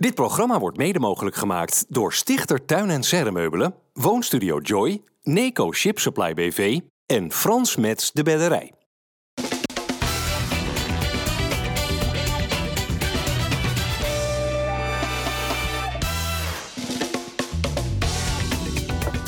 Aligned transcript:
Dit 0.00 0.14
programma 0.14 0.58
wordt 0.58 0.76
mede 0.76 0.98
mogelijk 0.98 1.36
gemaakt 1.36 1.84
door 1.88 2.12
Stichter 2.12 2.64
Tuin 2.64 2.90
en 2.90 3.02
Serremeubelen, 3.02 3.74
Woonstudio 3.92 4.58
Joy, 4.58 5.02
Neco 5.22 5.72
Ship 5.72 5.98
Supply 5.98 6.34
BV 6.34 6.80
en 7.06 7.32
Frans 7.32 7.76
Mets 7.76 8.12
de 8.12 8.22
Bedderij. 8.22 8.72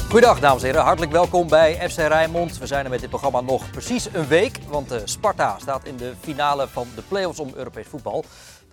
Goedendag 0.09 0.41
dames 0.41 0.63
en 0.63 0.69
heren, 0.69 0.85
hartelijk 0.85 1.13
welkom 1.13 1.49
bij 1.49 1.91
FC 1.91 1.97
Rijnmond. 1.97 2.59
We 2.59 2.67
zijn 2.67 2.85
er 2.85 2.91
met 2.91 3.01
dit 3.01 3.09
programma 3.09 3.41
nog 3.41 3.71
precies 3.71 4.09
een 4.13 4.27
week, 4.27 4.59
want 4.69 4.93
uh, 4.93 4.99
Sparta 5.05 5.59
staat 5.59 5.85
in 5.85 5.97
de 5.97 6.13
finale 6.21 6.69
van 6.69 6.87
de 6.95 7.03
play-offs 7.09 7.39
om 7.39 7.53
Europees 7.55 7.87
voetbal. 7.87 8.25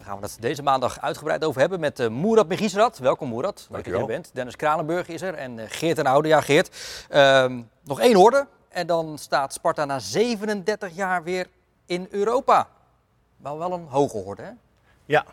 Gaan 0.09 0.19
we 0.19 0.25
het 0.25 0.37
deze 0.39 0.63
maandag 0.63 1.01
uitgebreid 1.01 1.43
over 1.43 1.59
hebben 1.61 1.79
met 1.79 1.99
uh, 1.99 2.07
Moerad 2.07 2.47
Megisrat. 2.47 2.97
Welkom 2.97 3.29
Moerad, 3.29 3.67
leuk 3.69 3.83
dat 3.83 3.93
je 3.93 3.99
er 3.99 4.05
bent. 4.05 4.31
Dennis 4.33 4.55
Kranenburg 4.55 5.07
is 5.07 5.21
er 5.21 5.33
en 5.33 5.57
uh, 5.57 5.65
Geert 5.67 5.97
en 5.97 6.05
Oude. 6.05 6.27
Ja 6.27 6.41
Geert, 6.41 7.05
uh, 7.11 7.45
nog 7.83 7.99
één 7.99 8.15
orde 8.15 8.47
en 8.69 8.87
dan 8.87 9.17
staat 9.17 9.53
Sparta 9.53 9.85
na 9.85 9.99
37 9.99 10.95
jaar 10.95 11.23
weer 11.23 11.47
in 11.85 12.07
Europa. 12.11 12.67
Wel 13.37 13.57
wel 13.57 13.71
een 13.71 13.87
hoge 13.87 14.17
hoorde 14.17 14.41
hè? 14.41 14.51
Ja, 15.05 15.25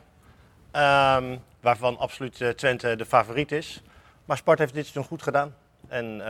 um, 1.17 1.43
waarvan 1.61 1.99
absoluut 1.99 2.53
Twente 2.57 2.97
de 2.97 3.07
favoriet 3.07 3.53
is. 3.53 3.83
Maar 4.25 4.37
Sparta 4.37 4.63
heeft 4.63 4.75
dit 4.75 4.85
seizoen 4.85 5.05
goed 5.05 5.23
gedaan. 5.23 5.55
En, 5.89 6.23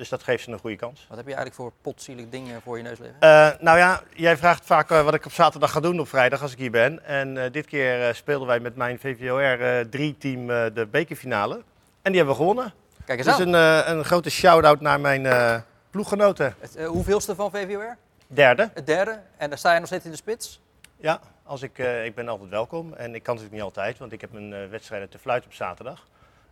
dus 0.00 0.08
dat 0.08 0.22
geeft 0.22 0.44
ze 0.44 0.50
een 0.50 0.58
goede 0.58 0.76
kans. 0.76 1.06
Wat 1.08 1.16
heb 1.16 1.26
je 1.26 1.34
eigenlijk 1.34 1.54
voor 1.54 1.72
potzielig 1.82 2.28
dingen 2.28 2.60
voor 2.62 2.76
je 2.76 2.82
neus 2.82 2.98
liggen? 2.98 3.16
Uh, 3.20 3.50
nou 3.60 3.78
ja, 3.78 4.02
jij 4.14 4.36
vraagt 4.36 4.66
vaak 4.66 4.90
uh, 4.90 5.04
wat 5.04 5.14
ik 5.14 5.26
op 5.26 5.32
zaterdag 5.32 5.70
ga 5.70 5.80
doen 5.80 6.00
op 6.00 6.08
vrijdag 6.08 6.42
als 6.42 6.52
ik 6.52 6.58
hier 6.58 6.70
ben. 6.70 7.04
En 7.04 7.52
dit 7.52 7.66
keer 7.66 8.14
speelden 8.14 8.48
wij 8.48 8.60
met 8.60 8.76
mijn 8.76 8.98
VVOR 8.98 9.58
3-team 9.84 10.46
de 10.46 10.88
bekerfinale. 10.90 11.54
En 12.02 12.12
die 12.12 12.16
hebben 12.16 12.34
we 12.34 12.40
gewonnen. 12.40 12.72
Kijk 13.04 13.18
eens 13.18 13.36
dus 13.36 13.46
aan. 13.46 13.52
een, 13.52 13.96
een 13.96 14.04
grote 14.04 14.30
shout-out 14.30 14.80
naar 14.80 15.00
mijn 15.00 15.64
ploeggenoten. 15.90 16.54
Het, 16.58 16.84
hoeveelste 16.84 17.34
van 17.34 17.50
VVOR? 17.50 17.96
Derde. 18.26 18.70
Het 18.74 18.86
derde. 18.86 19.20
En 19.36 19.48
daar 19.48 19.58
sta 19.58 19.72
je 19.72 19.78
nog 19.78 19.88
steeds 19.88 20.04
in 20.04 20.10
de 20.10 20.16
spits? 20.16 20.60
Ja, 20.96 21.20
als 21.42 21.62
ik, 21.62 21.78
ik 21.78 22.14
ben 22.14 22.28
altijd 22.28 22.50
welkom. 22.50 22.94
En 22.94 23.14
ik 23.14 23.22
kan 23.22 23.34
natuurlijk 23.34 23.62
niet 23.62 23.74
altijd, 23.74 23.98
want 23.98 24.12
ik 24.12 24.20
heb 24.20 24.32
mijn 24.32 24.70
wedstrijden 24.70 25.08
te 25.08 25.18
fluiten 25.18 25.50
op 25.50 25.56
zaterdag. 25.56 26.06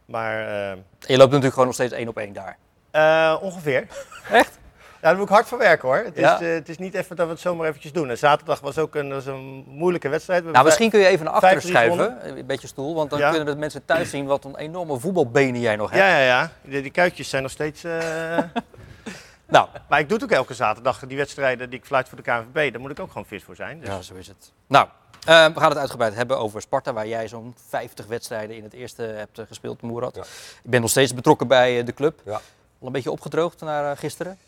Maar, 0.05 0.41
uh, 0.41 0.83
je 1.01 1.17
loopt 1.17 1.19
natuurlijk 1.19 1.53
gewoon 1.53 1.67
nog 1.67 1.75
steeds 1.75 1.92
één 1.92 2.08
op 2.08 2.19
één 2.19 2.33
daar. 2.33 2.56
Uh, 2.92 3.36
ongeveer. 3.41 3.86
Echt? 4.31 4.58
Ja, 5.00 5.08
daar 5.08 5.17
moet 5.17 5.28
ik 5.28 5.34
hard 5.34 5.48
voor 5.48 5.58
werken 5.58 5.89
hoor. 5.89 5.97
Het, 5.97 6.17
ja. 6.17 6.41
is, 6.41 6.47
uh, 6.47 6.55
het 6.55 6.69
is 6.69 6.78
niet 6.78 6.95
even 6.95 7.17
dat 7.17 7.27
we 7.27 7.33
het 7.33 7.41
zomaar 7.41 7.69
eventjes 7.69 7.92
doen. 7.92 8.11
En 8.11 8.19
zaterdag 8.19 8.61
was 8.61 8.78
ook 8.78 8.95
een, 8.95 9.08
was 9.08 9.27
een 9.27 9.64
moeilijke 9.67 10.08
wedstrijd. 10.08 10.45
We 10.45 10.50
nou, 10.50 10.64
misschien 10.64 10.91
kun 10.91 11.00
je 11.00 11.06
even 11.06 11.25
naar 11.25 11.34
achteren 11.34 11.62
schuiven, 11.62 12.39
een 12.39 12.47
beetje 12.47 12.67
stoel. 12.67 12.95
Want 12.95 13.11
dan 13.11 13.19
ja. 13.19 13.30
kunnen 13.30 13.55
de 13.55 13.61
mensen 13.61 13.84
thuis 13.84 14.11
zien 14.11 14.27
wat 14.27 14.45
een 14.45 14.56
enorme 14.56 14.98
voetbalbenen 14.98 15.61
jij 15.61 15.77
nog 15.77 15.91
hebt. 15.91 16.03
Ja, 16.03 16.19
ja, 16.19 16.25
ja. 16.25 16.50
Die, 16.62 16.83
die 16.83 16.91
kuitjes 16.91 17.28
zijn 17.28 17.42
nog 17.42 17.53
steeds... 17.53 17.83
nou. 19.47 19.69
Maar 19.89 19.98
ik 19.98 20.08
doe 20.08 20.19
het 20.19 20.27
ook 20.27 20.36
elke 20.36 20.55
zaterdag, 20.55 20.98
die 21.06 21.17
wedstrijden 21.17 21.70
die 21.70 21.78
ik 21.78 21.84
fluit 21.84 22.08
voor 22.08 22.17
de 22.17 22.25
KNVB. 22.25 22.73
Daar 22.73 22.80
moet 22.80 22.91
ik 22.91 23.00
ook 23.00 23.08
gewoon 23.08 23.27
fit 23.27 23.42
voor 23.42 23.56
zijn. 23.56 23.80
Dus. 23.80 23.89
Ja, 23.89 24.02
zo 24.02 24.14
is 24.14 24.27
het. 24.27 24.52
Nou, 24.67 24.86
uh, 25.28 25.47
we 25.47 25.61
gaan 25.61 25.69
het 25.69 25.78
uitgebreid 25.78 26.14
hebben 26.14 26.39
over 26.39 26.61
Sparta, 26.61 26.92
waar 26.92 27.06
jij 27.06 27.28
zo'n 27.28 27.55
50 27.69 28.06
wedstrijden 28.06 28.56
in 28.56 28.62
het 28.62 28.73
eerste 28.73 29.02
hebt 29.02 29.39
uh, 29.39 29.47
gespeeld, 29.47 29.83
Moerad. 29.83 30.14
Ja. 30.14 30.23
Ik 30.62 30.70
ben 30.70 30.80
nog 30.80 30.91
steeds 30.91 31.14
betrokken 31.14 31.48
bij 31.48 31.78
uh, 31.78 31.86
de 31.86 31.95
club. 31.95 32.20
Ja. 32.25 32.41
Al 32.81 32.87
een 32.87 32.93
beetje 32.93 33.11
opgedroogd 33.11 33.61
naar 33.61 33.97
gisteren? 33.97 34.39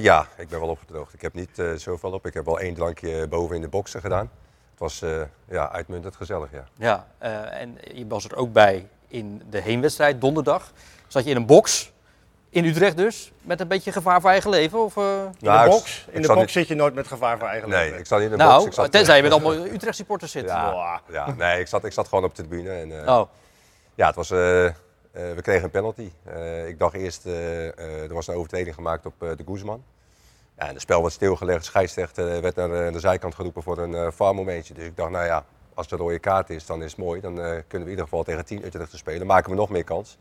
ja, 0.00 0.28
ik 0.36 0.48
ben 0.48 0.60
wel 0.60 0.68
opgedroogd. 0.68 1.14
Ik 1.14 1.20
heb 1.20 1.34
niet 1.34 1.62
zoveel 1.76 2.12
op. 2.12 2.26
Ik 2.26 2.34
heb 2.34 2.44
wel 2.44 2.60
één 2.60 2.74
drankje 2.74 3.26
boven 3.26 3.56
in 3.56 3.62
de 3.62 3.68
boksen 3.68 4.00
gedaan. 4.00 4.30
Het 4.70 4.78
was 4.78 5.02
ja, 5.48 5.72
uitmuntend 5.72 6.16
gezellig, 6.16 6.48
ja. 6.52 6.64
Ja, 6.74 7.06
en 7.50 7.78
je 7.94 8.06
was 8.06 8.24
er 8.24 8.36
ook 8.36 8.52
bij 8.52 8.88
in 9.08 9.42
de 9.50 9.60
heenwedstrijd 9.60 10.20
donderdag. 10.20 10.72
Zat 11.06 11.24
je 11.24 11.30
in 11.30 11.36
een 11.36 11.46
box 11.46 11.92
in 12.50 12.64
Utrecht 12.64 12.96
dus, 12.96 13.32
met 13.42 13.60
een 13.60 13.68
beetje 13.68 13.92
gevaar 13.92 14.20
voor 14.20 14.30
eigen 14.30 14.50
leven? 14.50 14.84
Of, 14.84 14.96
uh... 14.96 15.04
in 15.04 15.34
nou, 15.38 15.64
de 15.64 15.70
box, 15.70 16.06
in 16.10 16.22
de 16.22 16.28
box 16.28 16.40
niet... 16.40 16.50
zit 16.50 16.68
je 16.68 16.74
nooit 16.74 16.94
met 16.94 17.06
gevaar 17.06 17.38
voor 17.38 17.48
eigen 17.48 17.68
nee, 17.68 17.78
leven. 17.78 17.92
Nee, 17.92 18.00
ik 18.00 18.06
zat 18.06 18.18
niet 18.18 18.30
in 18.30 18.36
de 18.36 18.42
nou, 18.42 18.54
box. 18.54 18.66
Ik 18.66 18.72
zat, 18.72 18.92
tenzij 18.92 19.16
je 19.16 19.22
met 19.22 19.32
allemaal 19.32 19.54
Utrecht 19.54 19.96
supporters 19.96 20.32
zit. 20.32 20.44
Ja, 20.44 21.00
ja, 21.08 21.34
nee, 21.34 21.60
ik 21.60 21.66
zat, 21.66 21.84
ik 21.84 21.92
zat 21.92 22.08
gewoon 22.08 22.24
op 22.24 22.34
de 22.34 22.42
tribune. 22.42 22.70
En, 22.70 22.88
uh, 22.88 23.18
oh. 23.18 23.28
Ja, 23.94 24.06
het 24.06 24.16
was, 24.16 24.28
uh, 25.16 25.32
we 25.32 25.42
kregen 25.42 25.64
een 25.64 25.70
penalty. 25.70 26.10
ik 26.66 26.78
dacht 26.78 26.94
eerst, 26.94 27.24
er 27.24 28.14
was 28.14 28.26
een 28.26 28.34
overtreding 28.34 28.74
gemaakt 28.74 29.06
op 29.06 29.14
de 29.18 29.44
Guzman. 29.46 29.84
En 30.54 30.68
het 30.68 30.80
spel 30.80 31.00
werd 31.02 31.12
stilgelegd, 31.12 31.64
scheidsrechter 31.64 32.40
werd 32.40 32.56
naar 32.56 32.92
de 32.92 33.00
zijkant 33.00 33.34
geroepen 33.34 33.62
voor 33.62 33.78
een 33.78 34.12
uh, 34.20 34.32
momentje. 34.32 34.74
Dus 34.74 34.84
ik 34.84 34.96
dacht, 34.96 35.10
nou 35.10 35.24
ja, 35.24 35.44
als 35.74 35.90
het 35.90 36.00
een 36.00 36.06
rode 36.06 36.18
kaart 36.18 36.50
is, 36.50 36.66
dan 36.66 36.82
is 36.82 36.90
het 36.90 37.00
mooi. 37.00 37.20
Dan 37.20 37.34
kunnen 37.34 37.64
we 37.68 37.76
in 37.78 37.88
ieder 37.88 38.04
geval 38.04 38.22
tegen 38.22 38.44
10 38.44 38.64
Utrecht 38.64 38.90
te 38.90 38.96
spelen. 38.96 39.26
maken 39.26 39.50
we 39.50 39.56
nog 39.56 39.70
meer 39.70 39.84
kans. 39.84 40.18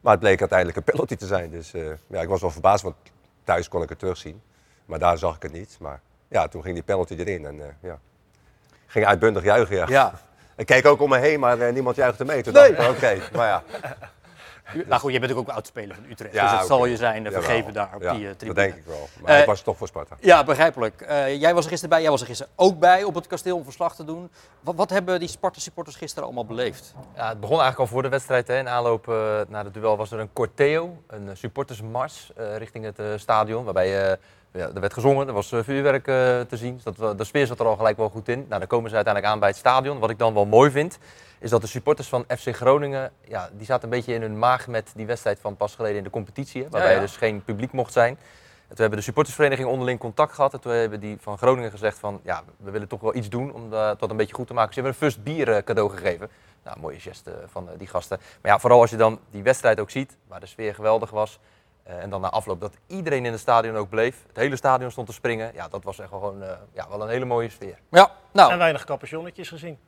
Maar 0.00 0.12
het 0.12 0.20
bleek 0.20 0.40
uiteindelijk 0.40 0.78
een 0.78 0.84
penalty 0.84 1.16
te 1.16 1.26
zijn. 1.26 1.50
Dus 1.50 1.70
ja, 2.06 2.20
ik 2.20 2.28
was 2.28 2.40
wel 2.40 2.50
verbaasd, 2.50 2.82
want 2.82 2.96
thuis 3.44 3.68
kon 3.68 3.82
ik 3.82 3.88
het 3.88 3.98
terugzien. 3.98 4.42
Maar 4.84 4.98
daar 4.98 5.18
zag 5.18 5.36
ik 5.36 5.42
het 5.42 5.52
niet. 5.52 5.76
Maar 5.80 6.00
ja, 6.28 6.48
toen 6.48 6.62
ging 6.62 6.74
die 6.74 6.84
penalty 6.84 7.14
erin. 7.14 7.46
En 7.46 7.76
ja, 7.82 7.98
ging 8.86 9.06
uitbundig 9.06 9.42
juichen, 9.42 9.76
ja. 9.76 10.20
Ik 10.60 10.66
keek 10.66 10.86
ook 10.86 11.00
om 11.00 11.08
me 11.08 11.18
heen, 11.18 11.40
maar 11.40 11.58
uh, 11.58 11.72
niemand 11.72 11.96
juichte 11.96 12.24
mee. 12.24 12.42
Toen 12.42 12.52
nee. 12.52 12.74
dacht 12.74 12.88
ik, 12.88 12.96
oké, 12.96 13.36
maar 13.36 13.46
ja. 13.46 13.62
Nou 14.86 15.00
goed, 15.00 15.12
je 15.12 15.20
bent 15.20 15.32
ook 15.32 15.48
oudspeler 15.48 15.94
van 15.94 16.04
Utrecht. 16.10 16.34
Ja, 16.34 16.42
dus 16.42 16.50
het 16.50 16.64
okay. 16.64 16.76
zal 16.76 16.86
je 16.86 16.96
zijn 16.96 17.24
uh, 17.24 17.32
vergeven 17.32 17.72
daar 17.72 17.90
op 17.94 18.02
ja, 18.02 18.12
die 18.12 18.24
uh, 18.24 18.30
tribune. 18.30 18.54
dat 18.54 18.64
denk 18.64 18.74
ik 18.74 18.86
wel. 18.86 19.08
Maar 19.22 19.34
uh, 19.34 19.40
ik 19.40 19.46
was 19.46 19.62
toch 19.62 19.76
voor 19.76 19.86
Sparta. 19.86 20.16
Ja, 20.20 20.44
begrijpelijk. 20.44 21.04
jij 21.38 21.54
was 21.54 21.64
er 21.64 21.70
gisteren 21.70 21.88
bij, 21.88 22.00
jij 22.00 22.10
was 22.10 22.20
er 22.20 22.26
gisteren 22.26 22.52
ook 22.56 22.78
bij 22.78 23.04
op 23.04 23.14
het 23.14 23.26
kasteel 23.26 23.56
om 23.56 23.64
verslag 23.64 23.94
te 23.94 24.04
doen. 24.04 24.30
Wat, 24.60 24.74
wat 24.74 24.90
hebben 24.90 25.18
die 25.18 25.28
Sparta-supporters 25.28 25.96
gisteren 25.96 26.24
allemaal 26.24 26.46
beleefd? 26.46 26.94
Ja, 27.14 27.28
het 27.28 27.40
begon 27.40 27.60
eigenlijk 27.60 27.78
al 27.78 27.94
voor 27.94 28.02
de 28.02 28.08
wedstrijd. 28.08 28.48
Hè. 28.48 28.58
In 28.58 28.68
aanloop 28.68 29.06
naar 29.48 29.64
het 29.64 29.74
duel 29.74 29.96
was 29.96 30.12
er 30.12 30.18
een 30.18 30.32
corteo, 30.32 31.02
een 31.06 31.36
supportersmars 31.36 32.32
richting 32.56 32.84
het 32.84 33.20
stadion. 33.20 33.64
Waarbij 33.64 34.18
ja, 34.52 34.70
er 34.74 34.80
werd 34.80 34.92
gezongen, 34.92 35.28
er 35.28 35.32
was 35.32 35.48
vuurwerk 35.48 36.04
te 36.04 36.56
zien. 36.56 36.80
Dus 36.84 36.96
dat, 36.96 37.18
de 37.18 37.24
sfeer 37.24 37.46
zat 37.46 37.60
er 37.60 37.66
al 37.66 37.76
gelijk 37.76 37.96
wel 37.96 38.08
goed 38.08 38.28
in. 38.28 38.38
Nou, 38.48 38.58
dan 38.58 38.68
komen 38.68 38.90
ze 38.90 38.96
uiteindelijk 38.96 39.34
aan 39.34 39.40
bij 39.40 39.48
het 39.48 39.58
stadion. 39.58 39.98
Wat 39.98 40.10
ik 40.10 40.18
dan 40.18 40.34
wel 40.34 40.46
mooi 40.46 40.70
vind, 40.70 40.98
is 41.38 41.50
dat 41.50 41.60
de 41.60 41.66
supporters 41.66 42.08
van 42.08 42.24
FC 42.38 42.56
Groningen, 42.56 43.12
ja, 43.24 43.50
die 43.52 43.66
zaten 43.66 43.84
een 43.84 43.96
beetje 43.96 44.14
in 44.14 44.20
hun 44.20 44.38
maag 44.38 44.66
met 44.66 44.92
die 44.94 45.06
wedstrijd 45.06 45.38
van 45.40 45.56
pas 45.56 45.74
geleden 45.74 45.96
in 45.96 46.04
de 46.04 46.10
competitie. 46.10 46.62
Hè, 46.62 46.68
waarbij 46.68 46.88
ja, 46.88 46.96
ja. 46.96 47.00
er 47.00 47.06
dus 47.06 47.16
geen 47.16 47.44
publiek 47.44 47.72
mocht 47.72 47.92
zijn. 47.92 48.10
En 48.12 48.76
toen 48.76 48.84
hebben 48.84 48.98
de 48.98 49.04
supportersvereniging 49.04 49.68
onderling 49.68 49.98
contact 49.98 50.32
gehad. 50.32 50.52
En 50.52 50.60
toen 50.60 50.72
hebben 50.72 51.00
die 51.00 51.16
van 51.20 51.38
Groningen 51.38 51.70
gezegd 51.70 51.98
van, 51.98 52.20
ja, 52.22 52.42
we 52.56 52.70
willen 52.70 52.88
toch 52.88 53.00
wel 53.00 53.14
iets 53.14 53.28
doen 53.28 53.52
om 53.52 53.70
dat 53.70 54.10
een 54.10 54.16
beetje 54.16 54.34
goed 54.34 54.46
te 54.46 54.54
maken. 54.54 54.74
Ze 54.74 54.80
hebben 54.80 54.98
een 55.00 55.08
first 55.08 55.22
bier 55.22 55.64
cadeau 55.64 55.90
gegeven. 55.90 56.30
Nou, 56.64 56.80
mooie 56.80 57.00
geste 57.00 57.34
van 57.46 57.68
die 57.78 57.86
gasten. 57.86 58.20
Maar 58.42 58.52
ja, 58.52 58.58
vooral 58.58 58.80
als 58.80 58.90
je 58.90 58.96
dan 58.96 59.18
die 59.30 59.42
wedstrijd 59.42 59.80
ook 59.80 59.90
ziet, 59.90 60.16
waar 60.28 60.40
de 60.40 60.46
sfeer 60.46 60.74
geweldig 60.74 61.10
was. 61.10 61.38
Uh, 61.90 62.02
en 62.02 62.10
dan 62.10 62.20
na 62.20 62.30
afloop 62.30 62.60
dat 62.60 62.74
iedereen 62.86 63.24
in 63.24 63.32
het 63.32 63.40
stadion 63.40 63.76
ook 63.76 63.88
bleef. 63.88 64.24
Het 64.26 64.36
hele 64.36 64.56
stadion 64.56 64.90
stond 64.90 65.06
te 65.06 65.12
springen. 65.12 65.50
Ja, 65.54 65.68
dat 65.68 65.84
was 65.84 65.98
echt 65.98 66.08
gewoon 66.08 66.42
uh, 66.42 66.52
ja, 66.72 66.88
wel 66.88 67.02
een 67.02 67.08
hele 67.08 67.24
mooie 67.24 67.48
sfeer. 67.48 67.78
Ja, 67.90 68.10
nou. 68.32 68.52
En 68.52 68.58
weinig 68.58 68.84
capuchonnetjes 68.84 69.48
gezien. 69.48 69.78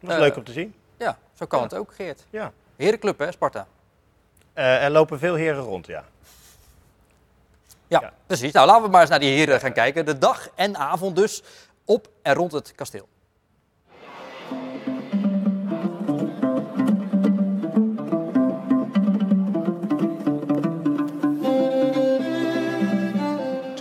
Dat 0.00 0.10
is 0.10 0.16
uh, 0.16 0.22
leuk 0.22 0.36
om 0.36 0.44
te 0.44 0.52
zien. 0.52 0.74
Ja, 0.96 1.18
zo 1.34 1.46
kan 1.46 1.58
ja. 1.58 1.64
het 1.64 1.74
ook, 1.74 1.94
Geert. 1.94 2.26
Ja. 2.30 2.52
Herenclub, 2.76 3.18
hè, 3.18 3.32
Sparta? 3.32 3.66
Uh, 4.54 4.84
er 4.84 4.90
lopen 4.90 5.18
veel 5.18 5.34
heren 5.34 5.62
rond, 5.62 5.86
ja. 5.86 6.04
ja. 7.86 8.00
Ja, 8.00 8.12
precies. 8.26 8.52
Nou, 8.52 8.66
laten 8.66 8.82
we 8.82 8.88
maar 8.88 9.00
eens 9.00 9.10
naar 9.10 9.20
die 9.20 9.36
heren 9.36 9.60
gaan 9.60 9.72
kijken. 9.72 10.04
De 10.06 10.18
dag 10.18 10.48
en 10.54 10.76
avond 10.76 11.16
dus 11.16 11.42
op 11.84 12.08
en 12.22 12.34
rond 12.34 12.52
het 12.52 12.72
kasteel. 12.74 13.08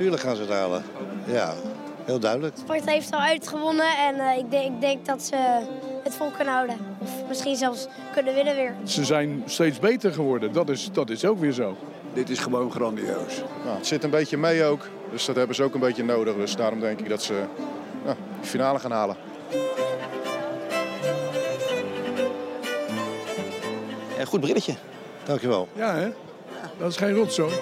Tuurlijk 0.06 0.26
gaan 0.26 0.36
ze 0.36 0.42
het 0.42 0.52
halen. 0.52 0.84
Ja, 1.26 1.54
heel 2.04 2.20
duidelijk. 2.20 2.58
Sparta 2.58 2.92
heeft 2.92 3.12
al 3.12 3.20
uitgewonnen 3.20 3.98
en 3.98 4.16
uh, 4.16 4.38
ik, 4.38 4.52
denk, 4.52 4.74
ik 4.74 4.82
denk 4.82 5.06
dat 5.06 5.24
ze 5.24 5.36
het 6.04 6.16
vol 6.16 6.32
kunnen 6.32 6.54
houden. 6.54 6.76
Of 7.00 7.10
misschien 7.28 7.56
zelfs 7.56 7.88
kunnen 8.14 8.34
winnen 8.34 8.56
weer. 8.56 8.76
Ze 8.84 9.06
zijn 9.06 9.44
steeds 9.46 9.80
beter 9.80 10.12
geworden, 10.12 10.54
dat 10.54 10.70
is, 10.70 10.90
dat 10.92 11.10
is 11.10 11.26
ook 11.26 11.40
weer 11.40 11.52
zo. 11.52 11.78
Dit 12.14 12.30
is 12.30 12.40
gewoon 12.40 12.72
grandioos. 12.72 13.42
Nou, 13.64 13.78
het 13.78 13.88
zit 13.88 14.04
een 14.04 14.10
beetje 14.10 14.38
mee 14.38 14.64
ook, 14.64 14.88
dus 15.12 15.26
dat 15.26 15.36
hebben 15.36 15.56
ze 15.56 15.64
ook 15.64 15.74
een 15.74 15.80
beetje 15.80 16.04
nodig. 16.04 16.36
Dus 16.36 16.56
daarom 16.56 16.80
denk 16.80 17.00
ik 17.00 17.10
dat 17.10 17.24
ze 17.24 17.44
nou, 18.04 18.16
de 18.42 18.48
finale 18.48 18.80
gaan 18.80 18.92
halen. 18.92 19.16
Een 24.20 24.26
goed 24.26 24.40
brilletje. 24.40 24.74
Dankjewel. 25.24 25.68
Ja, 25.74 25.96
hè? 25.96 26.10
Dat 26.78 26.90
is 26.92 26.98
geen 26.98 27.14
rotzooi. 27.14 27.54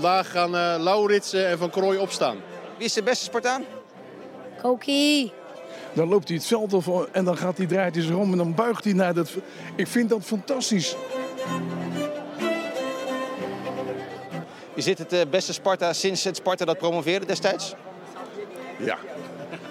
Vandaag 0.00 0.30
gaan 0.30 0.54
uh, 0.54 0.74
Lauritsen 0.78 1.46
en 1.48 1.58
Van 1.58 1.70
Krooi 1.70 1.98
opstaan. 1.98 2.36
Wie 2.76 2.86
is 2.86 2.92
de 2.92 3.02
beste 3.02 3.24
Spartaan? 3.24 3.64
Koki. 4.62 5.32
Dan 5.92 6.08
loopt 6.08 6.28
hij 6.28 6.36
het 6.36 6.46
veld 6.46 6.72
op 6.72 7.08
en 7.12 7.24
dan 7.24 7.36
gaat 7.36 7.56
hij, 7.56 7.66
draait 7.66 7.94
hij 7.94 8.04
zich 8.04 8.14
om 8.14 8.32
en 8.32 8.38
dan 8.38 8.54
buigt 8.54 8.84
hij 8.84 8.92
naar 8.92 9.14
dat... 9.14 9.30
Ik 9.74 9.86
vind 9.86 10.08
dat 10.08 10.22
fantastisch. 10.24 10.96
Is 14.74 14.84
dit 14.84 14.98
het 14.98 15.12
uh, 15.12 15.20
beste 15.30 15.52
Sparta 15.52 15.92
sinds 15.92 16.24
het 16.24 16.36
Sparta 16.36 16.64
dat 16.64 16.78
promoveerde 16.78 17.26
destijds? 17.26 17.74
Ja. 18.78 18.98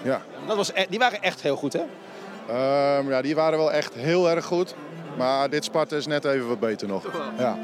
Ja. 0.02 0.22
Dat 0.46 0.56
was, 0.56 0.70
e- 0.74 0.86
die 0.88 0.98
waren 0.98 1.22
echt 1.22 1.42
heel 1.42 1.56
goed, 1.56 1.72
hè? 1.72 1.82
Ehm, 2.48 3.10
ja, 3.10 3.22
die 3.22 3.34
waren 3.34 3.58
wel 3.58 3.72
echt 3.72 3.94
heel 3.94 4.30
erg 4.30 4.44
goed. 4.44 4.74
Maar 5.16 5.50
dit 5.50 5.64
Sparta 5.64 5.96
is 5.96 6.06
net 6.06 6.24
even 6.24 6.48
wat 6.48 6.60
beter 6.60 6.88
nog. 6.88 7.04
Ja. 7.38 7.58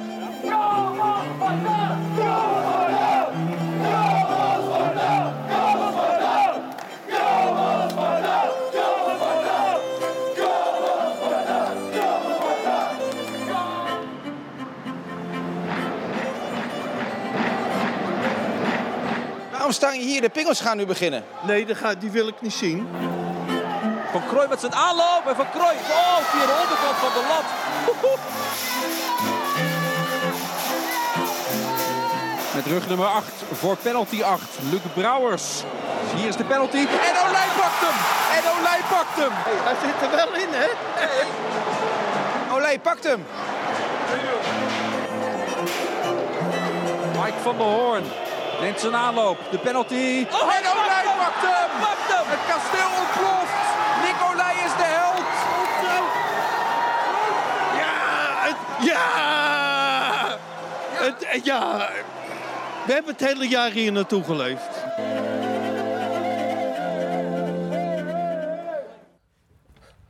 Waarom 19.50 19.73
staan 19.73 19.99
je 19.99 20.05
hier? 20.05 20.20
De 20.20 20.29
pingels 20.29 20.61
gaan 20.61 20.76
nu 20.76 20.87
beginnen. 20.87 21.25
Nee, 21.46 21.67
die, 21.67 21.75
ga, 21.75 21.94
die 21.94 22.11
wil 22.11 22.29
ik 22.29 22.40
niet 22.40 22.52
zien. 22.52 22.88
Van 24.12 24.26
Krooi 24.26 24.49
met 24.49 24.61
zijn 24.61 24.75
aanloop 24.75 25.23
en 25.26 25.37
Van 25.37 25.50
Krooi. 25.50 25.76
Oh, 25.76 26.17
via 26.17 26.46
de 26.46 26.52
onderkant 26.62 26.96
van 26.96 27.12
de 27.12 27.26
lat. 27.29 28.72
Met 32.62 32.73
rug 32.73 32.88
nummer 32.88 33.06
8 33.06 33.25
voor 33.53 33.76
penalty 33.76 34.23
8. 34.23 34.43
Luc 34.70 34.81
Brouwers. 34.94 35.62
Hier 36.14 36.29
is 36.29 36.37
de 36.37 36.44
penalty. 36.44 36.76
En 36.76 37.14
Olij 37.29 37.49
pakt 37.56 37.81
hem. 37.81 37.97
En 38.37 38.43
Olij 38.59 38.81
pakt 38.91 39.17
hem. 39.17 39.32
Hij 39.64 39.75
zit 39.82 40.11
er 40.11 40.17
wel 40.17 40.35
in, 40.43 40.49
hè? 40.50 40.69
Olij 42.55 42.79
pakt 42.79 43.05
hem. 43.05 43.26
Mike 47.23 47.38
van 47.43 47.56
der 47.56 47.67
Hoorn 47.67 48.05
neemt 48.61 48.81
zijn 48.81 48.97
aanloop. 48.97 49.38
De 49.50 49.58
penalty. 49.58 50.26
Oh, 50.31 50.55
en 50.55 50.65
Olij 50.73 51.06
pakt 51.19 51.43
hem. 51.43 51.70
Pakt 51.81 52.08
hem. 52.15 52.25
Het 52.26 52.43
kasteel 52.49 52.91
ontploft. 53.00 53.62
Nick 54.03 54.17
Olij 54.31 54.55
is 54.65 54.76
de 54.76 54.88
held. 54.97 55.31
Ja! 57.79 57.94
Het, 58.47 58.56
ja! 58.88 60.38
Het, 60.93 61.44
ja! 61.44 61.88
We 62.87 62.93
hebben 62.93 63.12
het 63.12 63.20
hele 63.26 63.49
jaar 63.49 63.70
hier 63.70 63.93
naartoe 63.93 64.23
geleefd. 64.25 64.81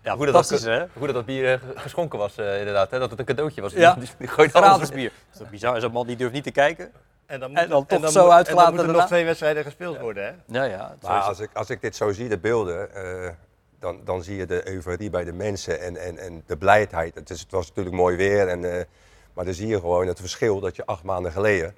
Ja, 0.02 0.16
hoe 0.16 0.26
dat, 0.26 0.48
dat, 0.48 0.60
hè? 0.62 0.84
hoe 0.92 1.06
dat, 1.06 1.14
dat 1.14 1.24
bier 1.24 1.52
eh, 1.52 1.58
geschonken 1.74 2.18
was, 2.18 2.36
eh, 2.36 2.58
inderdaad. 2.58 2.90
Hè? 2.90 2.98
Dat 2.98 3.10
het 3.10 3.18
een 3.18 3.24
cadeautje 3.24 3.60
was. 3.60 3.72
Ja, 3.72 3.94
Die, 3.94 4.08
die 4.18 4.28
gooit 4.28 4.50
gratis 4.50 4.90
bier. 4.90 5.08
Dat 5.10 5.32
is 5.32 5.38
toch 5.38 5.50
bizar. 5.50 5.80
Zo'n 5.80 5.92
man 5.92 6.06
die 6.06 6.16
durft 6.16 6.32
niet 6.34 6.44
te 6.44 6.50
kijken. 6.50 6.92
En 7.26 7.40
dan, 7.40 7.56
En 7.56 7.68
dan 7.68 7.86
toch 7.86 8.02
en 8.04 8.10
zo 8.10 8.22
moet- 8.24 8.32
uitgelaten 8.32 8.50
En 8.50 8.56
dan 8.56 8.74
moeten 8.74 8.88
er 8.94 9.00
nog 9.00 9.06
twee 9.06 9.24
wedstrijden 9.24 9.64
gespeeld 9.64 9.98
worden, 9.98 10.24
hè? 10.24 10.58
Ja, 10.58 10.64
ja. 10.64 10.96
Maar 11.02 11.20
als 11.20 11.40
ik, 11.40 11.50
als 11.52 11.70
ik 11.70 11.80
dit 11.80 11.96
zo 11.96 12.12
zie, 12.12 12.28
de 12.28 12.38
beelden, 12.38 12.94
eh, 12.94 13.30
dan, 13.78 14.00
dan 14.04 14.22
zie 14.22 14.36
je 14.36 14.46
de 14.46 14.68
euforie 14.68 15.10
bij 15.10 15.24
de 15.24 15.32
mensen 15.32 15.80
en, 15.80 15.96
en, 15.96 16.18
en 16.18 16.42
de 16.46 16.56
blijheid. 16.56 17.14
Het, 17.14 17.30
is, 17.30 17.40
het 17.40 17.50
was 17.50 17.68
natuurlijk 17.68 17.96
mooi 17.96 18.16
weer, 18.16 18.48
en, 18.48 18.64
eh, 18.78 18.84
maar 19.34 19.44
dan 19.44 19.54
zie 19.54 19.66
je 19.66 19.80
gewoon 19.80 20.06
het 20.06 20.20
verschil 20.20 20.60
dat 20.60 20.76
je 20.76 20.86
acht 20.86 21.02
maanden 21.02 21.32
geleden 21.32 21.74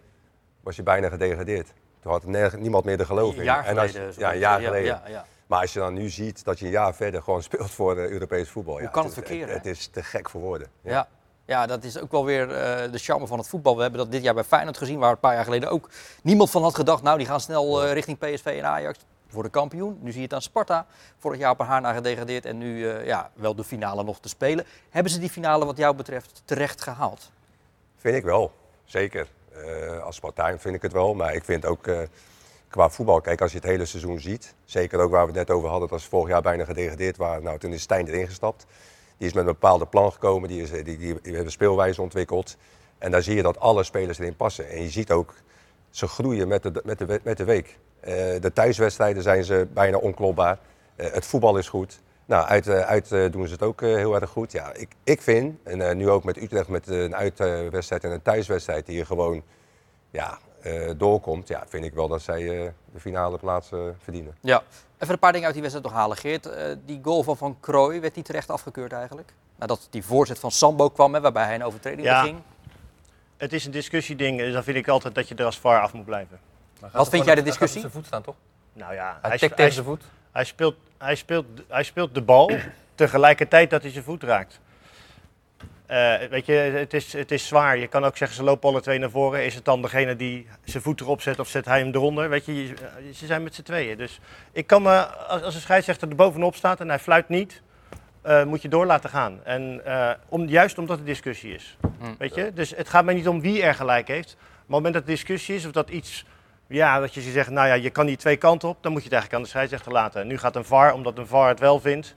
was 0.64 0.76
je 0.76 0.82
bijna 0.82 1.08
gedegradeerd. 1.08 1.72
Toen 2.02 2.12
had 2.12 2.24
niemand 2.58 2.84
meer 2.84 2.96
de 2.96 3.04
geloof 3.04 3.32
in. 3.32 3.38
Een 3.38 3.44
jaar 3.44 3.64
En 3.64 3.78
als- 3.78 3.90
geleden, 3.90 4.12
zo 4.14 4.20
ja, 4.20 4.32
een 4.32 4.38
jaar 4.38 4.60
Ja, 4.60 4.66
geleden. 4.66 4.86
ja, 4.86 5.02
ja. 5.08 5.24
Maar 5.46 5.60
als 5.60 5.72
je 5.72 5.78
dan 5.78 5.94
nu 5.94 6.08
ziet 6.08 6.44
dat 6.44 6.58
je 6.58 6.64
een 6.64 6.70
jaar 6.70 6.94
verder 6.94 7.22
gewoon 7.22 7.42
speelt 7.48 7.70
voor 7.70 7.96
eh, 7.96 8.10
Europees 8.10 8.48
voetbal. 8.48 8.74
Hoe 8.74 8.82
ja, 8.82 8.88
kan 8.88 9.04
het 9.04 9.16
het 9.16 9.26
verkeren, 9.26 9.54
Het, 9.54 9.64
het 9.64 9.76
is 9.76 9.86
te 9.86 10.02
gek 10.02 10.30
voor 10.30 10.40
woorden. 10.40 10.68
Ja. 10.80 11.08
Ja, 11.46 11.66
dat 11.66 11.84
is 11.84 11.98
ook 11.98 12.10
wel 12.10 12.24
weer 12.24 12.50
eh, 12.50 12.92
de 12.92 12.98
charme 12.98 13.26
van 13.26 13.38
het 13.38 13.48
voetbal. 13.48 13.76
We 13.76 13.82
hebben 13.82 14.00
dat 14.00 14.12
dit 14.12 14.22
jaar 14.22 14.34
bij 14.34 14.44
Feyenoord 14.44 14.78
gezien, 14.78 14.98
waar 14.98 15.10
een 15.10 15.18
paar 15.18 15.34
jaar 15.34 15.44
geleden 15.44 15.70
ook 15.70 15.88
niemand 16.22 16.50
van 16.50 16.62
had 16.62 16.74
gedacht. 16.74 17.02
Nou, 17.02 17.18
die 17.18 17.26
gaan 17.26 17.40
snel 17.40 17.82
eh, 17.84 17.92
richting 17.92 18.18
PSV 18.18 18.46
en 18.46 18.64
Ajax 18.64 18.98
voor 19.28 19.42
de 19.42 19.48
kampioen. 19.48 19.98
Nu 20.00 20.10
zie 20.10 20.18
je 20.18 20.24
het 20.26 20.34
aan 20.34 20.42
Sparta. 20.42 20.86
Vorig 21.18 21.38
jaar 21.40 21.50
op 21.50 21.58
haar 21.58 21.80
na 21.80 21.92
gedegradeerd 21.92 22.44
en 22.46 22.58
nu 22.58 22.86
ja, 23.04 23.30
wel 23.34 23.54
de 23.54 23.64
finale 23.64 24.04
nog 24.04 24.20
te 24.20 24.28
spelen. 24.28 24.64
Hebben 24.90 25.12
ze 25.12 25.18
die 25.18 25.30
finale 25.30 25.64
wat 25.64 25.76
jou 25.76 25.96
betreft 25.96 26.42
terecht 26.44 26.80
gehaald? 26.82 27.30
Vind 27.96 28.16
ik 28.16 28.24
wel, 28.24 28.52
zeker. 28.84 29.26
Eh, 29.54 30.02
als 30.02 30.16
Spartaan 30.16 30.58
vind 30.58 30.74
ik 30.74 30.82
het 30.82 30.92
wel, 30.92 31.14
maar 31.14 31.34
ik 31.34 31.44
vind 31.44 31.66
ook 31.66 31.86
eh, 31.86 31.98
qua 32.68 32.90
voetbal, 32.90 33.20
kijk 33.20 33.40
als 33.40 33.52
je 33.52 33.58
het 33.58 33.66
hele 33.66 33.84
seizoen 33.84 34.20
ziet, 34.20 34.54
zeker 34.64 34.98
ook 34.98 35.10
waar 35.10 35.26
we 35.26 35.38
het 35.38 35.48
net 35.48 35.56
over 35.56 35.68
hadden, 35.68 35.88
dat 35.88 36.00
ze 36.00 36.08
vorig 36.08 36.28
jaar 36.28 36.42
bijna 36.42 36.64
gedegradeerd 36.64 37.16
waren. 37.16 37.42
Nou, 37.42 37.58
toen 37.58 37.72
is 37.72 37.82
Stijn 37.82 38.06
erin 38.06 38.26
gestapt. 38.26 38.66
Die 39.18 39.28
is 39.28 39.34
met 39.34 39.46
een 39.46 39.52
bepaalde 39.52 39.86
plan 39.86 40.12
gekomen, 40.12 40.48
die, 40.48 40.62
is, 40.62 40.70
die, 40.70 40.82
die, 40.82 41.20
die 41.22 41.34
hebben 41.34 41.52
speelwijze 41.52 42.02
ontwikkeld. 42.02 42.56
En 42.98 43.10
daar 43.10 43.22
zie 43.22 43.34
je 43.34 43.42
dat 43.42 43.60
alle 43.60 43.84
spelers 43.84 44.18
erin 44.18 44.36
passen. 44.36 44.68
En 44.68 44.82
je 44.82 44.90
ziet 44.90 45.10
ook, 45.10 45.34
ze 45.90 46.06
groeien 46.06 46.48
met 46.48 46.62
de, 46.62 46.82
met 46.84 46.98
de, 46.98 47.20
met 47.22 47.36
de 47.36 47.44
week. 47.44 47.78
Eh, 48.00 48.14
de 48.40 48.52
thuiswedstrijden 48.52 49.22
zijn 49.22 49.44
ze 49.44 49.66
bijna 49.72 49.96
onklopbaar. 49.96 50.58
Eh, 50.96 51.12
het 51.12 51.26
voetbal 51.26 51.56
is 51.56 51.68
goed. 51.68 52.00
Nou, 52.26 52.46
uit, 52.46 52.66
eh, 52.66 52.80
uit 52.80 53.12
eh, 53.12 53.30
doen 53.32 53.46
ze 53.46 53.52
het 53.52 53.62
ook 53.62 53.82
eh, 53.82 53.94
heel 53.94 54.14
erg 54.14 54.30
goed. 54.30 54.52
Ja, 54.52 54.72
ik, 54.72 54.88
ik 55.04 55.22
vind, 55.22 55.58
en 55.64 55.88
eh, 55.88 55.94
nu 55.96 56.10
ook 56.10 56.24
met 56.24 56.36
Utrecht 56.36 56.68
met 56.68 56.88
een 56.88 57.14
uitwedstrijd 57.16 58.04
en 58.04 58.10
een 58.10 58.22
thuiswedstrijd 58.22 58.86
die 58.86 58.96
je 58.96 59.04
gewoon 59.04 59.42
ja, 60.10 60.38
eh, 60.62 60.90
doorkomt, 60.96 61.48
ja, 61.48 61.64
vind 61.68 61.84
ik 61.84 61.94
wel 61.94 62.08
dat 62.08 62.22
zij 62.22 62.64
eh, 62.64 62.70
de 62.92 63.00
finale 63.00 63.38
plaats 63.38 63.68
verdienen. 64.02 64.36
Ja. 64.40 64.62
Even 64.98 65.14
een 65.14 65.18
paar 65.20 65.30
dingen 65.32 65.44
uit 65.46 65.54
die 65.54 65.62
wedstrijd 65.62 65.90
nog 65.92 66.00
halen, 66.00 66.16
Geert. 66.16 66.46
Eh, 66.46 66.74
die 66.84 67.00
goal 67.02 67.22
van 67.22 67.36
Van 67.36 67.56
Krooi, 67.60 68.00
werd 68.00 68.14
die 68.14 68.22
terecht 68.22 68.50
afgekeurd 68.50 68.92
eigenlijk? 68.92 69.32
Nadat 69.56 69.86
die 69.90 70.04
voorzet 70.04 70.38
van 70.38 70.50
Sambo 70.50 70.88
kwam, 70.88 71.14
hè, 71.14 71.20
waarbij 71.20 71.44
hij 71.44 71.54
een 71.54 71.64
overtreding 71.64 72.06
Ja. 72.06 72.20
beging. 72.20 72.38
Het 73.36 73.52
is 73.52 73.64
een 73.64 73.70
discussieding, 73.70 74.38
dus 74.38 74.52
dan 74.52 74.62
vind 74.64 74.76
ik 74.76 74.88
altijd 74.88 75.14
dat 75.14 75.28
je 75.28 75.34
er 75.34 75.44
als 75.44 75.58
VAR 75.58 75.80
af 75.80 75.92
moet 75.92 76.04
blijven. 76.04 76.38
Wat 76.92 77.08
vind 77.08 77.24
jij 77.24 77.34
de 77.34 77.42
discussie? 77.42 77.80
Hij 77.80 77.90
gaat 77.90 77.98
op 77.98 78.04
zijn 78.06 78.22
voet 78.22 78.22
staan, 78.22 78.22
toch? 78.22 78.34
Nou 78.72 78.94
ja, 78.94 79.18
Hij 79.22 79.36
hij, 79.40 79.48
tegen 79.48 79.72
zijn 79.72 79.84
voet. 79.84 80.02
Hij, 80.34 80.44
speelt, 80.44 80.76
hij, 80.98 81.14
speelt, 81.14 81.46
hij 81.68 81.82
speelt 81.82 82.14
de 82.14 82.22
bal 82.22 82.50
tegelijkertijd 82.94 83.70
dat 83.70 83.82
hij 83.82 83.90
zijn 83.90 84.04
voet 84.04 84.22
raakt. 84.22 84.60
Eh, 85.86 86.14
weet 86.30 86.46
je, 86.46 86.52
het 86.52 86.94
is, 86.94 87.12
het 87.12 87.30
is 87.30 87.46
zwaar. 87.46 87.78
Je 87.78 87.86
kan 87.86 88.04
ook 88.04 88.16
zeggen, 88.16 88.36
ze 88.36 88.42
lopen 88.42 88.68
alle 88.70 88.80
twee 88.80 88.98
naar 88.98 89.10
voren. 89.10 89.44
Is 89.44 89.54
het 89.54 89.64
dan 89.64 89.82
degene 89.82 90.16
die 90.16 90.46
zijn 90.64 90.82
voet 90.82 91.00
erop 91.00 91.20
zet 91.22 91.38
of 91.38 91.48
zet 91.48 91.64
hij 91.64 91.78
hem 91.78 91.94
eronder? 91.94 92.28
Weet 92.28 92.44
je, 92.46 92.66
je- 92.66 92.74
ze 93.14 93.26
zijn 93.26 93.42
met 93.42 93.54
z'n 93.54 93.62
tweeën. 93.62 93.96
Dus 93.98 94.20
ik 94.52 94.66
kan 94.66 94.82
me, 94.82 95.06
als, 95.06 95.42
als 95.42 95.54
een 95.54 95.60
scheidsrechter 95.60 96.08
er 96.08 96.14
bovenop 96.14 96.54
staat 96.54 96.80
en 96.80 96.88
hij 96.88 96.98
fluit 96.98 97.28
niet, 97.28 97.62
eh, 98.22 98.44
moet 98.44 98.62
je 98.62 98.68
door 98.68 98.86
laten 98.86 99.10
gaan. 99.10 99.40
En 99.44 99.80
eh, 99.84 100.10
om, 100.28 100.48
juist 100.48 100.78
omdat 100.78 100.96
het 100.96 101.06
discussie 101.06 101.54
is. 101.54 101.76
Weet 102.18 102.34
je? 102.34 102.52
Dus 102.54 102.70
het 102.76 102.88
gaat 102.88 103.04
mij 103.04 103.14
niet 103.14 103.28
om 103.28 103.40
wie 103.40 103.62
er 103.62 103.74
gelijk 103.74 104.08
heeft. 104.08 104.36
Maar 104.36 104.44
op 104.44 104.60
het 104.60 104.68
moment 104.68 104.94
dat 104.94 105.02
het 105.02 105.12
discussie 105.12 105.54
is 105.54 105.66
of 105.66 105.72
dat 105.72 105.90
iets, 105.90 106.24
ja, 106.66 107.00
dat 107.00 107.14
je 107.14 107.20
zegt, 107.20 107.50
nou 107.50 107.66
ja, 107.68 107.74
je 107.74 107.90
kan 107.90 108.06
niet 108.06 108.18
twee 108.18 108.36
kanten 108.36 108.68
op, 108.68 108.76
dan 108.80 108.92
moet 108.92 109.00
je 109.02 109.08
het 109.08 109.12
eigenlijk 109.18 109.34
aan 109.34 109.42
de 109.42 109.54
scheidsrechter 109.56 109.92
laten. 109.92 110.20
En 110.20 110.26
nu 110.26 110.38
gaat 110.38 110.56
een 110.56 110.64
VAR, 110.64 110.92
omdat 110.94 111.18
een 111.18 111.26
VAR 111.26 111.48
het 111.48 111.60
wel 111.60 111.80
vindt. 111.80 112.16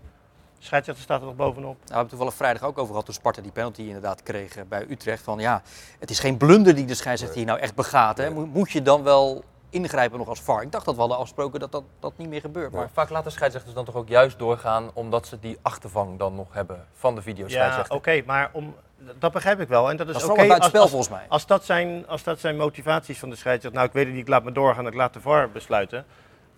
De 0.60 0.64
scheidsrechter 0.66 1.04
staat 1.04 1.20
er 1.20 1.26
nog 1.26 1.36
bovenop. 1.36 1.64
Nou, 1.64 1.76
we 1.78 1.84
hebben 1.84 2.00
het 2.00 2.10
toevallig 2.10 2.34
vrijdag 2.34 2.64
ook 2.64 2.78
over 2.78 2.88
gehad 2.90 3.06
toen 3.06 3.14
Sparta 3.14 3.42
die 3.42 3.52
penalty 3.52 3.82
inderdaad 3.82 4.24
kreeg 4.24 4.56
eh, 4.56 4.64
bij 4.70 4.86
Utrecht. 4.90 5.24
Van 5.24 5.40
ja, 5.40 5.62
het 6.00 6.10
is 6.10 6.20
geen 6.20 6.38
blunder 6.38 6.76
die 6.76 6.86
de 6.86 6.94
scheidsrechter 6.96 7.38
hier 7.38 7.48
nou 7.48 7.60
echt 7.60 7.76
begaat. 7.76 8.18
Hè. 8.18 8.30
Mo- 8.30 8.46
Moet 8.46 8.72
je 8.72 8.82
dan 8.82 9.04
wel 9.04 9.44
ingrijpen 9.70 10.18
nog 10.18 10.28
als 10.28 10.42
VAR? 10.42 10.62
Ik 10.62 10.72
dacht 10.72 10.86
dat 10.86 10.94
we 10.94 11.00
hadden 11.00 11.18
afgesproken 11.18 11.60
dat 11.60 11.72
dat, 11.72 11.84
dat 12.00 12.14
niet 12.18 12.30
meer 12.30 12.42
gebeurt. 12.42 12.72
Maar 12.72 12.82
Maar 12.82 12.90
vaak 12.94 13.10
laten 13.10 13.32
scheidsrechters 13.32 13.76
dan 13.76 13.86
toch 13.86 13.96
ook 13.96 14.08
juist 14.08 14.40
doorgaan 14.40 14.90
omdat 14.94 15.28
ze 15.28 15.40
die 15.40 15.58
achtervang 15.62 16.20
dan 16.20 16.36
nog 16.36 16.54
hebben 16.54 16.86
van 16.94 17.12
de 17.16 17.22
Ja, 17.22 17.26
videoscheidsrechter. 17.28 17.96
oké, 17.96 18.22
maar 18.26 18.50
om, 18.54 18.76
dat 19.20 19.32
begrijp 19.32 19.60
ik 19.60 19.68
wel. 19.68 19.90
En 19.90 19.98
dat 19.98 20.08
is, 20.08 20.14
Dat 20.14 20.22
is 20.38 20.50
als, 20.50 20.74
als, 20.74 20.90
volgens 20.90 21.10
mij. 21.10 21.26
Als 21.28 21.46
dat, 21.46 21.66
zijn, 21.66 22.08
als 22.08 22.24
dat 22.24 22.40
zijn 22.40 22.58
motivaties 22.58 23.20
van 23.20 23.30
de 23.30 23.36
scheidsrechter, 23.36 23.80
nou 23.80 23.88
ik 23.88 23.94
weet 23.94 24.06
het 24.06 24.14
niet, 24.14 24.24
ik 24.24 24.30
laat 24.30 24.44
me 24.44 24.52
doorgaan, 24.52 24.88
ik 24.88 24.94
laat 24.94 25.14
de 25.14 25.22
VAR 25.22 25.50
besluiten. 25.52 26.06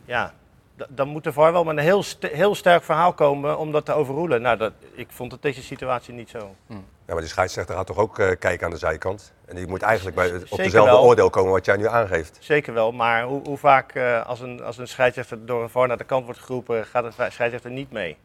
Ja, 0.05 0.33
dan 0.89 1.07
moet 1.07 1.23
de 1.23 1.33
VAR 1.33 1.51
wel 1.51 1.63
met 1.63 1.77
een 1.77 1.83
heel, 1.83 2.03
st- 2.03 2.27
heel 2.31 2.55
sterk 2.55 2.83
verhaal 2.83 3.13
komen 3.13 3.57
om 3.57 3.71
dat 3.71 3.85
te 3.85 3.93
overroelen. 3.93 4.41
Nou, 4.41 4.57
dat, 4.57 4.71
ik 4.93 5.07
vond 5.11 5.31
het 5.31 5.41
deze 5.41 5.63
situatie 5.63 6.13
niet 6.13 6.29
zo. 6.29 6.55
Ja, 6.67 6.75
maar 7.15 7.23
die 7.23 7.27
scheidsrechter 7.33 7.75
gaat 7.75 7.87
toch 7.87 7.97
ook 7.97 8.19
eh, 8.19 8.29
kijken 8.39 8.65
aan 8.65 8.71
de 8.71 8.77
zijkant. 8.77 9.33
En 9.45 9.55
die 9.55 9.67
moet 9.67 9.81
eigenlijk 9.81 10.15
bij, 10.15 10.27
op 10.35 10.47
Zeker 10.47 10.57
dezelfde 10.63 10.91
wel. 10.91 11.03
oordeel 11.03 11.29
komen 11.29 11.51
wat 11.51 11.65
jij 11.65 11.77
nu 11.77 11.87
aangeeft. 11.87 12.37
Zeker 12.39 12.73
wel, 12.73 12.91
maar 12.91 13.23
hoe, 13.23 13.41
hoe 13.43 13.57
vaak 13.57 13.91
eh, 13.93 14.25
als, 14.25 14.39
een, 14.39 14.63
als 14.63 14.77
een 14.77 14.87
scheidsrechter 14.87 15.45
door 15.45 15.63
een 15.63 15.69
VAR 15.69 15.87
naar 15.87 15.97
de 15.97 16.03
kant 16.03 16.25
wordt 16.25 16.39
geroepen, 16.39 16.85
gaat 16.85 17.03
de 17.03 17.11
scheidsrechter 17.31 17.71
niet 17.71 17.91
mee? 17.91 18.17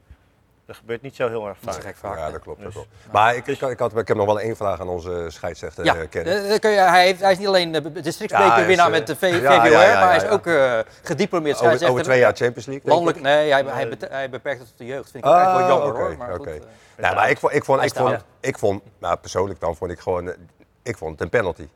Dat 0.67 0.77
gebeurt 0.77 1.03
niet 1.03 1.15
zo 1.17 1.29
heel 1.29 1.49
erg 1.49 1.57
vaak. 1.63 1.83
gek 1.83 1.97
vaak. 1.97 2.17
Ja, 2.19 2.31
dat 2.31 2.41
klopt. 2.41 2.63
Dat 2.63 2.67
Dus- 2.73 2.75
klopt. 2.75 3.13
Maar 3.13 3.37
ik, 3.37 3.47
ik, 3.47 3.61
ik, 3.61 3.79
had, 3.79 3.97
ik 3.97 4.09
heb 4.09 4.17
nog 4.17 4.27
wel 4.27 4.41
één 4.41 4.57
vraag 4.57 4.81
aan 4.81 4.89
onze 4.89 5.25
scheidsrechter, 5.29 5.85
ja, 5.85 5.97
eh, 5.97 6.09
Kenneth. 6.11 6.43
eh, 6.43 6.49
dat 6.49 6.59
kun 6.59 6.71
je, 6.71 6.79
hij, 6.79 7.05
heeft, 7.05 7.21
hij 7.21 7.33
is 7.33 7.39
niet 7.39 7.47
alleen 7.47 7.73
de 7.73 7.93
districtsbekerwinnaar 8.01 8.91
Ja, 8.91 8.93
is, 8.93 8.99
met 8.99 9.07
de 9.07 9.13
eh, 9.13 9.19
V- 9.19 9.43
ja, 9.43 9.65
ja, 9.67 9.99
maar 10.01 10.07
hij 10.09 10.17
is 10.17 10.23
ja. 10.23 10.29
ook 10.29 10.47
eh, 10.47 10.79
gediplomeerd 11.03 11.55
Over- 11.57 11.67
over 11.67 11.79
scheidsrechter. 11.79 12.03
twee 12.05 12.19
jaar 12.19 12.35
Champions 12.37 12.67
League, 12.67 12.91
Landelijk, 12.91 13.21
nee, 13.21 13.51
hij, 13.53 13.65
hij, 13.65 13.97
hij 14.09 14.31
beperkt 14.31 14.59
het 14.59 14.69
tot 14.69 14.79
de 14.79 14.85
jeugd. 14.85 15.11
Vind 15.11 15.25
ik 15.25 15.31
ook 15.31 15.37
eigenlijk 15.37 15.67
wel 15.67 15.79
jammer 15.79 16.03
hoor. 16.03 16.17
Maar 16.17 16.35
goed, 16.35 16.47
eh, 16.47 16.53
Nou, 16.97 17.15
maar 17.15 17.31
ik 17.31 17.39
vond, 17.39 17.53
ik 17.53 17.65
vond, 17.65 17.83
ik 17.83 17.95
vond, 17.95 18.09
staat. 18.09 18.25
ik 18.41 18.59
vond 18.59 18.83
nou, 18.99 19.17
persoonlijk 19.17 19.61
dan 19.61 19.77
vond 19.77 19.91
ik 19.91 19.99
gewoon, 20.01 20.29
eh, 20.29 20.35
ik 20.83 20.97
vond 20.97 21.11
het 21.13 21.21
een 21.21 21.29
penalty. 21.29 21.69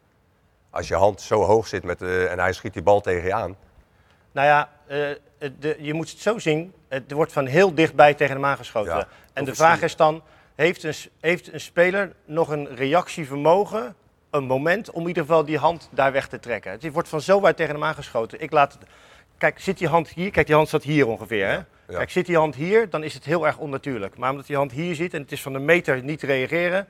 Als 0.71 0.89
je 0.89 0.95
hand 0.95 1.21
zo 1.21 1.43
hoog 1.43 1.67
zit 1.67 1.85
met, 1.85 2.03
eh, 2.03 2.33
en 2.33 2.39
hij 2.39 2.53
schiet 2.53 2.73
die 2.73 2.83
bal 2.83 3.01
tegen 3.01 3.25
je 3.25 3.35
aan. 3.35 3.57
Nou 4.33 4.47
ja, 4.47 4.61
eh, 4.61 4.69
de, 4.89 5.77
je 5.79 5.95
moet 5.95 6.11
het 6.11 6.21
zo 6.21 6.39
zien. 6.39 6.73
Het 6.89 7.13
wordt 7.13 7.33
van 7.33 7.47
heel 7.47 7.75
dichtbij 7.75 8.15
tegen 8.15 8.35
hem 8.35 8.45
aangeschoten. 8.45 8.97
Ja, 8.97 9.09
en 9.33 9.45
de 9.45 9.55
vraag 9.55 9.83
is 9.83 9.97
dan, 9.97 10.23
heeft 10.55 10.83
een, 10.83 10.95
heeft 11.21 11.53
een 11.53 11.61
speler 11.61 12.13
nog 12.25 12.49
een 12.49 12.77
reactievermogen, 12.77 13.95
een 14.31 14.45
moment 14.45 14.91
om 14.91 15.03
in 15.03 15.09
ieder 15.09 15.23
geval 15.23 15.45
die 15.45 15.59
hand 15.59 15.89
daar 15.93 16.13
weg 16.13 16.29
te 16.29 16.39
trekken? 16.39 16.73
Het 16.73 16.93
wordt 16.93 17.09
van 17.09 17.21
zo 17.21 17.41
tegen 17.41 17.75
hem 17.75 17.85
aangeschoten. 17.85 18.41
Ik 18.41 18.53
laat 18.53 18.73
het, 18.73 18.83
kijk, 19.39 19.59
zit 19.59 19.79
die 19.79 19.89
hand 19.89 20.09
hier? 20.09 20.31
Kijk, 20.31 20.47
die 20.47 20.55
hand 20.55 20.69
staat 20.69 20.83
hier 20.83 21.07
ongeveer. 21.07 21.47
Hè? 21.49 21.59
Kijk, 21.87 22.11
zit 22.11 22.27
die 22.27 22.37
hand 22.37 22.55
hier, 22.55 22.91
dan 22.91 23.05
is 23.05 23.15
het 23.15 23.25
heel 23.25 23.47
erg 23.47 23.59
onnatuurlijk. 23.59 24.17
Maar 24.17 24.31
omdat 24.31 24.47
die 24.47 24.57
hand 24.57 24.73
hier 24.73 24.95
zit 24.95 25.15
en 25.15 25.21
het 25.21 25.33
is 25.33 25.43
van 25.43 25.53
de 25.53 25.59
meter 25.59 26.03
niet 26.03 26.23
reageren, 26.23 26.87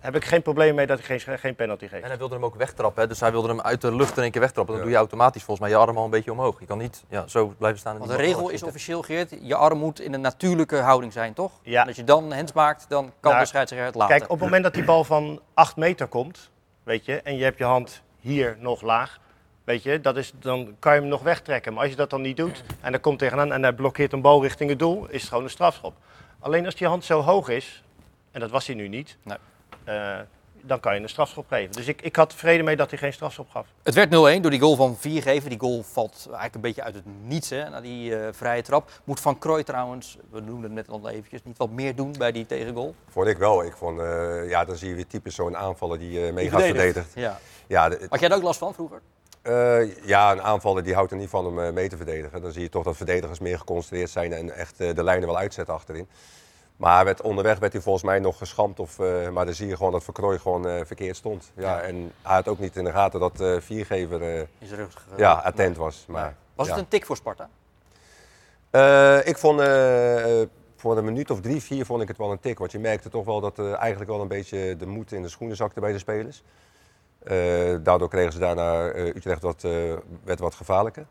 heb 0.00 0.16
ik 0.16 0.24
geen 0.24 0.42
probleem 0.42 0.74
mee 0.74 0.86
dat 0.86 0.98
ik 0.98 1.04
geen, 1.04 1.20
geen 1.20 1.54
penalty 1.54 1.88
geef. 1.88 2.02
En 2.02 2.08
hij 2.08 2.18
wilde 2.18 2.34
hem 2.34 2.44
ook 2.44 2.54
wegtrappen, 2.54 3.02
hè? 3.02 3.08
dus 3.08 3.20
hij 3.20 3.30
wilde 3.30 3.48
hem 3.48 3.60
uit 3.60 3.80
de 3.80 3.94
lucht 3.94 4.16
in 4.16 4.22
één 4.22 4.30
keer 4.30 4.40
wegtrappen. 4.40 4.74
Dan 4.74 4.82
doe 4.82 4.92
je 4.92 4.98
automatisch 4.98 5.42
volgens 5.42 5.68
mij 5.68 5.78
je 5.78 5.84
arm 5.86 5.96
al 5.96 6.04
een 6.04 6.10
beetje 6.10 6.32
omhoog. 6.32 6.60
Je 6.60 6.66
kan 6.66 6.78
niet 6.78 7.04
ja, 7.08 7.26
zo 7.26 7.54
blijven 7.58 7.80
staan. 7.80 7.92
En 7.92 7.98
Want 7.98 8.10
de 8.10 8.16
regel 8.16 8.48
is 8.48 8.62
officieel, 8.62 9.02
Geert, 9.02 9.34
je 9.40 9.54
arm 9.54 9.78
moet 9.78 10.00
in 10.00 10.12
een 10.12 10.20
natuurlijke 10.20 10.76
houding 10.76 11.12
zijn, 11.12 11.32
toch? 11.32 11.52
Ja. 11.62 11.80
En 11.80 11.86
als 11.86 11.96
je 11.96 12.04
dan 12.04 12.32
hands 12.32 12.52
maakt, 12.52 12.84
dan 12.88 13.12
kan 13.20 13.30
Nou, 13.30 13.42
de 13.42 13.48
scheidsrechter 13.48 13.86
het 13.86 13.96
laten. 13.96 14.16
Kijk, 14.16 14.30
op 14.30 14.36
het 14.36 14.44
moment 14.44 14.62
dat 14.62 14.74
die 14.74 14.84
bal 14.84 15.04
van 15.04 15.40
8 15.54 15.76
meter 15.76 16.06
komt, 16.06 16.50
weet 16.82 17.04
je, 17.04 17.20
en 17.22 17.36
je 17.36 17.44
hebt 17.44 17.58
je 17.58 17.64
hand 17.64 18.02
hier 18.20 18.56
nog 18.58 18.82
laag, 18.82 19.18
weet 19.64 19.82
je, 19.82 20.00
dat 20.00 20.16
is, 20.16 20.32
dan 20.38 20.76
kan 20.78 20.94
je 20.94 21.00
hem 21.00 21.08
nog 21.08 21.22
wegtrekken. 21.22 21.72
Maar 21.72 21.82
als 21.82 21.90
je 21.90 21.96
dat 21.96 22.10
dan 22.10 22.20
niet 22.20 22.36
doet 22.36 22.64
en 22.80 22.92
er 22.92 23.00
komt 23.00 23.18
tegenaan 23.18 23.52
en 23.52 23.62
hij 23.62 23.72
blokkeert 23.72 24.12
een 24.12 24.20
bal 24.20 24.42
richting 24.42 24.70
het 24.70 24.78
doel, 24.78 25.06
is 25.08 25.20
het 25.20 25.28
gewoon 25.28 25.44
een 25.44 25.50
strafschop. 25.50 25.94
Alleen 26.40 26.64
als 26.64 26.74
die 26.74 26.86
hand 26.86 27.04
zo 27.04 27.20
hoog 27.20 27.48
is, 27.48 27.82
en 28.30 28.40
dat 28.40 28.50
was 28.50 28.66
hij 28.66 28.76
nu 28.76 28.88
niet, 28.88 29.16
eh, 29.84 30.18
dan 30.64 30.80
kan 30.80 30.94
je 30.94 31.00
een 31.00 31.08
strafschop 31.08 31.46
geven. 31.48 31.72
Dus 31.72 31.86
ik, 31.88 32.02
ik 32.02 32.16
had 32.16 32.30
tevreden 32.30 32.64
mee 32.64 32.76
dat 32.76 32.90
hij 32.90 32.98
geen 32.98 33.12
strafschop 33.12 33.50
gaf. 33.50 33.66
Het 33.82 33.94
werd 33.94 34.08
0-1 34.08 34.40
door 34.40 34.50
die 34.50 34.60
goal 34.60 34.76
van 34.76 34.96
Viergever. 34.96 35.48
Die 35.50 35.58
goal 35.58 35.82
valt 35.82 36.16
eigenlijk 36.24 36.54
een 36.54 36.60
beetje 36.60 36.82
uit 36.82 36.94
het 36.94 37.04
niets 37.24 37.50
hè, 37.50 37.68
na 37.68 37.80
die 37.80 38.16
eh, 38.16 38.28
vrije 38.32 38.62
trap. 38.62 38.90
Moet 39.04 39.20
Van 39.20 39.38
Krooi 39.38 39.62
trouwens, 39.62 40.18
we 40.30 40.40
noemden 40.40 40.62
het 40.76 40.86
net 40.86 40.88
al 41.02 41.08
eventjes, 41.08 41.40
niet 41.44 41.56
wat 41.58 41.70
meer 41.70 41.94
doen 41.96 42.14
bij 42.18 42.32
die 42.32 42.46
tegengoal? 42.46 42.94
Vond 43.08 43.26
ik 43.26 43.36
wel. 43.38 43.64
Ik 43.64 43.76
vond, 43.76 44.00
eh, 44.00 44.48
ja, 44.48 44.64
dan 44.64 44.76
zie 44.76 44.88
je 44.88 44.94
weer 44.94 45.06
typisch 45.06 45.34
zo'n 45.34 45.56
aanvaller 45.56 45.98
die 45.98 46.26
eh 46.26 46.32
mee 46.32 46.42
Die 46.42 46.50
gaat 46.50 46.62
verdedigt. 46.62 46.84
verdedigt. 46.94 47.14
Ja. 47.14 47.38
Ja, 47.66 47.88
de- 47.88 48.06
Had 48.08 48.20
jij 48.20 48.28
daar 48.28 48.38
ook 48.38 48.44
last 48.44 48.58
van 48.58 48.74
vroeger? 48.74 49.00
Eh, 49.42 50.04
ja, 50.06 50.32
een 50.32 50.42
aanvaller 50.42 50.82
die 50.84 50.94
houdt 50.94 51.10
er 51.10 51.16
niet 51.16 51.28
van 51.28 51.46
om 51.46 51.60
eh, 51.60 51.72
mee 51.72 51.88
te 51.88 51.96
verdedigen. 51.96 52.42
Dan 52.42 52.52
zie 52.52 52.62
je 52.62 52.68
toch 52.68 52.84
dat 52.84 52.96
verdedigers 52.96 53.38
meer 53.38 53.58
geconcentreerd 53.58 54.10
zijn 54.10 54.32
en 54.32 54.50
echt 54.56 54.80
eh, 54.80 54.94
de 54.94 55.04
lijnen 55.04 55.26
wel 55.28 55.36
uitzetten 55.38 55.74
achterin. 55.74 56.08
Maar 56.82 57.04
werd, 57.04 57.20
onderweg 57.20 57.58
werd 57.58 57.72
hij 57.72 57.82
volgens 57.82 58.04
mij 58.04 58.18
nog 58.18 58.38
geschampt. 58.38 58.80
Of, 58.80 58.98
eh, 58.98 59.28
maar 59.28 59.44
dan 59.44 59.54
zie 59.54 59.68
je 59.68 59.76
gewoon 59.76 59.92
dat 59.92 60.04
Verkrooy 60.04 60.38
gewoon 60.38 60.66
eh, 60.68 60.84
verkeerd 60.84 61.16
stond. 61.16 61.52
Ja, 61.56 61.80
En 61.80 62.12
hij 62.22 62.34
had 62.34 62.48
ook 62.48 62.58
niet 62.58 62.76
in 62.76 62.84
de 62.84 62.92
gaten 62.92 63.20
dat 63.20 63.40
eh 63.40 63.56
viergever 63.58 64.46
rug, 64.60 65.06
ja, 65.16 65.32
attent 65.32 65.76
was. 65.76 66.04
Maar, 66.08 66.36
Was 66.54 66.66
ja. 66.66 66.72
het 66.72 66.82
een 66.82 66.88
tik 66.88 67.06
voor 67.06 67.16
Sparta? 67.16 67.48
Ik 69.24 69.38
vond 69.38 69.60
voor 70.76 70.96
een 70.96 71.04
minuut 71.04 71.30
of 71.30 71.40
drie, 71.40 71.62
vier 71.62 71.86
vond 71.86 72.02
ik 72.02 72.08
het 72.08 72.16
wel 72.16 72.30
een 72.30 72.40
tik. 72.40 72.58
Want 72.58 72.72
je 72.72 72.78
merkte 72.78 73.08
toch 73.08 73.24
wel 73.24 73.40
dat 73.40 73.58
eigenlijk 73.58 74.10
wel 74.10 74.20
een 74.20 74.28
beetje 74.28 74.76
de 74.76 74.86
moed 74.86 75.12
in 75.12 75.22
de 75.22 75.28
schoenen 75.28 75.56
zakte 75.56 75.80
bij 75.80 75.92
de 75.92 75.98
spelers. 75.98 76.42
Daardoor 77.82 78.08
kregen 78.08 78.32
ze 78.32 78.38
daarna 78.38 78.94
Utrecht 78.94 79.42
wat, 79.42 79.62
werd 80.24 80.38
wat 80.38 80.54
gevaarlijker. 80.54 81.06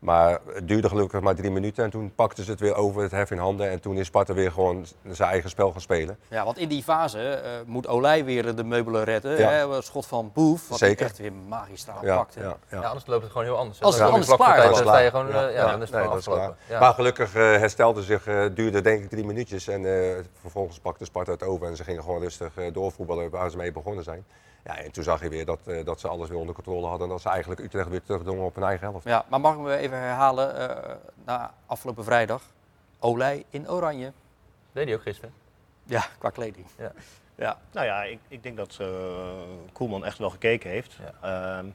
Maar 0.00 0.38
het 0.54 0.68
duurde 0.68 0.88
gelukkig 0.88 1.20
maar 1.20 1.34
drie 1.34 1.50
minuten 1.50 1.84
en 1.84 1.90
toen 1.90 2.12
pakten 2.14 2.44
ze 2.44 2.50
het 2.50 2.60
weer 2.60 2.74
over, 2.74 3.02
het 3.02 3.10
hef 3.10 3.30
in 3.30 3.38
handen. 3.38 3.70
En 3.70 3.80
toen 3.80 3.96
is 3.96 4.06
Sparta 4.06 4.34
weer 4.34 4.52
gewoon 4.52 4.86
zijn 5.10 5.30
eigen 5.30 5.50
spel 5.50 5.70
gaan 5.72 5.80
spelen. 5.80 6.18
Ja, 6.28 6.44
want 6.44 6.58
in 6.58 6.68
die 6.68 6.82
fase 6.82 7.28
eh, 7.28 7.50
moet 7.66 7.86
Olij 7.86 8.24
weer 8.24 8.54
de 8.54 8.64
meubelen 8.64 9.04
redden. 9.04 9.38
Ja. 9.38 9.48
Hè? 9.50 9.82
Schot 9.82 10.06
van 10.06 10.30
Boef, 10.34 10.68
wat 10.68 10.80
hij 10.80 10.88
Zeker. 10.88 11.06
echt 11.06 11.18
weer 11.18 11.32
magistraal 11.48 12.04
Ja, 12.04 12.16
pakte. 12.16 12.40
ja, 12.40 12.56
ja. 12.70 12.80
Ja, 12.80 12.86
anders 12.86 13.06
loopt 13.06 13.22
het 13.22 13.32
gewoon 13.32 13.46
heel 13.46 13.56
anders. 13.56 13.80
Als 13.82 13.94
het 13.98 14.08
anders 14.08 14.34
klaar 14.36 14.56
is, 14.58 14.62
dan 14.64 14.72
dan 14.72 14.82
sta 14.86 14.98
je 14.98 15.10
gewoon, 15.10 15.32
eh, 15.32 15.54
ja, 15.54 15.70
dan 15.70 15.82
is 15.82 15.90
het 15.90 15.98
Nee, 15.98 16.08
afgelopen. 16.08 16.56
Maar 16.80 16.94
gelukkig 16.94 17.34
eh, 17.34 17.42
herstelde 17.42 18.02
zich, 18.02 18.26
eh, 18.26 18.44
duurde 18.54 18.80
denk 18.80 19.02
ik 19.02 19.10
drie 19.10 19.24
minuutjes. 19.24 19.68
En 19.68 19.84
eh, 19.84 20.16
vervolgens 20.40 20.78
pakte 20.80 21.04
Sparta 21.04 21.32
het 21.32 21.42
over 21.42 21.66
en 21.66 21.76
ze 21.76 21.84
gingen 21.84 22.02
gewoon 22.02 22.20
rustig 22.20 22.56
eh, 22.56 22.72
doorvoetballen 22.72 23.30
waar 23.30 23.50
ze 23.50 23.56
mee 23.56 23.72
begonnen 23.72 24.04
zijn. 24.04 24.24
Ja, 24.64 24.76
en 24.76 24.92
toen 24.92 25.04
zag 25.04 25.22
je 25.22 25.28
weer 25.28 25.44
dat, 25.44 25.60
eh, 25.66 25.84
dat 25.84 26.00
ze 26.00 26.08
alles 26.08 26.28
weer 26.28 26.38
onder 26.38 26.54
controle 26.54 26.86
hadden. 26.86 27.06
En 27.06 27.12
dat 27.12 27.22
ze 27.22 27.28
eigenlijk 27.28 27.60
Utrecht 27.60 27.88
weer 27.88 28.02
terugdrongen 28.02 28.44
op 28.44 28.54
hun 28.54 28.64
eigen 28.64 28.88
helft. 28.90 29.04
Ja, 29.04 29.24
maar 29.28 29.40
mag 29.40 29.54
ik 29.54 29.60
me 29.60 29.76
even 29.76 29.98
herhalen, 29.98 30.56
eh, 30.56 30.94
na 31.24 31.54
afgelopen 31.66 32.04
vrijdag, 32.04 32.42
Olij 32.98 33.44
in 33.50 33.70
oranje. 33.70 34.12
Deed 34.72 34.84
hij 34.84 34.94
ook 34.94 35.02
gisteren? 35.02 35.32
Ja, 35.84 36.04
qua 36.18 36.30
kleding. 36.30 36.66
Ja. 36.78 36.92
Ja. 37.40 37.58
Nou 37.72 37.86
ja, 37.86 38.02
ik, 38.02 38.18
ik 38.28 38.42
denk 38.42 38.56
dat 38.56 38.76
eh, 38.80 38.86
Koelman 39.72 40.04
echt 40.04 40.18
wel 40.18 40.30
gekeken 40.30 40.70
heeft. 40.70 40.98
Ehm, 41.22 41.66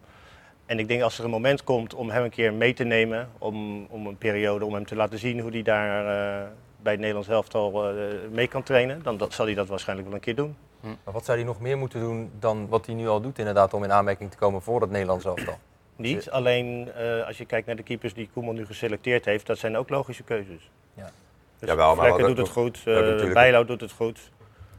en 0.65 0.80
ik 0.80 0.88
denk 0.88 1.01
als 1.01 1.18
er 1.18 1.24
een 1.24 1.30
moment 1.30 1.63
komt 1.63 1.94
om 1.94 2.10
hem 2.10 2.24
een 2.24 2.30
keer 2.30 2.54
mee 2.54 2.74
te 2.74 2.84
nemen, 2.84 3.30
om, 3.38 3.86
om 3.86 4.08
een 4.08 4.18
periode, 4.18 4.65
om 4.65 4.74
hem 4.74 4.86
te 4.86 4.96
laten 4.96 5.20
zien 5.20 5.39
hoe 5.39 5.51
hij 5.51 5.62
daar 5.62 6.00
eh, 6.00 6.48
bij 6.82 6.92
het 6.92 7.01
Nederlands 7.01 7.30
elftal 7.30 7.89
eh 7.89 7.96
mee 8.32 8.48
kan 8.48 8.63
trainen, 8.63 9.04
dan 9.04 9.18
dat, 9.18 9.34
zal 9.34 9.46
hij 9.46 9.56
dat 9.56 9.68
waarschijnlijk 9.68 10.08
wel 10.08 10.18
een 10.18 10.24
keer 10.24 10.36
doen. 10.36 10.56
Maar 11.04 11.13
wat 11.13 11.25
zou 11.25 11.38
hij 11.38 11.48
nog 11.48 11.60
meer 11.60 11.77
moeten 11.77 12.00
doen 12.00 12.32
dan 12.39 12.68
wat 12.68 12.86
hij 12.86 12.96
nu 12.96 13.08
al 13.08 13.22
doet 13.22 13.39
inderdaad 13.39 13.74
om 13.74 13.84
in 13.84 13.92
aanmerking 13.92 14.32
te 14.32 14.38
komen 14.38 14.62
voor 14.62 14.82
het 14.82 14.89
Nederlands 14.89 15.25
elftal? 15.25 15.58
Niet, 15.96 16.30
alleen 16.30 16.92
eh, 16.92 17.27
als 17.27 17.38
je 17.38 17.46
kijkt 17.46 17.68
naar 17.68 17.75
de 17.75 17.84
keepers 17.84 18.13
die 18.13 18.30
Koelman 18.34 18.56
nu 18.56 18.65
geselecteerd 18.65 19.25
heeft, 19.25 19.46
dat 19.46 19.58
zijn 19.58 19.77
ook 19.77 19.89
logische 19.89 20.24
keuzes. 20.24 20.70
Ja. 20.94 21.12
Dus 21.60 21.70
Jawel, 21.70 21.96
maar 21.96 22.18
doet 22.18 22.38
het 22.38 22.50
goed, 22.50 22.86
natuurlijk- 22.86 23.34
Bijlo 23.34 23.65
doet 23.65 23.82
het 23.82 23.92
goed. 23.92 24.32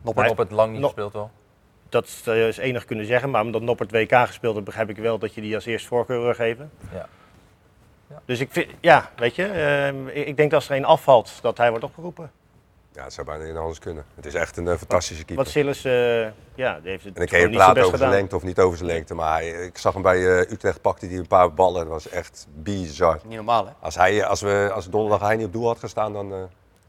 Noppert, 0.02 0.26
Noppert 0.26 0.50
lang 0.50 0.72
niet 0.72 0.80
No- 0.80 0.86
gespeeld 0.86 1.12
wel. 1.12 1.30
Dat 1.88 2.04
is, 2.04 2.22
eh, 2.26 2.48
is 2.48 2.56
enig 2.56 2.84
kunnen 2.84 3.06
zeggen, 3.06 3.30
maar 3.30 3.42
omdat 3.42 3.62
Noppert 3.62 3.90
WK 3.90 4.12
gespeeld 4.26 4.52
heeft, 4.54 4.66
begrijp 4.66 4.88
ik 4.88 4.96
wel 4.96 5.18
dat 5.18 5.34
je 5.34 5.40
die 5.40 5.54
als 5.54 5.66
eerste 5.66 5.88
voorkeur 5.88 6.22
wil 6.22 6.34
geven. 6.34 6.70
Ja. 6.92 7.08
Dus 8.24 8.40
ik 8.40 8.52
vind, 8.52 8.70
ja, 8.80 9.10
weet 9.16 9.34
je, 9.34 9.44
ehm, 9.46 10.08
ik, 10.08 10.26
ik 10.26 10.36
denk 10.36 10.50
dat 10.50 10.60
als 10.60 10.68
er 10.70 10.76
een 10.76 10.84
afvalt, 10.84 11.38
dat 11.42 11.58
hij 11.58 11.70
wordt 11.70 11.84
opgeroepen. 11.84 12.30
Ja, 12.96 13.02
het 13.04 13.12
zou 13.12 13.26
bijna 13.26 13.44
niet 13.44 13.56
anders 13.56 13.78
kunnen. 13.78 14.04
Het 14.14 14.26
is 14.26 14.34
echt 14.34 14.56
een 14.56 14.68
eh, 14.68 14.76
fantastische 14.76 15.24
keeper. 15.24 15.44
Wat 15.44 15.52
Sillis, 15.52 15.84
eh, 15.84 16.20
ja, 16.54 16.80
die 16.80 16.90
heeft 16.90 17.04
het 17.04 17.16
En 17.16 17.22
ik 17.22 17.28
zijn 17.28 17.50
praten 17.50 17.74
best 17.74 17.86
over 17.86 17.98
zijn 17.98 18.10
gedaan. 18.10 18.10
lengte 18.10 18.36
of 18.36 18.42
niet 18.42 18.58
over 18.58 18.76
zijn 18.78 18.90
lengte. 18.90 19.14
Maar 19.14 19.32
hij- 19.32 19.48
ik 19.50 19.78
zag 19.78 19.92
hem 19.92 20.02
bij 20.02 20.16
eh, 20.38 20.50
Utrecht, 20.52 20.80
pakte 20.80 21.06
hij 21.06 21.16
een 21.16 21.26
paar 21.26 21.54
ballen. 21.54 21.80
Dat 21.80 21.88
was 21.92 22.08
echt 22.08 22.46
bizar. 22.54 23.18
Niet 23.24 23.36
normaal, 23.36 23.66
hè? 23.66 23.72
Als, 23.80 23.94
hij, 23.94 24.24
als, 24.24 24.40
we, 24.40 24.70
als 24.74 24.88
donderdag 24.88 25.20
hij 25.28 25.36
niet 25.36 25.46
op 25.46 25.52
doel 25.52 25.66
had 25.66 25.78
gestaan, 25.78 26.12
dan 26.12 26.32
eh, 26.32 26.38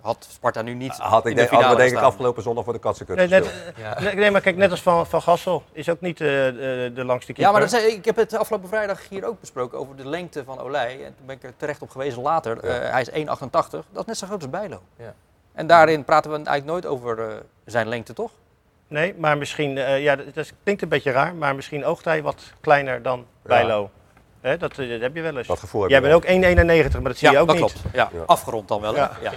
Had 0.02 0.28
Sparta 0.32 0.62
nu 0.62 0.74
niet 0.74 0.92
had 0.98 1.20
ik 1.26 1.30
in 1.30 1.30
de 1.30 1.36
denk, 1.36 1.50
hadden 1.50 1.70
we 1.72 1.78
denk 1.78 1.92
ik 1.98 2.04
afgelopen 2.04 2.44
zondag 2.44 2.64
voor 2.64 2.74
de 2.74 2.80
katsenkut 2.80 3.16
Nee, 3.16 3.28
net, 3.28 3.48
gespeeld. 3.48 4.14
nee, 4.22 4.32
maar 4.32 4.42
kijk, 4.42 4.56
net 4.56 4.72
als 4.72 4.82
Van, 4.82 5.08
van 5.08 5.22
Gassel 5.22 5.64
is 5.72 5.90
ook 5.90 6.02
niet 6.02 6.22
eh, 6.22 6.28
de, 6.28 6.92
de 6.96 7.06
langste 7.06 7.26
keeper. 7.26 7.44
Ja, 7.44 7.52
maar 7.52 7.62
dat 7.62 7.70
zei, 7.70 7.86
ik 7.86 8.06
heb 8.06 8.16
het 8.16 8.34
afgelopen 8.38 8.70
vrijdag 8.70 9.10
hier 9.10 9.26
ook 9.26 9.40
besproken 9.40 9.78
over 9.78 9.96
de 9.96 10.08
lengte 10.08 10.44
van 10.44 10.60
Olij. 10.60 11.06
En 11.06 11.16
toen 11.18 11.26
ben 11.26 11.36
ik 11.36 11.44
er 11.44 11.54
terecht 11.58 11.82
op 11.82 11.90
gewezen 11.90 12.22
later. 12.22 12.60
Eh, 12.60 12.92
hij 12.92 13.02
is 13.02 13.10
1,88. 13.10 13.86
Dat 13.92 14.02
is 14.02 14.06
net 14.06 14.18
zo 14.18 14.26
groot 14.28 14.42
als 14.42 14.50
Bijlo. 14.50 14.82
Ja. 14.98 15.14
En 15.58 15.68
daarin 15.68 16.04
praten 16.04 16.32
we 16.32 16.36
eigenlijk 16.36 16.66
nooit 16.66 16.86
over 16.86 17.20
eh, 17.30 17.36
zijn 17.66 17.88
lengte, 17.88 18.14
toch? 18.14 18.32
Nee, 18.88 19.16
maar 19.18 19.38
misschien, 19.38 19.78
eh, 19.78 20.04
ja, 20.04 20.16
dat, 20.16 20.34
dat 20.34 20.54
klinkt 20.64 20.82
een 20.82 20.90
beetje 20.90 21.12
raar, 21.12 21.36
maar 21.36 21.56
misschien 21.56 21.86
oogt 21.86 22.06
hij 22.06 22.22
wat 22.22 22.44
kleiner 22.62 23.02
dan 23.02 23.26
Bijlo. 23.42 23.90
Hè, 24.42 24.58
dat, 24.58 24.78
eh, 24.78 24.90
dat 24.90 25.02
heb 25.02 25.16
je 25.16 25.22
wel 25.22 25.38
eens. 25.38 25.48
Dat 25.48 25.60
gevoel 25.60 25.82
heb 25.82 25.90
Jij 25.92 26.02
bent 26.02 26.14
ook 26.14 26.26
1,91, 26.26 26.92
maar 27.02 27.10
dat 27.12 27.18
zie 27.18 27.28
ja, 27.28 27.34
je 27.34 27.40
ook 27.40 27.48
dat 27.48 27.56
niet. 27.56 27.72
klopt. 27.72 27.96
Ja, 27.96 28.10
Ja. 28.14 28.24
afgerond 28.26 28.68
dan 28.68 28.82
wel. 28.82 28.96
hè? 28.96 29.02
Ja. 29.02 29.32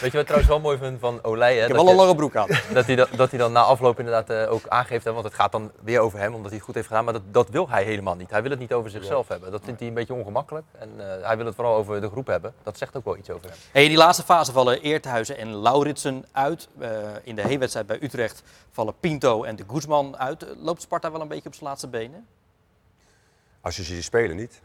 Weet 0.00 0.12
je 0.12 0.18
wat 0.18 0.20
ik 0.20 0.26
trouwens 0.26 0.48
wel 0.48 0.60
mooi 0.60 0.78
vind 0.78 1.00
van 1.00 1.18
Olij? 1.22 1.56
Hè? 1.56 1.62
Ik 1.62 1.66
heb 1.66 1.76
Dat 1.76 1.84
wel 1.84 1.90
een 1.92 1.98
lange 1.98 2.14
broek 2.14 2.36
aan. 2.36 2.48
Dat 2.72 2.86
hij, 2.86 2.96
dan, 2.96 3.06
dat 3.16 3.30
hij 3.30 3.38
dan 3.38 3.52
na 3.52 3.60
afloop 3.60 3.98
inderdaad 3.98 4.30
eh, 4.30 4.52
ook 4.52 4.68
aangeeft, 4.68 5.04
hè, 5.04 5.12
want 5.12 5.24
het 5.24 5.34
gaat 5.34 5.52
dan 5.52 5.72
weer 5.82 6.00
over 6.00 6.18
hem, 6.18 6.34
omdat 6.34 6.46
hij 6.46 6.54
het 6.56 6.64
goed 6.64 6.74
heeft 6.74 6.86
gedaan. 6.86 7.04
Maar 7.04 7.12
dat, 7.12 7.22
dat 7.30 7.48
wil 7.48 7.68
hij 7.68 7.84
helemaal 7.84 8.14
niet. 8.14 8.30
Hij 8.30 8.42
wil 8.42 8.50
het 8.50 8.60
niet 8.60 8.72
over 8.72 8.90
zichzelf 8.90 9.28
hebben. 9.28 9.50
Dat 9.50 9.60
vindt 9.64 9.80
hij 9.80 9.88
een 9.88 9.94
beetje 9.94 10.14
ongemakkelijk. 10.14 10.66
En 10.78 10.90
eh, 10.98 11.26
hij 11.26 11.36
wil 11.36 11.46
het 11.46 11.54
vooral 11.54 11.76
over 11.76 12.00
de 12.00 12.08
groep 12.08 12.26
hebben. 12.26 12.54
Dat 12.62 12.78
zegt 12.78 12.96
ook 12.96 13.04
wel 13.04 13.16
iets 13.16 13.30
over 13.30 13.48
hem. 13.48 13.58
Hey, 13.72 13.82
in 13.82 13.88
die 13.88 13.98
laatste 13.98 14.22
fase 14.24 14.52
vallen 14.52 14.80
Eerthuizen 14.80 15.36
en 15.36 15.54
Lauritsen 15.56 16.24
uit. 16.32 16.68
Eh, 16.78 16.90
in 17.22 17.36
de 17.36 17.42
heenwedstrijd 17.42 17.86
bij 17.86 18.02
Utrecht 18.02 18.42
vallen 18.70 18.94
Pinto 19.00 19.44
en 19.44 19.56
de 19.56 19.64
Guzman 19.70 20.16
uit. 20.16 20.46
Loopt 20.58 20.82
Sparta 20.82 21.12
wel 21.12 21.20
een 21.20 21.28
beetje 21.28 21.48
op 21.48 21.54
zijn 21.54 21.68
laatste 21.68 21.88
benen? 21.88 22.26
Als 23.60 23.76
je 23.76 23.82
ziet 23.82 24.04
spelen 24.04 24.36
niet. 24.36 24.60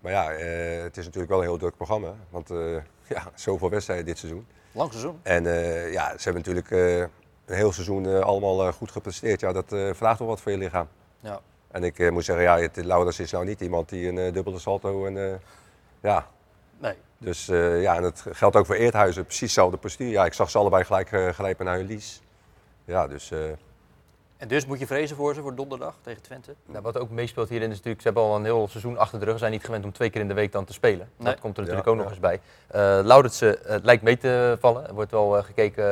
Maar 0.00 0.12
ja, 0.12 0.30
eh, 0.30 0.82
het 0.82 0.96
is 0.96 1.04
natuurlijk 1.04 1.32
wel 1.32 1.38
een 1.38 1.48
heel 1.48 1.58
druk 1.58 1.76
programma. 1.76 2.14
Want 2.30 2.50
eh, 2.50 2.76
ja, 3.14 3.30
zoveel 3.34 3.70
wedstrijden 3.70 4.06
dit 4.06 4.18
seizoen. 4.18 4.46
Lang 4.72 4.90
seizoen. 4.90 5.20
En 5.22 5.46
eh, 5.46 5.92
ja, 5.92 6.18
ze 6.18 6.30
hebben 6.30 6.42
natuurlijk 6.42 6.70
eh, 6.70 6.98
een 7.46 7.56
heel 7.56 7.72
seizoen 7.72 8.06
eh, 8.06 8.20
allemaal 8.20 8.72
goed 8.72 8.90
gepresteerd. 8.90 9.40
Ja, 9.40 9.52
dat 9.52 9.96
vraagt 9.96 10.18
wel 10.18 10.28
wat 10.28 10.40
voor 10.40 10.52
je 10.52 10.58
lichaam. 10.58 10.88
Ja. 11.20 11.40
En 11.70 11.84
ik 11.84 12.10
moet 12.10 12.24
zeggen, 12.24 12.44
ja, 12.44 12.58
het, 12.58 12.76
is 13.18 13.30
nou 13.30 13.44
niet 13.44 13.60
iemand 13.60 13.88
die 13.88 14.08
een 14.08 14.32
dubbele 14.32 14.58
salto 14.58 15.06
en 15.06 15.40
ja. 16.00 16.26
Nee. 16.78 16.94
Dus 17.18 17.46
ja, 17.80 17.96
en 17.96 18.02
dat 18.02 18.24
geldt 18.30 18.56
ook 18.56 18.66
voor 18.66 18.74
Eerthuizen. 18.74 19.24
Precies 19.24 19.40
hetzelfde 19.40 19.76
postuur. 19.76 20.08
Ja, 20.08 20.24
ik 20.24 20.32
zag 20.32 20.50
ze 20.50 20.58
allebei 20.58 20.84
gelijk 20.84 21.08
grijpen 21.08 21.64
naar 21.64 21.76
hun 21.76 21.86
lies. 21.86 22.22
Ja, 22.84 23.06
dus 23.06 23.32
En 24.36 24.48
dus 24.48 24.66
moet 24.66 24.78
je 24.78 24.86
vrezen 24.86 25.16
voor 25.16 25.34
ze 25.34 25.40
voor 25.40 25.54
donderdag 25.54 25.94
tegen 26.02 26.22
Twente? 26.22 26.54
Nou, 26.66 26.82
wat 26.82 26.98
ook 26.98 27.10
meespeelt 27.10 27.48
hierin 27.48 27.70
is 27.70 27.76
natuurlijk, 27.76 28.02
ze 28.02 28.08
hebben 28.08 28.26
al 28.26 28.36
een 28.36 28.44
heel 28.44 28.68
seizoen 28.68 28.98
achter 28.98 29.18
de 29.18 29.24
rug. 29.24 29.34
Ze 29.34 29.40
zijn 29.40 29.52
niet 29.52 29.64
gewend 29.64 29.84
om 29.84 29.92
twee 29.92 30.10
keer 30.10 30.20
in 30.20 30.28
de 30.28 30.34
week 30.34 30.52
dan 30.52 30.64
te 30.64 30.72
spelen. 30.72 31.08
Nee. 31.16 31.32
Dat 31.32 31.40
komt 31.40 31.56
er 31.58 31.64
Ja, 31.64 31.68
natuurlijk 31.68 31.98
ook 31.98 32.02
nog 32.04 32.10
eens 32.10 32.20
bij. 32.20 32.40
Eh 32.66 32.80
Lauritsen 33.04 33.64
eh, 33.66 33.76
lijkt 33.82 34.02
mee 34.02 34.16
te 34.18 34.56
vallen. 34.60 34.86
Er 34.88 34.94
wordt 34.94 35.10
wel 35.10 35.36
eh, 35.38 35.44
gekeken 35.44 35.84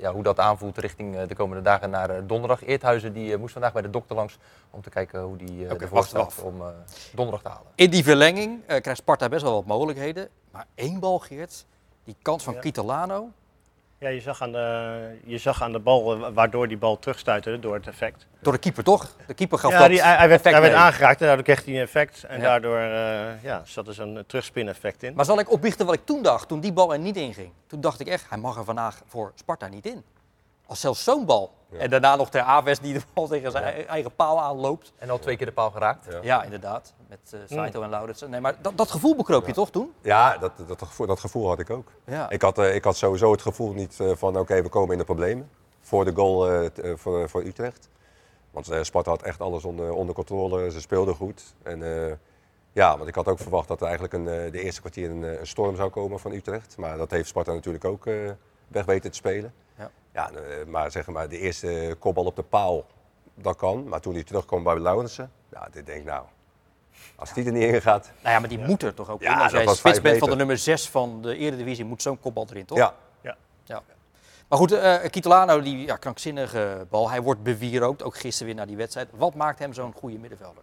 ja, 0.00 0.12
hoe 0.12 0.22
dat 0.22 0.38
aanvoelt 0.38 0.78
richting 0.78 1.22
de 1.22 1.34
komende 1.34 1.62
dagen 1.62 1.90
naar 1.90 2.26
donderdag. 2.26 2.64
Eerthuizen 2.64 3.12
die, 3.12 3.36
moest 3.36 3.52
vandaag 3.52 3.72
bij 3.72 3.82
de 3.82 3.90
dokter 3.90 4.16
langs 4.16 4.38
om 4.70 4.82
te 4.82 4.90
kijken 4.90 5.20
hoe 5.20 5.36
die 5.36 5.70
Oké, 5.70 5.82
ervoor 5.82 6.04
staat 6.04 6.42
om 6.42 6.60
eh, 6.60 6.66
donderdag 7.14 7.42
te 7.42 7.48
halen. 7.48 7.70
In 7.74 7.90
die 7.90 8.04
verlenging 8.04 8.60
eh, 8.66 8.80
krijgt 8.80 9.00
Sparta 9.00 9.28
best 9.28 9.42
wel 9.42 9.52
wat 9.52 9.66
mogelijkheden. 9.66 10.28
Maar 10.50 10.66
één 10.74 11.00
bal, 11.00 11.18
Geert, 11.18 11.66
die 12.04 12.16
kans 12.22 12.44
van 12.44 12.54
Ja. 12.54 12.60
Kitalano. 12.60 13.30
Ja, 14.02 14.08
je 14.08 14.20
zag 14.20 14.42
aan 14.42 14.52
de, 14.52 15.18
je 15.24 15.38
zag 15.38 15.62
aan 15.62 15.72
de 15.72 15.78
bal 15.78 16.14
eh, 16.14 16.32
waardoor 16.34 16.68
die 16.68 16.76
bal 16.76 16.98
terugstuiterde 16.98 17.58
door 17.58 17.74
het 17.74 17.86
effect. 17.86 18.26
Door 18.40 18.52
de 18.52 18.58
keeper 18.58 18.84
toch? 18.84 19.16
De 19.26 19.34
keeper 19.34 19.58
gaf 19.58 19.72
ja, 19.72 19.78
dat 19.78 19.88
die, 19.88 20.02
hij, 20.02 20.16
hij 20.16 20.28
werd, 20.28 20.44
hij 20.44 20.52
werd 20.60 20.72
mee. 20.72 20.74
aangeraakt 20.82 21.20
en 21.20 21.26
daardoor 21.26 21.44
kreeg 21.44 21.64
hij 21.64 21.74
een 21.74 21.80
effect. 21.80 22.24
En 22.24 22.36
Ja. 22.36 22.42
daardoor 22.42 22.78
eh, 22.78 23.42
ja, 23.42 23.62
zat 23.64 23.86
er 23.88 23.94
zo'n 23.94 24.24
terugspin-effect 24.26 25.02
in. 25.02 25.14
Maar 25.14 25.24
zal 25.24 25.38
ik 25.38 25.50
opbiechten 25.50 25.86
wat 25.86 25.94
ik 25.94 26.04
toen 26.04 26.22
dacht, 26.22 26.48
toen 26.48 26.60
die 26.60 26.72
bal 26.72 26.92
er 26.92 26.98
niet 26.98 27.16
in 27.16 27.34
ging? 27.34 27.50
Toen 27.66 27.80
dacht 27.80 28.00
ik 28.00 28.06
echt, 28.06 28.24
hij 28.28 28.38
mag 28.38 28.56
er 28.56 28.64
vandaag 28.64 29.02
voor 29.06 29.32
Sparta 29.34 29.66
niet 29.68 29.86
in. 29.86 30.02
Als 30.66 30.80
zelfs 30.80 31.04
zo'n 31.04 31.24
bal. 31.26 31.50
En 31.78 31.90
daarna 31.90 32.16
nog 32.16 32.30
ter 32.30 32.40
Aves 32.40 32.78
die 32.80 32.92
de 32.94 33.00
bal 33.14 33.26
tegen 33.26 33.50
zijn 33.50 33.64
eigen- 33.64 33.88
eigen 33.88 34.14
paal 34.14 34.40
aanloopt. 34.40 34.92
En 34.98 35.10
al 35.10 35.18
twee 35.18 35.36
keer 35.36 35.46
de 35.46 35.52
paal 35.52 35.70
geraakt. 35.70 36.06
Ja, 36.22 36.42
inderdaad. 36.42 36.92
Met 37.08 37.18
eh 37.32 37.40
Saito 37.46 37.82
en 37.82 37.90
Lauritsen. 37.90 38.30
Nee, 38.30 38.40
maar 38.40 38.54
dat, 38.62 38.76
dat 38.76 38.90
gevoel 38.90 39.16
bekroop 39.16 39.46
je 39.46 39.52
toch 39.52 39.70
toen? 39.70 39.92
Ja, 40.02 40.38
dat, 40.38 40.52
dat, 40.66 40.82
gevoel, 40.82 41.06
dat 41.06 41.20
gevoel 41.20 41.48
had 41.48 41.58
ik 41.58 41.70
ook. 41.70 41.88
Ja. 42.06 42.30
Ik, 42.30 42.42
had, 42.42 42.58
eh, 42.58 42.74
ik 42.74 42.84
had 42.84 42.96
sowieso 42.96 43.32
het 43.32 43.42
gevoel 43.42 43.72
niet 43.72 44.00
eh, 44.00 44.10
van 44.14 44.38
oké, 44.38 44.62
we 44.62 44.68
komen 44.68 44.92
in 44.92 44.98
de 44.98 45.04
problemen. 45.04 45.50
Voor 45.80 46.04
de 46.04 46.12
goal 46.14 46.68
t- 46.70 46.80
voor, 46.94 47.28
voor 47.28 47.42
Utrecht. 47.42 47.88
Want 48.50 48.70
Sparta 48.82 49.10
had 49.10 49.22
echt 49.22 49.40
alles 49.40 49.64
onder, 49.64 49.92
onder 49.92 50.14
controle. 50.14 50.70
Ze 50.70 50.80
speelden 50.80 51.14
goed. 51.14 51.54
En, 51.62 52.06
eh, 52.08 52.12
ja, 52.72 52.96
want 52.96 53.08
ik 53.08 53.14
had 53.14 53.28
ook 53.28 53.38
verwacht 53.38 53.68
dat 53.68 53.78
er 53.80 53.86
eigenlijk 53.86 54.14
een, 54.14 54.28
eh, 54.28 54.52
de 54.52 54.60
eerste 54.62 54.80
kwartier 54.80 55.10
een, 55.10 55.22
een 55.22 55.46
storm 55.46 55.76
zou 55.76 55.90
komen 55.90 56.20
van 56.20 56.32
Utrecht. 56.32 56.76
Maar 56.76 56.96
dat 56.96 57.10
heeft 57.10 57.28
Sparta 57.28 57.52
natuurlijk 57.52 57.84
ook 57.84 58.06
eh, 58.06 58.14
weg 58.68 58.84
weten 58.84 59.10
te 59.10 59.16
spelen. 59.16 59.54
Ja. 60.12 60.30
Eh, 60.30 60.66
maar 60.66 60.90
zeg 60.90 61.06
maar, 61.06 61.28
de 61.28 61.38
eerste 61.38 61.96
kopbal 61.98 62.24
op 62.24 62.36
de 62.36 62.42
paal, 62.42 62.86
dat 63.34 63.56
kan. 63.56 63.88
Maar 63.88 64.00
toen 64.00 64.14
hij 64.14 64.24
terugkwam 64.24 64.62
bij 64.62 64.78
Laurensen, 64.78 65.32
ja, 65.50 65.68
ik 65.72 65.86
denk 65.86 66.04
nou, 66.04 66.24
als 67.16 67.32
die 67.32 67.44
er 67.44 67.52
niet 67.52 67.62
in 67.62 67.82
gaat. 67.82 68.10
Nou 68.20 68.34
ja, 68.34 68.40
maar 68.40 68.48
die 68.48 68.58
moet 68.58 68.82
er 68.82 68.94
toch 68.94 69.10
ook 69.10 69.20
Ja, 69.20 69.34
in? 69.34 69.40
Als 69.40 69.52
jij 69.52 69.66
spits 69.66 70.00
bent 70.00 70.18
van 70.18 70.30
de 70.30 70.36
nummer 70.36 70.58
6 70.58 70.88
van 70.88 71.22
de 71.22 71.36
Eredivisie, 71.36 71.84
moet 71.84 72.02
zo'n 72.02 72.20
kopbal 72.20 72.46
erin, 72.50 72.64
toch? 72.64 72.78
Ja. 72.78 72.94
Ja. 73.20 73.36
ja. 73.64 73.82
Maar 74.48 74.58
goed, 74.58 74.72
eh 74.72 75.10
Kitolano, 75.10 75.60
die 75.60 75.86
ja, 75.86 75.96
krankzinnige 75.96 76.86
bal, 76.90 77.10
hij 77.10 77.22
wordt 77.22 77.42
bewierookt, 77.42 78.02
ook 78.02 78.16
gisteren 78.16 78.46
weer 78.46 78.56
na 78.56 78.66
die 78.66 78.76
wedstrijd. 78.76 79.08
Wat 79.12 79.34
maakt 79.34 79.58
hem 79.58 79.72
zo'n 79.72 79.92
goede 79.92 80.18
middenvelder? 80.18 80.62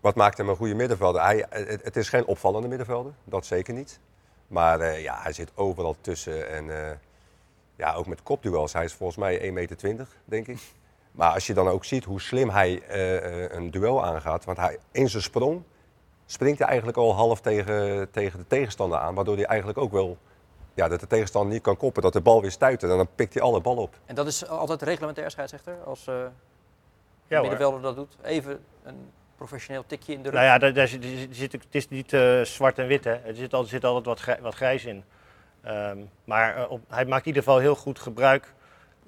Wat 0.00 0.14
maakt 0.14 0.38
hem 0.38 0.48
een 0.48 0.56
goede 0.56 0.74
middenvelder? 0.74 1.22
Hij, 1.22 1.46
het, 1.48 1.82
het 1.84 1.96
is 1.96 2.08
geen 2.08 2.26
opvallende 2.26 2.68
middenvelder, 2.68 3.12
dat 3.24 3.46
zeker 3.46 3.74
niet. 3.74 4.00
Maar 4.46 4.80
eh, 4.80 5.02
ja, 5.02 5.18
hij 5.22 5.32
zit 5.32 5.50
overal 5.54 5.96
tussen. 6.00 6.50
En 6.50 6.88
eh, 6.88 6.96
ja, 7.76 7.94
ook 7.94 8.06
met 8.06 8.22
kopduels. 8.22 8.72
Hij 8.72 8.84
is 8.84 8.92
volgens 8.92 9.18
mij 9.18 9.40
1,20 9.40 9.52
meter, 9.52 10.06
denk 10.24 10.46
ik. 10.46 10.58
Maar 11.10 11.32
als 11.32 11.46
je 11.46 11.54
dan 11.54 11.68
ook 11.68 11.84
ziet 11.84 12.04
hoe 12.04 12.20
slim 12.20 12.50
hij 12.50 12.82
eh, 12.82 13.44
eh, 13.44 13.50
een 13.52 13.70
duel 13.70 14.04
aangaat. 14.04 14.44
Want 14.44 14.58
hij, 14.58 14.78
in 14.92 15.08
zijn 15.08 15.22
sprong 15.22 15.62
springt 16.26 16.58
hij 16.58 16.68
eigenlijk 16.68 16.98
al 16.98 17.14
half 17.14 17.40
tegen, 17.40 18.10
tegen 18.10 18.38
de 18.38 18.46
tegenstander 18.46 18.98
aan. 18.98 19.14
Waardoor 19.14 19.36
hij 19.36 19.44
eigenlijk 19.44 19.78
ook 19.78 19.92
wel 19.92 20.18
ja, 20.74 20.88
dat 20.88 21.00
de 21.00 21.06
tegenstander 21.06 21.52
niet 21.52 21.62
kan 21.62 21.76
koppen. 21.76 22.02
Dat 22.02 22.12
de 22.12 22.20
bal 22.20 22.40
weer 22.40 22.50
stuit 22.50 22.82
en 22.82 22.88
dan 22.88 23.08
pikt 23.14 23.34
hij 23.34 23.42
alle 23.42 23.60
bal 23.60 23.76
op. 23.76 23.98
En 24.06 24.14
dat 24.14 24.26
is 24.26 24.48
altijd 24.48 24.82
reglementair 24.82 25.30
scheidsrechter, 25.30 25.76
als 25.84 26.06
eh 26.06 26.14
hoor. 26.14 27.40
middenvelder 27.40 27.80
dat 27.80 27.96
doet? 27.96 28.16
Even 28.22 28.64
een 28.82 29.10
professioneel 29.36 29.84
tikje 29.86 30.12
in 30.12 30.22
de 30.22 30.30
rug. 30.30 30.38
Nou 30.38 30.44
ja, 30.44 30.58
daar, 30.58 30.72
daar 30.72 30.88
zit, 30.88 31.04
zit, 31.30 31.52
het 31.52 31.64
is 31.70 31.88
niet 31.88 32.12
eh, 32.12 32.40
zwart 32.40 32.78
en 32.78 32.86
wit. 32.86 33.04
Hè. 33.04 33.14
Er 33.14 33.34
zit, 33.34 33.54
al, 33.54 33.62
er 33.62 33.68
zit 33.68 33.84
altijd 33.84 34.06
wat, 34.06 34.20
grij- 34.20 34.40
wat 34.40 34.54
grijs 34.54 34.84
in. 34.84 35.04
Ehm, 35.66 35.98
maar 36.24 36.56
eh, 36.56 36.70
op, 36.70 36.80
hij 36.88 37.04
maakt 37.04 37.20
in 37.22 37.26
ieder 37.26 37.42
geval 37.42 37.58
heel 37.58 37.74
goed 37.76 37.98
gebruik 37.98 38.54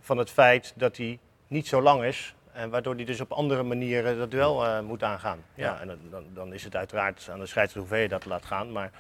van 0.00 0.18
het 0.18 0.30
feit 0.30 0.72
dat 0.76 0.96
hij 0.96 1.18
niet 1.46 1.66
zo 1.68 1.82
lang 1.82 2.04
is. 2.04 2.34
En 2.52 2.70
waardoor 2.70 2.94
hij 2.94 3.04
dus 3.04 3.20
op 3.20 3.32
andere 3.32 3.62
manieren 3.62 4.18
dat 4.18 4.30
duel 4.30 4.64
eh, 4.66 4.80
moet 4.80 5.02
aangaan. 5.02 5.38
Ja. 5.54 5.64
Ja. 5.66 5.80
en 5.80 5.98
dan, 6.10 6.24
dan, 6.34 6.52
is 6.52 6.64
het 6.64 6.76
uiteraard 6.76 7.28
aan 7.30 7.38
de 7.38 7.46
scheidsrechter 7.46 7.78
hoeveel 7.80 7.98
je 7.98 8.08
dat 8.08 8.24
laat 8.24 8.44
gaan. 8.44 8.72
Maar 8.72 8.90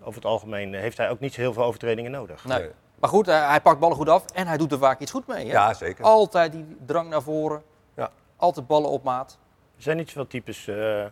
over 0.00 0.14
het 0.14 0.24
algemeen 0.24 0.74
heeft 0.74 0.96
hij 0.96 1.10
ook 1.10 1.20
niet 1.20 1.34
zo 1.34 1.40
heel 1.40 1.52
veel 1.52 1.64
overtredingen 1.64 2.10
nodig. 2.10 2.44
Nee. 2.44 2.70
Maar 2.98 3.10
goed, 3.10 3.26
hij, 3.26 3.46
hij 3.46 3.60
pakt 3.60 3.78
ballen 3.80 3.96
goed 3.96 4.08
af 4.08 4.24
en 4.34 4.46
hij 4.46 4.56
doet 4.56 4.72
er 4.72 4.78
vaak 4.78 5.00
iets 5.00 5.10
goed 5.10 5.26
mee. 5.26 5.46
Hè? 5.46 5.52
Ja, 5.52 5.74
zeker. 5.74 6.04
Altijd 6.04 6.52
die 6.52 6.76
drang 6.86 7.08
naar 7.10 7.22
voren. 7.22 7.62
Ja. 7.96 8.10
Altijd 8.36 8.66
ballen 8.66 8.90
op 8.90 9.02
maat. 9.02 9.38
Er 9.76 9.82
zijn 9.82 9.96
niet 9.96 10.08
zoveel 10.08 10.26
types. 10.26 10.68
eh, 10.68 11.04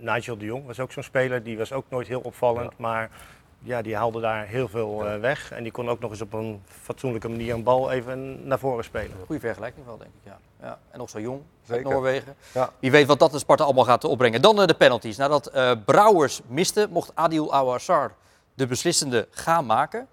Nigel 0.00 0.38
de 0.38 0.44
Jong 0.44 0.66
was 0.66 0.80
ook 0.80 0.92
zo'n 0.92 1.02
speler, 1.02 1.42
die 1.42 1.58
was 1.58 1.72
ook 1.72 1.84
nooit 1.88 2.08
heel 2.08 2.20
opvallend. 2.20 2.78
Maar 2.78 3.10
ja, 3.58 3.82
die 3.82 3.96
haalde 3.96 4.20
daar 4.20 4.46
heel 4.46 4.68
veel 4.68 5.06
eh, 5.06 5.20
weg. 5.20 5.50
En 5.52 5.62
die 5.62 5.72
kon 5.72 5.88
ook 5.88 6.00
nog 6.00 6.10
eens 6.10 6.20
op 6.20 6.32
een 6.32 6.62
fatsoenlijke 6.66 7.28
manier 7.28 7.54
een 7.54 7.62
bal 7.62 7.90
even 7.90 8.46
naar 8.46 8.58
voren 8.58 8.84
spelen. 8.84 9.16
Goede 9.26 9.40
vergelijking 9.40 9.86
wel, 9.86 9.96
denk 9.98 10.10
ik. 10.10 10.20
Ja. 10.22 10.38
Ja. 10.60 10.78
En 10.90 10.98
nog 10.98 11.10
zo 11.10 11.20
jong, 11.20 11.42
uit. 11.68 11.82
Noorwegen. 11.84 12.34
Ja. 12.54 12.70
Wie 12.78 12.90
weet 12.90 13.06
wat 13.06 13.18
dat 13.18 13.30
de 13.32 13.38
Sparta 13.38 13.64
allemaal 13.64 13.84
gaat 13.84 14.04
opbrengen. 14.04 14.42
Dan 14.42 14.60
eh, 14.60 14.66
de 14.66 14.74
penalties. 14.74 15.16
Nadat 15.16 15.46
eh, 15.46 15.72
Brouwers 15.84 16.40
miste, 16.46 16.86
mocht 16.90 17.10
Adil 17.14 17.54
Awassar 17.54 18.12
de 18.54 18.66
beslissende 18.66 19.28
gaan 19.30 19.66
maken. 19.66 20.06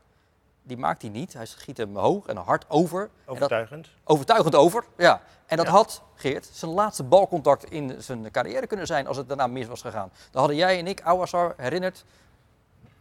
Die 0.63 0.77
maakt 0.77 1.01
hij 1.01 1.11
niet. 1.11 1.33
Hij 1.33 1.45
schiet 1.45 1.77
hem 1.77 1.97
hoog 1.97 2.25
en 2.25 2.37
hard 2.37 2.65
over. 2.67 2.99
Dat- 3.25 3.35
Overtuigend. 3.35 3.87
overtuigend 4.03 4.55
over, 4.55 4.83
ja. 4.97 5.21
En 5.45 5.57
dat 5.57 5.65
Ja. 5.65 5.71
had, 5.71 6.01
Geert, 6.15 6.49
zijn 6.53 6.71
laatste 6.71 7.03
balcontact 7.03 7.63
in 7.71 7.95
zijn 8.01 8.31
carrière 8.31 8.67
kunnen 8.67 8.85
zijn 8.87 9.07
als 9.07 9.17
het 9.17 9.27
daarna 9.27 9.47
mis 9.47 9.67
was 9.67 9.81
gegaan. 9.81 10.09
Dan 10.31 10.39
hadden 10.41 10.55
jij 10.55 10.79
en 10.79 10.87
ik 10.87 11.01
Awassar 11.01 11.53
herinnerd 11.57 12.05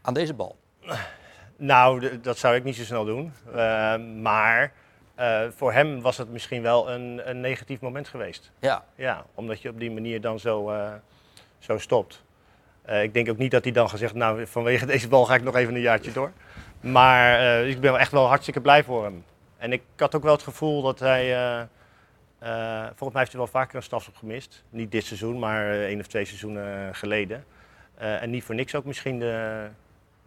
aan 0.04 0.14
deze 0.14 0.34
bal. 0.34 0.56
Nou, 1.56 2.20
dat 2.20 2.38
zou 2.38 2.54
ik 2.54 2.64
niet 2.64 2.76
zo 2.76 2.84
snel 2.84 3.04
doen. 3.04 3.32
Eh, 3.54 3.96
maar 4.20 4.72
eh, 5.14 5.40
voor 5.56 5.72
hem 5.72 6.00
was 6.00 6.16
het 6.16 6.28
misschien 6.28 6.62
wel 6.62 6.90
een, 6.90 7.20
een 7.24 7.40
negatief 7.40 7.80
moment 7.80 8.08
geweest. 8.08 8.52
Ja. 8.58 8.84
Ja, 8.94 9.24
omdat 9.34 9.62
je 9.62 9.68
op 9.68 9.78
die 9.78 9.90
manier 9.90 10.20
dan 10.20 10.38
zo, 10.38 10.70
eh, 10.70 10.92
zo 11.58 11.78
stopt. 11.78 12.22
Ik 13.02 13.14
denk 13.14 13.28
ook 13.28 13.38
niet 13.38 13.50
dat 13.50 13.64
hij 13.64 13.72
dan 13.72 13.88
gezegd, 13.88 14.14
nou 14.14 14.46
vanwege 14.46 14.86
deze 14.94 15.08
bal 15.08 15.24
ga 15.24 15.34
ik 15.34 15.42
nog 15.42 15.56
even 15.56 15.74
een 15.74 15.80
jaartje 15.80 16.12
door. 16.12 16.32
Maar 16.80 17.60
ik 17.66 17.80
ben 17.80 17.96
echt 17.96 18.12
wel 18.12 18.26
hartstikke 18.26 18.60
blij 18.60 18.84
voor 18.84 19.04
hem. 19.04 19.24
En 19.56 19.72
ik 19.72 19.82
had 19.96 20.14
ook 20.14 20.22
wel 20.22 20.32
het 20.32 20.42
gevoel 20.42 20.82
dat 20.82 20.98
hij, 20.98 21.26
volgens 22.86 23.12
mij 23.12 23.20
heeft 23.20 23.32
hij 23.32 23.40
wel 23.40 23.46
vaker 23.46 23.76
een 23.76 23.82
strafschop 23.82 24.16
gemist. 24.16 24.64
Niet 24.70 24.92
dit 24.92 25.04
seizoen, 25.04 25.38
maar 25.38 25.70
één 25.70 26.00
of 26.00 26.06
twee 26.06 26.24
seizoenen 26.24 26.94
geleden. 26.94 27.44
En 27.96 28.30
niet 28.30 28.44
voor 28.44 28.54
niks 28.54 28.74
ook 28.74 28.84
misschien 28.84 29.18
de, 29.18 29.66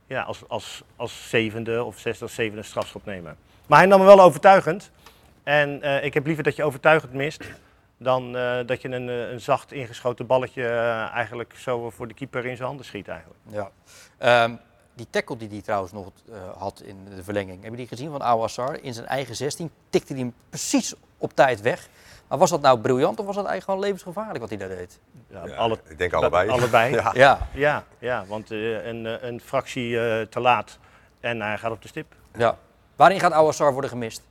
ja, 0.08 0.22
als, 0.22 0.44
als, 0.48 0.84
als 0.96 1.30
zevende 1.30 1.84
of 1.84 2.00
zesde 2.00 2.26
of 2.26 2.32
zevende 2.32 2.64
strafschop 2.64 3.06
nemen. 3.06 3.38
Maar 3.68 3.78
hij 3.80 3.88
nam 3.88 4.00
hem 4.00 4.08
wel 4.08 4.22
overtuigend. 4.22 4.92
En 5.44 5.82
eh, 5.82 6.04
ik 6.04 6.14
heb 6.14 6.26
liever 6.26 6.44
dat 6.44 6.56
je 6.56 6.64
overtuigend 6.64 7.14
mist 7.14 7.44
dan 7.98 8.38
eh, 8.38 8.60
dat 8.66 8.82
je 8.82 8.90
een, 8.90 9.10
eh, 9.10 9.32
een 9.32 9.42
zacht 9.42 9.72
ingeschoten 9.72 10.26
balletje 10.26 10.68
eigenlijk 11.14 11.54
zo 11.58 11.90
voor 11.90 12.08
de 12.08 12.14
keeper 12.14 12.46
in 12.46 12.56
zijn 12.56 12.68
handen 12.68 12.86
schiet 12.86 13.08
eigenlijk. 13.08 13.40
Ja. 13.50 13.72
Ehm, 14.18 14.56
die 14.98 15.08
tackle 15.10 15.38
die 15.38 15.50
hij 15.50 15.62
trouwens 15.62 15.92
nog 15.92 16.08
eh, 16.32 16.38
had 16.58 16.82
in 16.86 16.98
de 17.16 17.24
verlenging, 17.24 17.54
hebben 17.62 17.72
jullie 17.72 17.88
gezien 17.88 18.12
van 18.12 18.24
Awassar? 18.24 18.80
In 18.82 18.94
zijn 18.94 19.06
eigen 19.06 19.36
16 19.36 19.72
tikte 19.90 20.14
hij 20.14 20.22
hem 20.22 20.34
precies 20.50 20.94
op 21.18 21.34
tijd 21.36 21.62
weg. 21.62 21.88
Maar 22.28 22.38
was 22.38 22.50
dat 22.50 22.62
nou 22.62 22.80
briljant 22.80 23.20
of 23.20 23.26
was 23.26 23.36
dat 23.36 23.46
eigenlijk 23.46 23.64
gewoon 23.64 23.80
levensgevaarlijk 23.80 24.40
wat 24.40 24.50
hij 24.50 24.58
daar 24.58 24.78
deed? 24.78 25.00
Ja, 25.28 25.46
Ja, 25.46 25.56
alle- 25.56 25.80
ik 25.88 25.98
denk 25.98 26.14
allebei. 26.14 26.50
Allebei. 26.58 26.94
Ja. 26.94 27.12
Ja. 27.14 27.48
ja, 27.54 27.84
ja, 28.00 28.26
want 28.26 28.52
eh, 28.52 28.86
een, 28.86 29.06
eh, 29.06 29.24
een 29.30 29.42
fractie 29.42 30.00
eh, 30.00 30.22
te 30.28 30.40
laat 30.40 30.78
en 31.20 31.42
hij 31.42 31.58
gaat 31.58 31.72
op 31.72 31.82
de 31.82 31.88
stip. 31.88 32.14
Ja. 32.38 32.58
Waarin 32.96 33.20
gaat 33.20 33.32
Awassar 33.32 33.72
worden 33.72 33.90
gemist? 33.90 34.22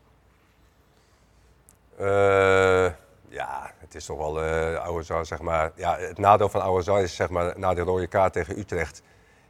Eh, 1.99 2.85
ja, 3.29 3.71
het 3.79 3.95
is 3.95 4.05
toch 4.05 4.19
wel 4.19 4.43
eh 4.43 4.85
Ouazzar, 4.85 5.27
zeg 5.27 5.41
maar. 5.41 5.73
Ja, 5.75 5.97
het 5.99 6.19
nadeel 6.19 6.49
van 6.49 6.61
Ouazzar 6.63 7.03
is 7.03 7.15
zeg 7.17 7.29
maar 7.31 7.59
na 7.59 7.75
de 7.75 7.81
rode 7.81 8.07
kaart 8.07 8.33
tegen 8.33 8.59
Utrecht. 8.59 9.03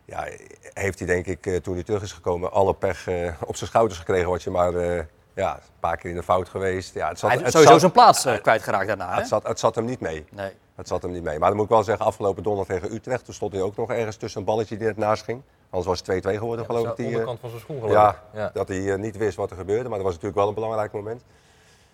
Ja, 0.07 0.27
heeft 0.73 0.99
hij 0.99 1.09
denk 1.09 1.27
ik 1.27 1.47
eh, 1.47 1.57
toen 1.57 1.75
hij 1.75 1.83
terug 1.83 2.03
is 2.03 2.13
gekomen 2.13 2.53
alle 2.53 2.75
pech 2.75 3.09
eh, 3.09 3.33
op 3.47 3.57
zijn 3.57 3.71
schouders 3.71 3.99
gekregen. 3.99 4.31
Wat 4.31 4.43
je 4.43 4.51
maar 4.51 4.75
eh, 4.75 5.03
ja, 5.35 5.55
een 5.55 5.63
paar 5.81 5.97
keer 5.97 6.11
in 6.11 6.17
de 6.17 6.23
fout 6.23 6.49
geweest. 6.49 6.95
Ja, 6.95 7.09
het 7.09 7.19
zat, 7.19 7.31
Hij 7.31 7.39
heeft 7.39 7.53
het 7.53 7.63
sowieso 7.63 7.73
zat- 7.73 7.81
zijn 7.81 8.23
plaats 8.23 8.41
kwijtgeraakt 8.43 8.87
daarna. 8.87 9.11
hè? 9.13 9.19
het, 9.19 9.29
zat, 9.29 9.47
het 9.47 9.59
zat 9.59 9.75
hem 9.75 9.85
niet 9.85 10.01
mee. 10.01 10.25
Nee. 10.31 10.51
Het 10.75 10.89
zat 10.89 11.03
hem 11.03 11.13
niet 11.13 11.23
mee. 11.23 11.39
Maar 11.39 11.49
dan 11.49 11.57
moet 11.57 11.67
ik 11.67 11.73
wel 11.73 11.83
zeggen, 11.85 12.07
afgelopen 12.07 12.43
donderdag 12.43 12.77
tegen 12.79 12.95
Utrecht, 12.95 13.25
toen 13.25 13.35
stond 13.35 13.53
hij 13.53 13.63
ook 13.63 13.77
nog 13.77 13.91
ergens 13.91 14.17
tussen 14.17 14.41
een 14.41 14.47
balletje 14.47 14.77
die 14.77 14.87
net 14.87 14.97
naast 14.97 15.23
ging. 15.23 15.43
Anders 15.71 15.89
was 15.89 15.99
het 15.99 16.27
2-2 16.27 16.39
geworden, 16.39 16.67
Ja, 16.69 16.75
geloof 16.75 16.89
ik. 16.91 16.97
Die, 16.97 17.05
eh, 17.07 17.11
onderkant 17.13 17.41
van 17.41 17.49
zijn 17.49 17.61
schoen, 17.61 17.77
geloof 17.81 17.93
ja, 17.93 18.11
ik. 18.11 18.17
Ja. 18.39 18.51
dat 18.55 18.69
hij 18.69 18.97
niet 18.97 19.17
wist 19.17 19.37
wat 19.37 19.51
er 19.51 19.57
gebeurde, 19.57 19.83
maar 19.89 19.99
dat 19.99 20.07
was 20.07 20.15
natuurlijk 20.15 20.39
wel 20.41 20.49
een 20.49 20.55
belangrijk 20.55 20.93
moment. 20.93 21.25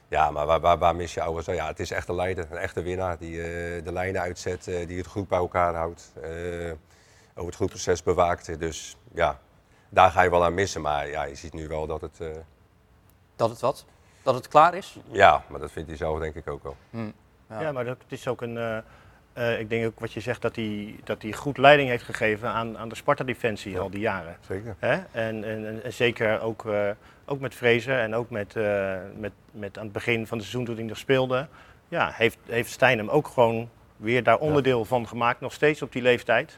Ja, 0.09 0.31
maar 0.31 0.47
waar, 0.47 0.61
waar, 0.61 0.79
waar 0.79 0.97
mis 0.97 1.15
je 1.15 1.23
ouders? 1.23 1.47
Ja, 1.47 1.67
het 1.67 1.81
is 1.81 1.91
echt 1.91 2.09
een 2.09 2.15
leider, 2.15 2.47
een 2.51 2.57
echte 2.57 2.83
winnaar 2.83 3.19
die 3.19 3.41
eh, 3.43 3.47
de 3.85 3.93
lijnen 3.93 4.21
uitzet, 4.21 4.69
eh, 4.69 4.87
die 4.87 4.99
het 4.99 5.07
groep 5.07 5.29
bij 5.29 5.39
elkaar 5.39 5.75
houdt, 5.75 6.13
eh, 6.23 6.31
over 7.35 7.47
het 7.47 7.55
groepproces 7.55 8.03
bewaakt. 8.03 8.59
Dus 8.61 8.97
ja, 9.15 9.39
daar 9.89 10.11
ga 10.11 10.23
je 10.23 10.31
wel 10.31 10.45
aan 10.45 10.55
missen. 10.55 10.81
Maar 10.81 11.09
ja, 11.09 11.23
je 11.25 11.35
ziet 11.35 11.53
nu 11.53 11.69
wel 11.69 11.87
dat 11.87 12.01
het... 12.01 12.21
eh, 12.21 12.29
Dat 13.37 13.51
het 13.51 13.61
wat? 13.61 13.85
Dat 14.23 14.35
het 14.35 14.49
klaar 14.49 14.75
is? 14.75 14.97
ja, 15.11 15.43
maar 15.49 15.61
dat 15.61 15.73
vindt 15.73 15.89
hij 15.89 15.97
zelf 15.99 16.19
denk 16.19 16.35
ik 16.35 16.51
ook 16.51 16.63
wel. 16.63 16.77
Hm. 16.91 17.11
Ja, 17.61 17.73
maar 17.73 17.85
dat, 17.85 17.97
het 18.03 18.13
is 18.13 18.29
ook 18.29 18.41
een. 18.43 18.57
eh, 18.59 18.79
eh, 19.33 19.61
ik 19.61 19.69
denk 19.71 19.87
ook 19.87 20.01
wat 20.01 20.13
je 20.13 20.21
zegt, 20.21 20.43
dat 20.43 20.57
hij, 20.57 20.97
dat 21.05 21.23
hij 21.23 21.33
goed 21.33 21.59
leiding 21.59 21.89
heeft 21.89 22.05
gegeven 22.05 22.49
aan, 22.49 22.79
aan 22.79 22.89
de 22.89 22.95
Sparta-defensie 22.95 23.79
al 23.79 23.91
die 23.91 24.01
jaren. 24.01 24.37
Zeker. 24.49 24.77
Hè? 24.79 24.93
En, 24.93 25.05
en, 25.45 25.67
en- 25.67 25.83
en 25.85 25.93
zeker 25.93 26.41
ook, 26.41 26.67
eh, 26.67 26.91
ook 27.25 27.41
met 27.41 27.55
Vrezen 27.55 27.99
en 27.99 28.15
ook 28.15 28.31
met, 28.31 28.57
eh, 28.57 28.95
met, 29.17 29.33
met 29.51 29.79
aan 29.79 29.85
het 29.85 29.93
begin 29.93 30.27
van 30.27 30.39
het 30.39 30.47
seizoen 30.47 30.65
toen 30.65 30.77
hij 30.77 30.85
nog 30.85 30.99
speelde. 30.99 31.49
Ja, 31.89 32.11
heeft, 32.15 32.39
heeft 32.47 32.71
Stijn 32.71 32.99
hem 32.99 33.09
ook 33.09 33.29
gewoon 33.29 33.69
weer 33.97 34.23
daar 34.23 34.39
onderdeel 34.39 34.85
van 34.85 35.09
gemaakt, 35.09 35.41
nog 35.41 35.53
steeds 35.53 35.83
op 35.83 35.93
die 35.93 36.03
leeftijd. 36.03 36.57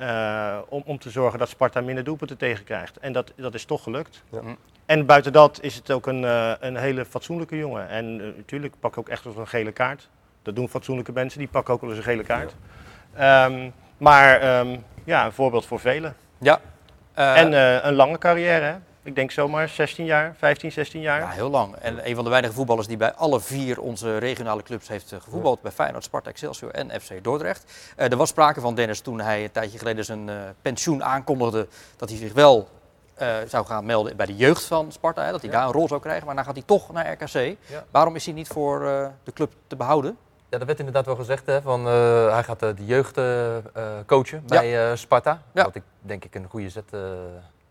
Eh, 0.00 0.58
om, 0.68 0.82
om 0.86 0.98
te 0.98 1.10
zorgen 1.10 1.38
dat 1.38 1.48
Sparta 1.48 1.80
minder 1.80 2.04
doelpunten 2.04 2.36
tegenkrijgt. 2.36 2.98
En 2.98 3.12
dat, 3.12 3.32
dat 3.36 3.54
is 3.54 3.64
toch 3.64 3.82
gelukt. 3.82 4.22
Ja. 4.30 4.40
En 4.86 5.06
buiten 5.06 5.32
dat 5.32 5.58
is 5.62 5.74
het 5.74 5.90
ook 5.90 6.06
een, 6.06 6.24
eh, 6.24 6.52
een 6.60 6.76
hele 6.76 7.04
fatsoenlijke 7.04 7.56
jongen. 7.56 7.88
En 7.88 8.16
natuurlijk 8.36 8.74
pak 8.80 8.98
ook 8.98 9.08
echt 9.08 9.24
wel 9.24 9.32
eens 9.32 9.42
een 9.42 9.48
gele 9.48 9.72
kaart. 9.72 10.08
Dat 10.42 10.56
doen 10.56 10.68
fatsoenlijke 10.68 11.12
mensen, 11.12 11.38
die 11.38 11.48
pakken 11.48 11.74
ook 11.74 11.80
wel 11.80 11.90
eens 11.90 11.98
een 11.98 12.04
gele 12.04 12.22
kaart. 12.22 12.54
Ehm, 13.14 13.70
maar 13.96 14.40
ehm, 14.40 14.76
ja, 15.04 15.24
een 15.24 15.32
voorbeeld 15.32 15.66
voor 15.66 15.80
velen. 15.80 16.16
Ja. 16.38 16.60
Eh, 17.14 17.36
en 17.36 17.54
eh, 17.54 17.84
een 17.84 17.94
lange 17.94 18.18
carrière, 18.18 18.64
hè? 18.64 18.74
Ik 19.02 19.14
denk 19.14 19.30
zomaar 19.30 19.68
16 19.68 20.04
jaar, 20.04 20.34
15, 20.38 20.72
16 20.72 21.00
jaar. 21.00 21.20
Ja, 21.20 21.28
heel 21.28 21.50
lang. 21.50 21.74
En 21.76 22.08
een 22.08 22.14
van 22.14 22.24
de 22.24 22.30
weinige 22.30 22.54
voetballers 22.54 22.86
die 22.86 22.96
bij 22.96 23.12
alle 23.14 23.40
vier 23.40 23.80
onze 23.80 24.18
regionale 24.18 24.62
clubs 24.62 24.88
heeft 24.88 25.12
eh, 25.12 25.20
gevoetbald. 25.20 25.62
Bij 25.62 25.70
Feyenoord, 25.72 26.04
Sparta, 26.04 26.30
Excelsior 26.30 26.70
en 26.70 27.00
FC 27.00 27.24
Dordrecht. 27.24 27.72
Eh, 27.96 28.10
er 28.10 28.16
was 28.16 28.28
sprake 28.28 28.60
van 28.60 28.74
Dennis 28.74 29.00
toen 29.00 29.20
hij 29.20 29.44
een 29.44 29.50
tijdje 29.50 29.78
geleden 29.78 30.04
zijn 30.04 30.28
eh, 30.28 30.34
pensioen 30.62 31.04
aankondigde. 31.04 31.66
Dat 31.96 32.08
hij 32.08 32.18
zich 32.18 32.32
wel 32.32 32.68
eh, 33.14 33.36
zou 33.48 33.66
gaan 33.66 33.84
melden 33.84 34.16
bij 34.16 34.26
de 34.26 34.36
jeugd 34.36 34.64
van 34.64 34.92
Sparta. 34.92 35.24
Hè, 35.24 35.30
dat 35.30 35.42
hij 35.42 35.50
daar 35.50 35.66
een 35.66 35.72
rol 35.72 35.88
zou 35.88 36.00
krijgen. 36.00 36.26
Maar 36.26 36.34
dan 36.34 36.44
gaat 36.44 36.54
hij 36.54 36.64
toch 36.66 36.92
naar 36.92 37.12
RKC. 37.12 37.56
Waarom 37.90 38.14
is 38.14 38.24
hij 38.24 38.34
niet 38.34 38.48
voor 38.48 38.86
eh, 38.86 39.06
de 39.24 39.32
club 39.32 39.52
te 39.66 39.76
behouden? 39.76 40.16
Ja, 40.48 40.58
dat 40.58 40.66
werd 40.66 40.78
inderdaad 40.78 41.06
wel 41.06 41.16
gezegd. 41.16 41.46
Hè, 41.46 41.62
van, 41.62 41.86
eh, 41.86 42.32
hij 42.32 42.42
gaat 42.42 42.60
de 42.60 42.74
jeugd 42.76 43.16
eh, 43.16 43.56
eh, 43.56 43.62
coachen 44.06 44.42
bij 44.46 44.90
eh, 44.90 44.96
Sparta. 44.96 45.42
Ja. 45.52 45.64
Wat 45.64 45.74
ik 45.74 45.82
denk 46.00 46.24
ik 46.24 46.34
een 46.34 46.46
goede 46.50 46.68
zet 46.68 46.84
eh, 46.90 47.00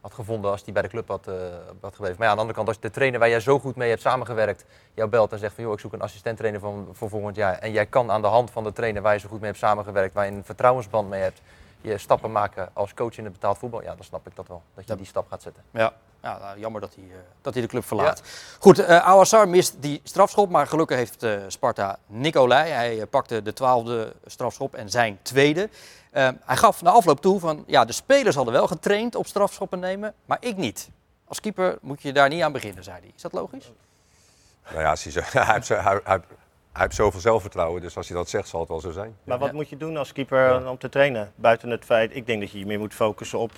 had 0.10 0.18
gevonden 0.18 0.52
als 0.52 0.62
hij 0.64 0.74
bij 0.74 0.82
de 0.82 0.88
club 0.88 1.08
had, 1.08 1.28
eh, 1.28 1.34
had 1.82 1.96
gebleven. 1.96 2.16
Maar 2.18 2.26
ja, 2.26 2.32
aan 2.32 2.36
de 2.36 2.42
andere 2.42 2.54
kant, 2.54 2.68
als 2.68 2.80
de 2.80 2.90
trainer 2.90 3.20
waar 3.20 3.30
jij 3.30 3.40
zo 3.40 3.60
goed 3.60 3.76
mee 3.76 3.90
hebt 3.90 4.02
samengewerkt, 4.02 4.66
jou 4.94 5.10
belt 5.10 5.32
en 5.32 5.40
zegt 5.40 5.56
van 5.56 5.64
joh, 5.64 5.74
ik 5.74 5.80
zoek 5.80 5.94
een 5.94 6.02
assistent-trainer 6.02 6.60
van, 6.60 6.88
voor 6.92 7.10
volgend 7.10 7.36
jaar. 7.36 7.58
En 7.58 7.72
jij 7.72 7.86
kan 7.86 8.12
aan 8.12 8.22
de 8.22 8.28
hand 8.28 8.52
van 8.52 8.64
de 8.64 8.74
trainer 8.74 9.02
waar 9.02 9.14
je 9.14 9.20
zo 9.20 9.28
goed 9.30 9.40
mee 9.40 9.50
hebt 9.50 9.62
samengewerkt, 9.62 10.14
waar 10.14 10.26
je 10.26 10.32
een 10.32 10.44
vertrouwensband 10.44 11.10
mee 11.10 11.22
hebt, 11.22 11.42
je 11.82 11.98
stappen 11.98 12.32
maken 12.32 12.70
als 12.74 12.94
coach 12.94 13.18
in 13.18 13.24
het 13.24 13.34
betaald 13.34 13.58
voetbal. 13.58 13.82
Ja, 13.82 13.96
dan 13.96 14.04
snap 14.04 14.28
ik 14.28 14.36
dat 14.36 14.48
wel. 14.48 14.62
Dat 14.74 14.88
je 14.88 14.96
die 14.96 15.06
stap 15.06 15.28
gaat 15.30 15.42
zetten. 15.42 15.64
Ja, 15.72 15.94
ja 16.22 16.38
nou, 16.38 16.60
jammer 16.60 16.82
dat 16.82 16.96
hij, 16.96 17.04
eh, 17.04 17.16
dat 17.42 17.54
hij 17.54 17.62
de 17.62 17.70
club 17.70 17.86
verlaat. 17.86 18.22
Goed, 18.60 18.80
eh 18.80 19.08
Awassar 19.08 19.48
mist 19.48 19.76
die 19.80 20.02
strafschop, 20.04 20.50
maar 20.50 20.68
gelukkig 20.68 20.98
heeft 20.98 21.24
eh, 21.24 21.40
Sparta 21.48 21.98
Nicolai. 22.06 22.72
Hij 22.72 23.06
pakte 23.06 23.42
de 23.42 23.54
twaalfde 23.54 24.14
strafschop 24.26 24.76
en 24.76 24.90
zijn 24.90 25.20
tweede. 25.22 25.70
Eh, 26.10 26.30
hij 26.46 26.56
gaf 26.56 26.82
na 26.82 26.90
afloop 26.90 27.22
toe 27.22 27.40
van, 27.40 27.64
ja, 27.68 27.86
de 27.86 27.94
spelers 27.94 28.36
hadden 28.36 28.54
wel 28.54 28.68
getraind 28.68 29.16
op 29.16 29.28
strafschoppen 29.28 29.80
nemen, 29.80 30.14
maar 30.26 30.38
ik 30.40 30.58
niet. 30.58 30.90
Als 31.28 31.40
keeper 31.40 31.78
moet 31.82 32.02
je 32.02 32.14
daar 32.14 32.30
niet 32.30 32.42
aan 32.42 32.52
beginnen, 32.52 32.84
zei 32.84 32.98
hij. 33.00 33.12
Is 33.16 33.22
dat 33.22 33.34
logisch? 33.34 33.72
Nou 34.64 34.82
ja, 34.82 34.96
hij, 35.46 35.54
heeft, 35.54 35.68
hij, 35.68 35.82
hij, 35.82 36.02
hij 36.04 36.22
heeft 36.72 36.96
zoveel 36.96 37.20
zelfvertrouwen, 37.20 37.82
dus 37.82 37.98
als 37.98 38.08
hij 38.08 38.18
dat 38.18 38.30
zegt, 38.30 38.48
zal 38.48 38.60
het 38.60 38.70
wel 38.70 38.80
zo 38.80 38.92
zijn. 38.92 39.16
Maar 39.24 39.40
wat 39.40 39.54
moet 39.54 39.70
je 39.70 39.78
doen 39.78 39.98
als 39.98 40.12
keeper 40.12 40.70
om 40.70 40.78
te 40.78 40.90
trainen? 40.90 41.32
Buiten 41.36 41.70
het 41.70 41.86
feit, 41.86 42.16
ik 42.16 42.26
denk 42.26 42.42
dat 42.42 42.52
je 42.52 42.60
je 42.60 42.66
meer 42.66 42.80
moet 42.80 42.94
focussen 42.94 43.40
op 43.40 43.52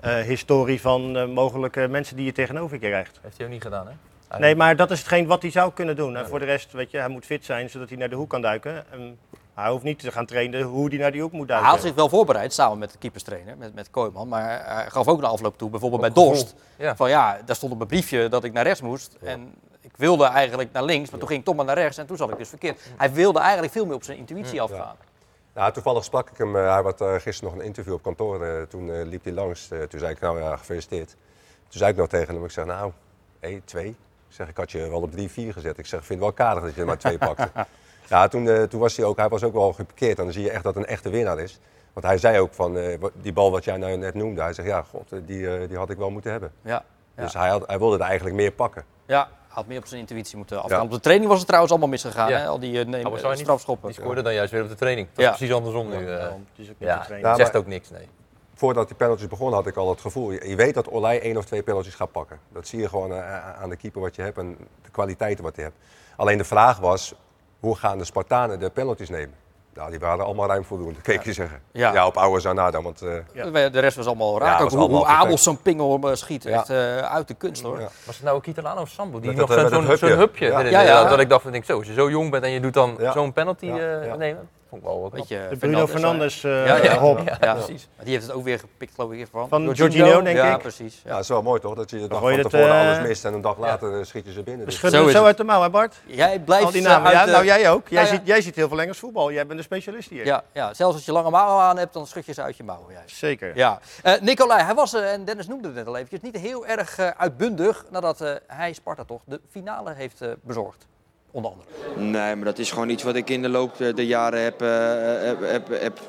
eh, 0.00 0.16
historie 0.16 0.80
van 0.80 1.16
eh, 1.16 1.26
mogelijke 1.26 1.88
mensen 1.88 2.16
die 2.16 2.24
je 2.24 2.32
tegenover 2.32 2.80
je 2.80 2.86
krijgt. 2.88 3.18
Heeft 3.22 3.36
hij 3.36 3.46
ook 3.46 3.52
niet 3.52 3.62
gedaan, 3.62 3.86
hè? 3.86 3.92
Nee, 4.38 4.56
maar 4.56 4.76
dat 4.76 4.90
is 4.90 4.98
hetgeen 4.98 5.26
wat 5.26 5.42
hij 5.42 5.50
zou 5.50 5.72
kunnen 5.72 5.96
doen. 5.96 6.16
En 6.16 6.26
voor 6.26 6.38
de 6.38 6.44
rest, 6.44 6.72
weet 6.72 6.90
je, 6.90 6.98
hij 6.98 7.08
moet 7.08 7.24
fit 7.24 7.44
zijn 7.44 7.70
zodat 7.70 7.88
hij 7.88 7.98
naar 7.98 8.08
de 8.08 8.16
hoek 8.16 8.30
kan 8.30 8.42
duiken. 8.42 8.84
En 8.90 9.18
hij 9.54 9.70
hoeft 9.70 9.82
niet 9.84 9.98
te 9.98 10.12
gaan 10.12 10.26
trainen 10.26 10.62
hoe 10.62 10.88
hij 10.88 10.98
naar 10.98 11.12
die 11.12 11.20
hoek 11.20 11.32
moet 11.32 11.48
Hij 11.48 11.56
duiken. 11.56 11.70
had 11.72 11.80
zich 11.80 11.94
wel 11.94 12.08
voorbereid 12.08 12.52
samen 12.52 12.78
met 12.78 12.92
de 12.92 12.98
keeperstrainer, 12.98 13.56
met, 13.56 13.74
met 13.74 13.90
Kooijman. 13.90 14.28
Maar 14.28 14.74
hij 14.74 14.90
gaf 14.90 15.08
ook 15.08 15.20
na 15.20 15.26
afloop 15.28 15.58
toe, 15.58 15.70
bijvoorbeeld 15.70 16.00
bij. 16.00 16.10
Dorst. 16.10 16.54
Ja. 16.76 16.96
Van 16.96 17.08
ja, 17.08 17.38
daar 17.44 17.56
stond 17.56 17.72
op 17.72 17.78
mijn 17.78 17.90
briefje 17.90 18.28
dat 18.28 18.44
ik 18.44 18.52
naar 18.52 18.64
rechts 18.64 18.80
moest. 18.80 19.16
En 19.22 19.54
ik 19.80 19.92
wilde 19.96 20.24
eigenlijk 20.24 20.72
naar 20.72 20.82
links, 20.84 21.10
maar 21.10 21.18
toen 21.18 21.28
ging 21.28 21.40
ik 21.40 21.46
toch 21.46 21.56
maar 21.56 21.64
naar 21.64 21.78
rechts. 21.78 21.98
En 21.98 22.06
toen 22.06 22.16
zat 22.16 22.30
ik 22.30 22.38
dus 22.38 22.48
verkeerd. 22.48 22.80
Hij 22.96 23.12
wilde 23.12 23.38
eigenlijk 23.38 23.72
veel 23.72 23.86
meer 23.86 23.94
op 23.94 24.04
zijn 24.04 24.18
intuïtie 24.18 24.60
afgaan. 24.62 24.96
Nou, 25.54 25.72
toevallig 25.72 26.04
sprak 26.04 26.30
ik 26.30 26.38
hem, 26.38 26.56
eh, 26.56 26.72
hij 26.74 26.82
had 26.82 27.00
eh, 27.00 27.14
gisteren 27.14 27.50
nog 27.52 27.60
een 27.60 27.66
interview 27.66 27.92
op 27.92 28.02
kantoor, 28.02 28.44
eh, 28.44 28.62
toen 28.62 28.90
eh, 28.90 29.04
liep 29.06 29.24
hij 29.24 29.32
langs. 29.32 29.70
Eh, 29.70 29.82
toen 29.82 30.00
zei 30.00 30.12
ik, 30.12 30.20
nou 30.20 30.40
ja, 30.40 30.56
gefeliciteerd. 30.56 31.08
Toen 31.68 31.78
zei 31.78 31.90
ik 31.90 31.96
nog 31.96 32.08
tegen 32.08 32.34
hem, 32.34 32.44
ik 32.44 32.50
zeg, 32.50 32.64
nou, 32.64 32.92
hé, 33.40 33.60
twee. 33.64 33.88
Ik 33.88 33.96
zeg, 34.40 34.48
ik 34.48 34.56
had 34.56 34.70
je 34.72 34.88
wel 34.88 35.00
op 35.02 35.12
drie, 35.12 35.30
vier 35.30 35.52
gezet. 35.52 35.78
Ik 35.78 35.86
zeg, 35.86 36.00
ik 36.00 36.06
vind 36.06 36.20
het 36.20 36.28
wel 36.36 36.46
karig 36.46 36.62
dat 36.62 36.74
je 36.74 36.80
er 36.80 36.86
maar 36.86 36.98
twee 36.98 37.18
pakte. 37.18 37.50
ja, 38.08 38.28
toen, 38.28 38.48
eh, 38.48 38.62
toen 38.62 38.80
was 38.80 38.96
hij 38.96 39.06
ook, 39.06 39.16
hij 39.16 39.28
was 39.28 39.42
ook 39.42 39.52
wel 39.52 39.72
gepikeerd. 39.72 40.18
En 40.18 40.24
dan 40.24 40.32
zie 40.32 40.42
je 40.42 40.50
echt 40.50 40.62
dat 40.64 40.74
het 40.74 40.84
een 40.84 40.90
echte 40.90 41.10
winnaar 41.10 41.38
is. 41.38 41.60
Want 41.92 42.06
hij 42.06 42.18
zei 42.18 42.38
ook 42.40 42.54
van, 42.54 42.78
eh, 42.78 42.98
die 43.14 43.32
bal 43.32 43.50
wat 43.50 43.64
jij 43.64 43.76
nou 43.76 43.96
net 43.96 44.14
noemde, 44.14 44.42
hij 44.42 44.52
zegt, 44.52 44.68
ja, 44.68 44.82
god, 44.82 45.12
eh, 45.12 45.18
die, 45.26 45.56
eh, 45.58 45.68
die 45.68 45.76
had 45.76 45.90
ik 45.90 45.96
wel 45.96 46.10
moeten 46.10 46.30
hebben. 46.30 46.52
Ja, 46.62 46.84
ja. 47.16 47.22
Dus 47.22 47.32
hij, 47.34 47.48
had, 47.48 47.66
hij 47.66 47.78
wilde 47.78 47.96
er 47.96 48.02
eigenlijk 48.04 48.36
meer 48.36 48.52
pakken. 48.52 48.84
Ja, 49.06 49.18
hij 49.22 49.28
had 49.48 49.66
meer 49.66 49.78
op 49.78 49.86
zijn 49.86 50.00
intuïtie 50.00 50.36
moeten 50.36 50.62
afgaan. 50.62 50.78
Ja. 50.78 50.84
Op 50.84 50.90
de 50.90 51.00
training 51.00 51.28
was 51.28 51.36
het 51.38 51.46
trouwens 51.46 51.72
allemaal 51.72 51.90
misgegaan, 51.90 52.30
Ja. 52.30 52.38
hè? 52.38 52.46
al 52.46 52.58
die 52.58 52.72
uh, 52.72 52.84
nemen, 52.84 53.06
Awassar 53.06 53.30
niet. 53.30 53.38
strafschoppen. 53.38 53.88
Die 53.90 54.00
scoorde 54.00 54.22
dan 54.22 54.34
juist 54.34 54.52
weer 54.52 54.62
op 54.62 54.68
de 54.68 54.74
training. 54.74 55.08
Dat 55.12 55.24
Ja. 55.24 55.30
is 55.30 55.36
precies 55.36 55.54
andersom 55.54 55.88
nu. 55.88 56.08
Ja, 56.08 56.28
dat 57.08 57.08
Ja, 57.20 57.34
zegt 57.36 57.56
ook 57.56 57.66
niks, 57.66 57.90
nee. 57.90 58.08
Voordat 58.54 58.86
die 58.88 58.96
penalties 58.96 59.26
begonnen 59.28 59.54
had 59.54 59.66
ik 59.66 59.76
al 59.76 59.90
het 59.90 60.00
gevoel, 60.00 60.30
je, 60.32 60.48
je 60.48 60.56
weet 60.56 60.74
dat 60.74 60.90
Olij 60.90 61.20
één 61.20 61.36
of 61.36 61.44
twee 61.44 61.62
penalties 61.62 61.94
gaat 61.94 62.12
pakken. 62.12 62.38
Dat 62.52 62.66
zie 62.66 62.80
je 62.80 62.88
gewoon 62.88 63.12
aan 63.62 63.68
de 63.68 63.76
keeper 63.76 64.00
wat 64.00 64.14
je 64.16 64.22
hebt 64.22 64.38
en 64.38 64.56
de 64.82 64.90
kwaliteiten 64.90 65.44
wat 65.44 65.56
je 65.56 65.62
hebt. 65.62 65.76
Alleen 66.16 66.38
de 66.38 66.44
vraag 66.44 66.78
was, 66.78 67.14
hoe 67.64 67.76
gaan 67.76 67.98
de 67.98 68.04
Spartanen 68.04 68.58
de 68.58 68.70
penalties 68.70 69.08
nemen? 69.10 69.34
Nou, 69.74 69.90
die 69.90 69.98
waren 69.98 70.24
allemaal 70.24 70.46
ruim 70.46 70.64
voldoende, 70.64 71.00
keek 71.00 71.22
je 71.24 71.32
zeggen. 71.32 71.60
Ja. 71.72 71.92
Ja, 71.92 72.06
op 72.06 72.16
oude 72.16 72.40
Zanada, 72.40 72.82
want... 72.82 73.02
eh, 73.02 73.70
De 73.72 73.78
rest 73.78 73.96
was 73.96 74.06
allemaal 74.06 74.38
raak. 74.38 74.58
Ja, 74.58 74.64
ook 74.64 74.70
hoe, 74.70 74.78
allemaal 74.78 74.96
hoe 74.96 75.06
perfect. 75.06 75.24
Abel 75.24 75.38
zo'n 75.38 75.62
pingel 75.62 75.98
eh, 76.10 76.14
schiet. 76.14 76.42
Ja. 76.42 76.50
Echt 76.58 76.70
eh, 76.70 76.98
uit 76.98 77.28
de 77.28 77.34
kunst 77.34 77.62
hoor. 77.62 77.80
Ja. 77.80 77.88
Was 78.06 78.16
het 78.16 78.24
nou 78.24 78.40
Kitalano 78.40 78.80
of 78.80 78.88
Sambo? 78.88 79.20
Die 79.20 79.32
Met 79.32 79.38
nog 79.48 79.68
zo'n 79.70 79.84
hupje. 79.84 80.06
hupje. 80.14 80.46
Ja. 80.46 80.58
erin, 80.58 80.70
Ja, 80.70 80.80
ja. 80.80 81.04
Dat 81.08 81.20
ik 81.20 81.28
dacht, 81.28 81.42
van, 81.42 81.52
denk, 81.52 81.64
zo, 81.64 81.78
als 81.78 81.86
je 81.86 81.92
zo 81.92 82.10
jong 82.10 82.30
bent 82.30 82.44
en 82.44 82.50
je 82.50 82.60
doet 82.60 82.74
dan 82.74 82.96
Ja. 82.98 83.12
zo'n 83.12 83.32
penalty 83.32 83.66
Ja, 83.66 83.76
eh, 83.76 84.06
ja. 84.06 84.14
nemen, 84.16 84.48
vond 84.74 84.86
ik 84.86 84.88
wel 84.92 85.00
wat. 85.00 85.12
Weet 85.12 85.28
je, 85.28 85.46
De 85.50 85.56
Bruno 85.56 85.86
Fernandes 85.86 86.44
eh, 86.44 86.66
Ja, 86.66 86.76
ja. 86.76 86.98
hop. 86.98 87.20
Ja, 87.40 87.54
precies. 87.54 87.88
Maar 87.96 88.04
die 88.04 88.14
heeft 88.14 88.26
het 88.26 88.34
ook 88.36 88.44
weer 88.44 88.58
gepikt, 88.58 88.94
geloof 88.94 89.12
ik, 89.12 89.26
van, 89.30 89.48
Van 89.48 89.62
Jorginho, 89.72 90.22
denk 90.22 90.36
ja, 90.36 90.54
ik. 90.54 90.58
precies. 90.58 91.00
ja, 91.04 91.10
dat 91.10 91.20
is 91.20 91.28
wel 91.28 91.42
mooi 91.42 91.60
toch, 91.60 91.74
dat 91.74 91.90
je 91.90 91.98
de 91.98 92.06
dag 92.08 92.20
van 92.20 92.28
tevoren 92.42 92.60
het, 92.60 92.70
eh, 92.70 92.80
alles 92.88 93.08
mist 93.08 93.24
en 93.24 93.34
een 93.34 93.40
dag 93.40 93.58
later 93.58 93.98
eh, 93.98 94.04
schiet 94.04 94.26
je 94.26 94.32
ze 94.32 94.42
binnen. 94.42 94.58
We 94.64 94.70
Dus- 94.70 94.74
schudden 94.74 95.10
Zo 95.10 95.24
uit 95.24 95.36
de 95.36 95.44
mouw, 95.44 95.62
hè 95.62 95.70
Bart? 95.70 95.94
Jij 96.06 96.38
blijft 96.40 96.64
Al 96.64 96.70
die 96.72 96.82
namen. 96.82 97.06
uit 97.08 97.26
Ja, 97.26 97.32
nou, 97.32 97.44
jij 97.44 97.70
ook. 97.70 97.88
Jij, 97.88 98.02
Ja, 98.02 98.08
ja. 98.08 98.14
Ziet, 98.14 98.26
jij 98.26 98.40
ziet 98.40 98.54
heel 98.54 98.68
veel 98.68 98.80
Engels 98.80 98.98
voetbal. 98.98 99.32
Jij 99.32 99.46
bent 99.46 99.58
de 99.58 99.64
specialist 99.64 100.08
hier. 100.10 100.24
Ja, 100.26 100.42
ja, 100.52 100.74
zelfs 100.74 100.94
als 100.94 101.04
je 101.04 101.12
lange 101.12 101.30
mouwen 101.30 101.64
aan 101.64 101.78
hebt, 101.78 101.92
dan 101.92 102.06
schud 102.06 102.26
je 102.26 102.32
ze 102.32 102.42
uit 102.42 102.56
je 102.56 102.64
mouwen. 102.64 102.94
Zeker. 103.06 103.56
Ja. 103.56 103.78
Eh 104.02 104.20
Nicolai, 104.20 104.62
hij 104.62 104.74
was, 104.74 104.94
en 104.94 105.24
Dennis 105.24 105.46
noemde 105.46 105.66
het 105.66 105.76
net 105.76 105.86
al 105.86 105.96
eventjes, 105.96 106.20
niet 106.20 106.36
heel 106.36 106.66
erg 106.66 106.98
eh, 106.98 107.08
uitbundig 107.16 107.84
nadat 107.90 108.20
eh, 108.20 108.30
hij 108.46 108.72
Sparta 108.72 109.04
toch 109.04 109.20
de 109.24 109.40
finale 109.50 109.92
heeft 109.94 110.20
eh, 110.20 110.28
bezorgd. 110.42 110.86
Onder 111.34 111.50
andere. 111.50 112.10
Nee, 112.10 112.34
maar 112.34 112.44
dat 112.44 112.58
is 112.58 112.70
gewoon 112.70 112.88
iets 112.88 113.02
wat 113.02 113.14
ik 113.14 113.30
in 113.30 113.42
de 113.42 113.48
loop 113.48 113.76
der 113.76 114.00
jaren 114.00 114.42
heb, 114.42 114.62
eh, 114.62 114.68
heb, 115.26 115.68
heb, 115.68 116.00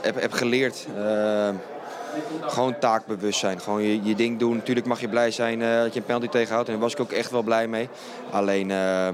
heb, 0.00 0.20
heb, 0.20 0.32
geleerd. 0.32 0.86
Eh, 0.96 1.48
gewoon 2.40 2.78
taakbewustzijn. 2.78 3.60
Gewoon 3.60 3.82
je, 3.82 4.02
je 4.02 4.14
ding 4.14 4.38
doen. 4.38 4.56
Natuurlijk 4.56 4.86
mag 4.86 5.00
je 5.00 5.08
blij 5.08 5.30
zijn 5.30 5.62
eh, 5.62 5.80
dat 5.80 5.92
je 5.92 6.00
een 6.00 6.06
penalty 6.06 6.28
tegenhoudt. 6.28 6.68
En 6.68 6.74
daar 6.74 6.82
was 6.82 6.92
ik 6.92 7.00
ook 7.00 7.12
echt 7.12 7.30
wel 7.30 7.42
blij 7.42 7.68
mee. 7.68 7.88
Alleen, 8.30 8.70
eh, 8.70 9.08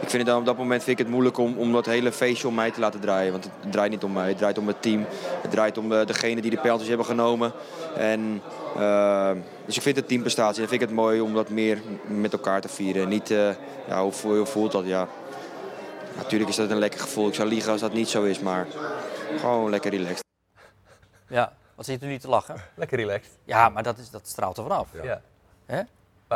ik 0.00 0.08
vind 0.08 0.12
het 0.12 0.26
dan 0.26 0.38
op 0.38 0.44
dat 0.44 0.56
moment 0.56 0.82
vind 0.82 0.98
ik 0.98 1.04
het 1.04 1.14
moeilijk 1.14 1.38
om, 1.38 1.58
om 1.58 1.72
dat 1.72 1.86
hele 1.86 2.12
feestje 2.12 2.48
om 2.48 2.54
mij 2.54 2.70
te 2.70 2.80
laten 2.80 3.00
draaien. 3.00 3.32
Want 3.32 3.44
het 3.60 3.72
draait 3.72 3.90
niet 3.90 4.04
om 4.04 4.12
mij, 4.12 4.28
het 4.28 4.38
draait 4.38 4.58
om 4.58 4.66
het 4.66 4.82
team. 4.82 5.06
Het 5.42 5.50
draait 5.50 5.78
om 5.78 5.88
de, 5.88 6.04
degene 6.06 6.40
die 6.40 6.50
de 6.50 6.58
penalties 6.60 6.88
hebben 6.88 7.06
genomen. 7.06 7.52
En, 7.96 8.42
eh, 8.76 9.30
dus 9.66 9.76
ik 9.76 9.82
vind 9.82 9.96
het 9.96 10.08
teamprestatie. 10.08 10.62
En 10.62 10.68
vind 10.68 10.82
ik 10.82 10.88
het 10.88 10.96
mooi 10.96 11.20
om 11.20 11.34
dat 11.34 11.48
meer 11.48 11.82
met 12.06 12.32
elkaar 12.32 12.60
te 12.60 12.68
vieren. 12.68 13.08
Niet, 13.08 13.30
eh, 13.30 13.50
ja, 13.88 14.02
hoe, 14.02 14.12
voel- 14.12 14.36
hoe 14.36 14.46
voelt 14.46 14.72
dat? 14.72 14.86
Ja. 14.86 15.08
Natuurlijk 16.16 16.50
is 16.50 16.56
dat 16.56 16.70
een 16.70 16.78
lekker 16.78 17.00
gevoel. 17.00 17.28
Ik 17.28 17.34
zou 17.34 17.48
liegen 17.48 17.72
als 17.72 17.80
dat 17.80 17.92
niet 17.92 18.08
zo 18.08 18.22
is, 18.22 18.38
maar 18.40 18.66
gewoon 19.38 19.70
lekker 19.70 19.90
relaxed. 19.90 20.24
Ja, 21.28 21.52
wat 21.74 21.84
zit 21.86 22.02
u 22.02 22.06
niet 22.06 22.20
te 22.20 22.28
lachen? 22.28 22.56
Lekker 22.74 22.98
relaxed. 22.98 23.32
Ja, 23.44 23.68
maar 23.68 23.82
dat, 23.82 23.98
is, 23.98 24.10
dat 24.10 24.22
straalt 24.24 24.56
er 24.56 24.62
vanaf. 24.62 24.88
Ja. 25.02 25.20
Hè? 25.66 25.80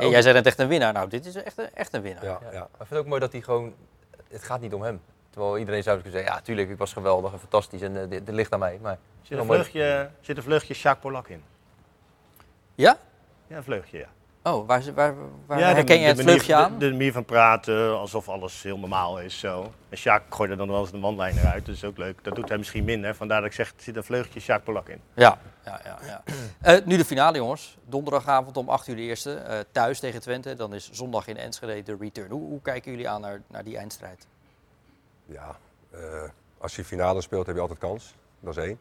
En 0.03 0.09
jij 0.09 0.23
zei 0.23 0.35
net 0.35 0.47
echt 0.47 0.59
een 0.59 0.69
winnaar. 0.69 0.93
Nou, 0.93 1.09
dit 1.09 1.27
is 1.27 1.35
echt 1.35 1.59
een, 1.59 1.69
echt 1.75 1.93
een 1.93 2.03
winnaar. 2.03 2.25
Ja, 2.25 2.39
Ja. 2.43 2.51
ja. 2.53 2.59
Maar 2.59 2.63
ik 2.63 2.77
vind 2.77 2.89
het 2.91 2.99
ook 2.99 3.07
mooi 3.07 3.21
dat 3.21 3.33
hij 3.33 3.41
gewoon, 3.41 3.75
het 4.29 4.43
gaat 4.43 4.61
niet 4.61 4.75
om 4.75 4.83
hem. 4.83 5.01
Terwijl 5.31 5.59
iedereen 5.59 5.83
zou 5.83 6.01
kunnen 6.01 6.19
zeggen, 6.19 6.37
ja 6.37 6.45
tuurlijk, 6.45 6.71
ik 6.71 6.79
was 6.79 6.93
geweldig 6.93 7.33
en 7.33 7.39
fantastisch 7.39 7.81
en 7.83 8.03
eh, 8.03 8.09
dit, 8.11 8.27
dit 8.27 8.35
ligt 8.35 8.53
aan 8.53 8.59
mij. 8.59 8.79
Maar 8.83 8.99
Zit 9.23 9.39
een 9.39 9.45
vleugje, 9.45 10.11
zit 10.21 10.37
een 10.37 10.43
vleugje 10.43 10.75
Sjaak 10.75 11.01
Polak 11.01 11.29
in? 11.29 11.43
Ja? 12.75 12.97
Ja, 13.47 13.57
een 13.57 13.65
vleugje, 13.65 13.99
ja. 13.99 14.09
Oh, 14.47 14.67
waar, 14.67 14.83
waar, 14.95 15.15
waar 15.47 15.59
ja, 15.59 15.69
de- 15.69 15.75
herken 15.75 15.95
je 15.97 16.01
de 16.03 16.07
het 16.09 16.17
manier- 16.17 16.33
vleugje 16.33 16.55
aan? 16.55 16.73
De, 16.79 16.87
de 16.87 16.91
manier 16.93 17.13
van 17.13 17.25
praten, 17.25 17.99
alsof 17.99 18.29
alles 18.29 18.63
heel 18.63 18.79
normaal 18.79 19.21
is. 19.21 19.39
Zo. 19.39 19.73
En 19.89 19.97
Sjaak 19.99 20.23
gooit 20.35 20.51
er 20.51 20.57
dan 20.57 20.69
wel 20.69 20.81
eens 20.81 20.93
een 20.93 21.05
one 21.05 21.23
uit, 21.45 21.67
dat 21.67 21.75
is 21.75 21.85
ook 21.85 21.99
leuk. 21.99 22.25
Dat 22.25 22.35
doet 22.35 22.49
hij 22.49 22.59
misschien 22.59 22.85
minder, 22.85 23.15
vandaar 23.15 23.41
dat 23.41 23.49
ik 23.51 23.55
zeg, 23.57 23.69
er 23.69 23.83
zit 23.83 23.97
een 23.97 24.05
vleugje 24.05 24.41
Sjaak 24.41 24.65
Polak 24.65 24.89
in. 24.89 25.01
Ja, 25.15 25.39
ja, 25.65 25.81
ja. 25.85 25.99
ja. 26.07 26.23
Eh, 26.61 26.85
nu 26.85 26.97
de 26.97 27.05
finale, 27.05 27.37
jongens. 27.37 27.77
Donderdagavond 27.85 28.57
om 28.57 28.69
8 28.69 28.89
uur 28.89 28.97
de 28.97 29.03
eerste. 29.03 29.35
eh, 29.35 29.59
thuis 29.73 30.01
tegen 30.01 30.21
Twente. 30.21 30.55
Dan 30.55 30.75
is 30.75 30.91
zondag 30.91 31.27
in 31.27 31.37
Enschede 31.37 31.83
de 31.83 31.97
return. 32.01 32.31
Hoe, 32.31 32.49
hoe 32.49 32.63
kijken 32.63 32.91
jullie 32.91 33.09
aan 33.09 33.21
naar, 33.21 33.41
naar 33.47 33.65
die 33.65 33.77
eindstrijd? 33.77 34.27
Ja, 35.27 35.57
eh, 35.91 36.01
als 36.59 36.77
je 36.77 36.85
finale 36.85 37.21
speelt 37.21 37.47
heb 37.47 37.55
je 37.55 37.61
altijd 37.61 37.79
kans. 37.79 38.15
Dat 38.41 38.57
is 38.57 38.65
één. 38.65 38.79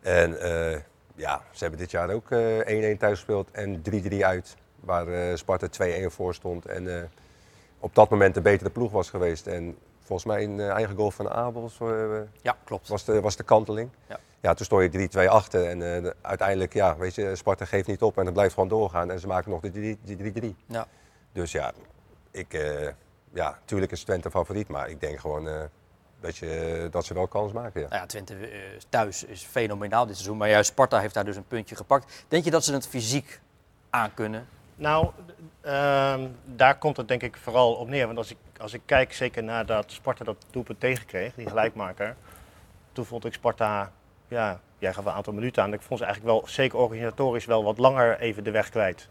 En 0.00 0.40
eh, 0.40 0.80
ja, 1.14 1.42
ze 1.50 1.58
hebben 1.58 1.78
dit 1.78 1.90
jaar 1.90 2.10
ook 2.10 2.30
eh 2.30 2.94
1-1 2.94 2.98
thuis 2.98 3.14
gespeeld 3.18 3.48
en 3.52 3.82
3-3 4.12 4.16
uit. 4.24 4.56
Waar 4.80 5.08
eh, 5.08 5.36
Sparta 5.36 5.68
2-1 5.68 6.06
voor 6.06 6.34
stond. 6.34 6.66
En 6.66 6.98
eh, 6.98 7.04
op 7.78 7.94
dat 7.94 8.10
moment 8.10 8.34
de 8.34 8.40
betere 8.40 8.70
ploeg 8.70 8.92
was 8.92 9.10
geweest. 9.10 9.46
En 9.46 9.76
volgens 10.00 10.28
mij 10.28 10.44
een 10.44 10.60
eh, 10.60 10.68
eigen 10.68 10.96
goal 10.96 11.10
van 11.10 11.30
Abels 11.30 11.78
Ja, 12.42 12.56
klopt. 12.64 12.88
was, 12.88 13.04
de, 13.04 13.20
was 13.20 13.36
de 13.36 13.42
kanteling. 13.42 13.90
Ja. 14.06 14.18
ja, 14.40 14.54
toen 14.54 14.66
stond 14.66 14.92
je 14.92 15.08
3-2 15.26 15.28
achter. 15.28 15.66
En 15.66 15.80
uh, 15.80 16.10
uiteindelijk, 16.20 16.72
ja, 16.72 16.96
weet 16.96 17.14
je, 17.14 17.36
Sparta 17.36 17.64
geeft 17.64 17.86
niet 17.86 18.02
op 18.02 18.18
en 18.18 18.24
het 18.24 18.34
blijft 18.34 18.54
gewoon 18.54 18.68
doorgaan. 18.68 19.10
En 19.10 19.20
ze 19.20 19.26
maken 19.26 19.50
nog 19.50 19.60
de 19.60 19.96
3-3. 20.42 20.54
Ja. 20.66 20.86
Dus 21.32 21.52
ja, 21.52 21.72
ik, 22.30 22.54
uh, 22.54 22.88
ja, 23.32 23.58
tuurlijk 23.64 23.92
is 23.92 24.02
Twente 24.02 24.30
favoriet, 24.30 24.68
maar 24.68 24.90
ik 24.90 25.00
denk 25.00 25.20
gewoon 25.20 25.46
uh, 25.46 25.60
dat, 26.20 26.36
je, 26.36 26.88
dat 26.90 27.04
ze 27.04 27.14
wel 27.14 27.28
kans 27.28 27.52
maken. 27.52 27.80
Ja, 27.80 27.88
nou 27.88 28.00
ja 28.00 28.06
Twente 28.06 28.34
thuis 28.88 29.24
is 29.24 29.42
fenomenaal 29.42 30.06
dit 30.06 30.14
seizoen, 30.14 30.36
maar 30.36 30.48
juist 30.48 30.70
Sparta 30.70 31.00
heeft 31.00 31.14
daar 31.14 31.24
dus 31.24 31.36
een 31.36 31.46
puntje 31.46 31.76
gepakt. 31.76 32.24
Denk 32.28 32.44
je 32.44 32.50
dat 32.50 32.64
ze 32.64 32.72
het 32.72 32.86
fysiek 32.86 33.40
aankunnen? 33.90 34.46
Nou, 34.78 35.10
uh, 35.64 36.14
daar 36.44 36.78
komt 36.78 36.96
het 36.96 37.08
denk 37.08 37.22
ik 37.22 37.36
vooral 37.36 37.74
op 37.74 37.88
neer. 37.88 38.06
Want 38.06 38.18
als 38.18 38.30
ik, 38.30 38.36
als 38.60 38.72
ik 38.72 38.80
kijk 38.84 39.12
zeker 39.12 39.42
naar 39.42 39.66
dat 39.66 39.92
Sparta 39.92 40.24
dat 40.24 40.46
doelpunt 40.50 40.80
tegenkreeg, 40.80 41.34
die 41.34 41.48
gelijkmaker. 41.48 42.16
Toen 42.92 43.04
vond 43.04 43.24
ik 43.24 43.32
Sparta, 43.32 43.92
ja, 44.28 44.60
jij 44.78 44.92
gaf 44.92 45.04
een 45.04 45.12
aantal 45.12 45.32
minuten 45.32 45.62
aan. 45.62 45.72
Ik 45.72 45.80
vond 45.82 45.98
ze 45.98 46.04
eigenlijk 46.04 46.34
wel, 46.34 46.48
zeker 46.48 46.78
organisatorisch, 46.78 47.44
wel 47.44 47.64
wat 47.64 47.78
langer 47.78 48.18
even 48.18 48.44
de 48.44 48.50
weg 48.50 48.68
kwijt. 48.68 49.08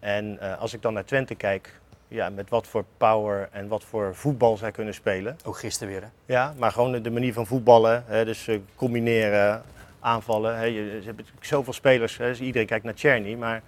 En 0.00 0.38
uh, 0.42 0.58
als 0.58 0.74
ik 0.74 0.82
dan 0.82 0.92
naar 0.92 1.04
Twente 1.04 1.34
kijk, 1.34 1.80
ja, 2.08 2.30
met 2.30 2.50
wat 2.50 2.66
voor 2.66 2.84
power 2.96 3.48
en 3.52 3.68
wat 3.68 3.84
voor 3.84 4.14
voetbal 4.14 4.56
zij 4.56 4.70
kunnen 4.70 4.94
spelen. 4.94 5.38
Ook 5.44 5.58
gisteren 5.58 5.92
weer, 5.92 6.02
hè? 6.02 6.08
Ja, 6.24 6.54
maar 6.58 6.72
gewoon 6.72 7.02
de 7.02 7.10
manier 7.10 7.32
van 7.32 7.46
voetballen. 7.46 8.04
Hè, 8.06 8.24
dus 8.24 8.46
uh, 8.46 8.58
combineren, 8.74 9.62
aanvallen. 10.00 10.56
Hè, 10.56 10.64
je, 10.64 10.98
ze 11.00 11.06
hebben 11.06 11.26
zoveel 11.40 11.72
spelers. 11.72 12.16
Hè, 12.16 12.26
dus 12.26 12.40
iedereen 12.40 12.66
kijkt 12.66 12.84
naar 12.84 12.94
Czerny, 12.94 13.34
maar 13.34 13.62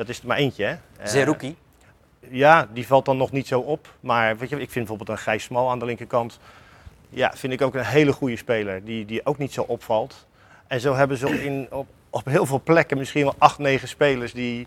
dat 0.00 0.08
is 0.08 0.20
er 0.20 0.26
maar 0.26 0.36
eentje. 0.36 0.64
Hè. 0.64 1.06
Zerouki? 1.08 1.56
ja, 2.30 2.68
die 2.72 2.86
valt 2.86 3.04
dan 3.04 3.16
nog 3.16 3.32
niet 3.32 3.46
zo 3.46 3.60
op. 3.60 3.94
Maar 4.00 4.36
weet 4.36 4.48
je, 4.48 4.54
ik 4.54 4.70
vind 4.70 4.86
bijvoorbeeld 4.86 5.18
een 5.18 5.24
Gijs 5.24 5.44
Smal 5.44 5.70
aan 5.70 5.78
de 5.78 5.84
linkerkant. 5.84 6.38
Ja, 7.08 7.32
vind 7.34 7.52
ik 7.52 7.62
ook 7.62 7.74
een 7.74 7.84
hele 7.84 8.12
goede 8.12 8.36
speler. 8.36 8.84
Die, 8.84 9.04
die 9.04 9.26
ook 9.26 9.38
niet 9.38 9.52
zo 9.52 9.62
opvalt. 9.62 10.26
En 10.66 10.80
zo 10.80 10.94
hebben 10.94 11.16
ze 11.16 11.44
in, 11.44 11.66
op, 11.70 11.86
op 12.10 12.24
heel 12.24 12.46
veel 12.46 12.60
plekken 12.64 12.98
misschien 12.98 13.24
wel 13.24 13.34
acht, 13.38 13.58
negen 13.58 13.88
spelers 13.88 14.32
die, 14.32 14.66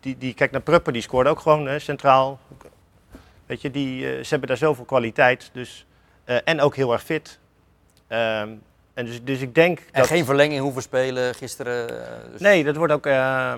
die, 0.00 0.18
die 0.18 0.34
kijk 0.34 0.50
naar 0.50 0.60
Pruppen, 0.60 0.92
die 0.92 1.02
scoorde 1.02 1.30
ook 1.30 1.40
gewoon 1.40 1.66
hè, 1.66 1.78
centraal. 1.78 2.38
Weet 3.46 3.60
je, 3.60 3.70
die, 3.70 4.02
uh, 4.02 4.24
ze 4.24 4.28
hebben 4.28 4.48
daar 4.48 4.56
zoveel 4.56 4.84
kwaliteit. 4.84 5.50
Dus, 5.52 5.86
uh, 6.26 6.36
en 6.44 6.60
ook 6.60 6.76
heel 6.76 6.92
erg 6.92 7.02
fit. 7.02 7.38
Um, 8.08 8.62
en 8.94 9.06
dus, 9.06 9.24
dus 9.24 9.40
ik 9.40 9.54
denk. 9.54 9.78
En 9.78 10.00
dat... 10.00 10.06
geen 10.06 10.24
verlenging 10.24 10.60
hoeven 10.60 10.82
spelen 10.82 11.34
gisteren. 11.34 11.86
Dus... 12.30 12.40
Nee, 12.40 12.64
dat 12.64 12.76
wordt 12.76 12.92
ook. 12.92 13.06
Uh, 13.06 13.54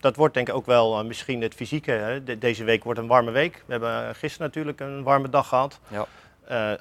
dat 0.00 0.16
wordt 0.16 0.34
denk 0.34 0.48
ik 0.48 0.54
ook 0.54 0.66
wel 0.66 1.04
misschien 1.04 1.42
het 1.42 1.54
fysieke. 1.54 1.90
Hè. 1.90 2.24
De, 2.24 2.38
deze 2.38 2.64
week 2.64 2.84
wordt 2.84 2.98
een 2.98 3.06
warme 3.06 3.30
week. 3.30 3.62
We 3.66 3.72
hebben 3.72 4.14
gisteren 4.14 4.46
natuurlijk 4.46 4.80
een 4.80 5.02
warme 5.02 5.28
dag 5.28 5.48
gehad. 5.48 5.80
Ja. 5.88 6.06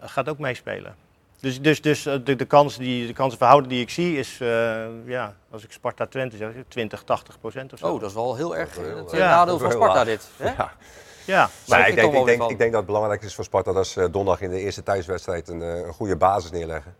gaat 0.01 0.29
ook 0.29 0.39
meespelen. 0.39 0.95
Dus, 1.39 1.61
dus, 1.61 1.81
dus 1.81 2.03
de, 2.03 2.35
de, 2.35 2.45
kans 2.45 2.77
die, 2.77 3.07
de 3.07 3.13
kansenverhouding 3.13 3.73
die 3.73 3.81
ik 3.81 3.89
zie 3.89 4.17
is, 4.17 4.39
uh, 4.41 4.47
ja, 5.05 5.35
als 5.51 5.63
ik 5.63 5.71
Sparta 5.71 6.05
Twente 6.05 6.37
zeg, 6.37 6.51
20, 6.67 7.03
80 7.03 7.39
procent 7.39 7.73
of 7.73 7.79
zo. 7.79 7.93
Oh, 7.93 7.99
dat 7.99 8.09
is 8.09 8.15
wel 8.15 8.35
heel 8.35 8.55
erg 8.55 8.75
het 8.75 9.11
ja, 9.11 9.29
nadeel 9.29 9.59
van 9.59 9.71
Sparta 9.71 10.03
dit. 10.03 10.27
Hè? 10.37 10.49
Ja. 10.49 10.71
ja. 11.25 11.49
Maar 11.67 11.89
ik, 11.89 11.95
denk, 11.95 12.13
ik, 12.13 12.25
denk, 12.25 12.41
ik 12.49 12.57
denk 12.57 12.71
dat 12.71 12.81
het 12.81 12.85
belangrijk 12.85 13.21
is 13.21 13.35
voor 13.35 13.43
Sparta 13.43 13.73
dat 13.73 13.87
ze 13.87 14.09
donderdag 14.09 14.41
in 14.41 14.49
de 14.49 14.59
eerste 14.59 14.83
thuiswedstrijd 14.83 15.47
een, 15.47 15.59
een 15.59 15.93
goede 15.93 16.15
basis 16.15 16.51
neerleggen. 16.51 16.95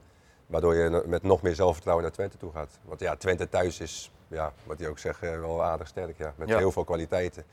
Waardoor 0.46 0.76
je 0.76 1.04
met 1.06 1.24
nog 1.24 1.42
meer 1.42 1.56
zelfvertrouwen 1.56 2.06
naar 2.06 2.14
Twente 2.14 2.38
toe 2.38 2.52
gaat. 2.52 2.80
Want 2.86 3.00
ja, 3.00 3.16
Twente 3.16 3.50
thuis 3.50 3.80
is, 3.80 4.12
ja, 4.30 4.52
wat 4.64 4.80
hij 4.80 4.88
ook 4.90 5.00
zegt, 5.00 5.20
wel 5.20 5.64
aardig 5.64 5.88
sterk. 5.88 6.18
Ja, 6.18 6.34
met 6.36 6.50
ja. 6.50 6.58
heel 6.58 6.72
veel 6.72 6.84
kwaliteiten. 6.84 7.44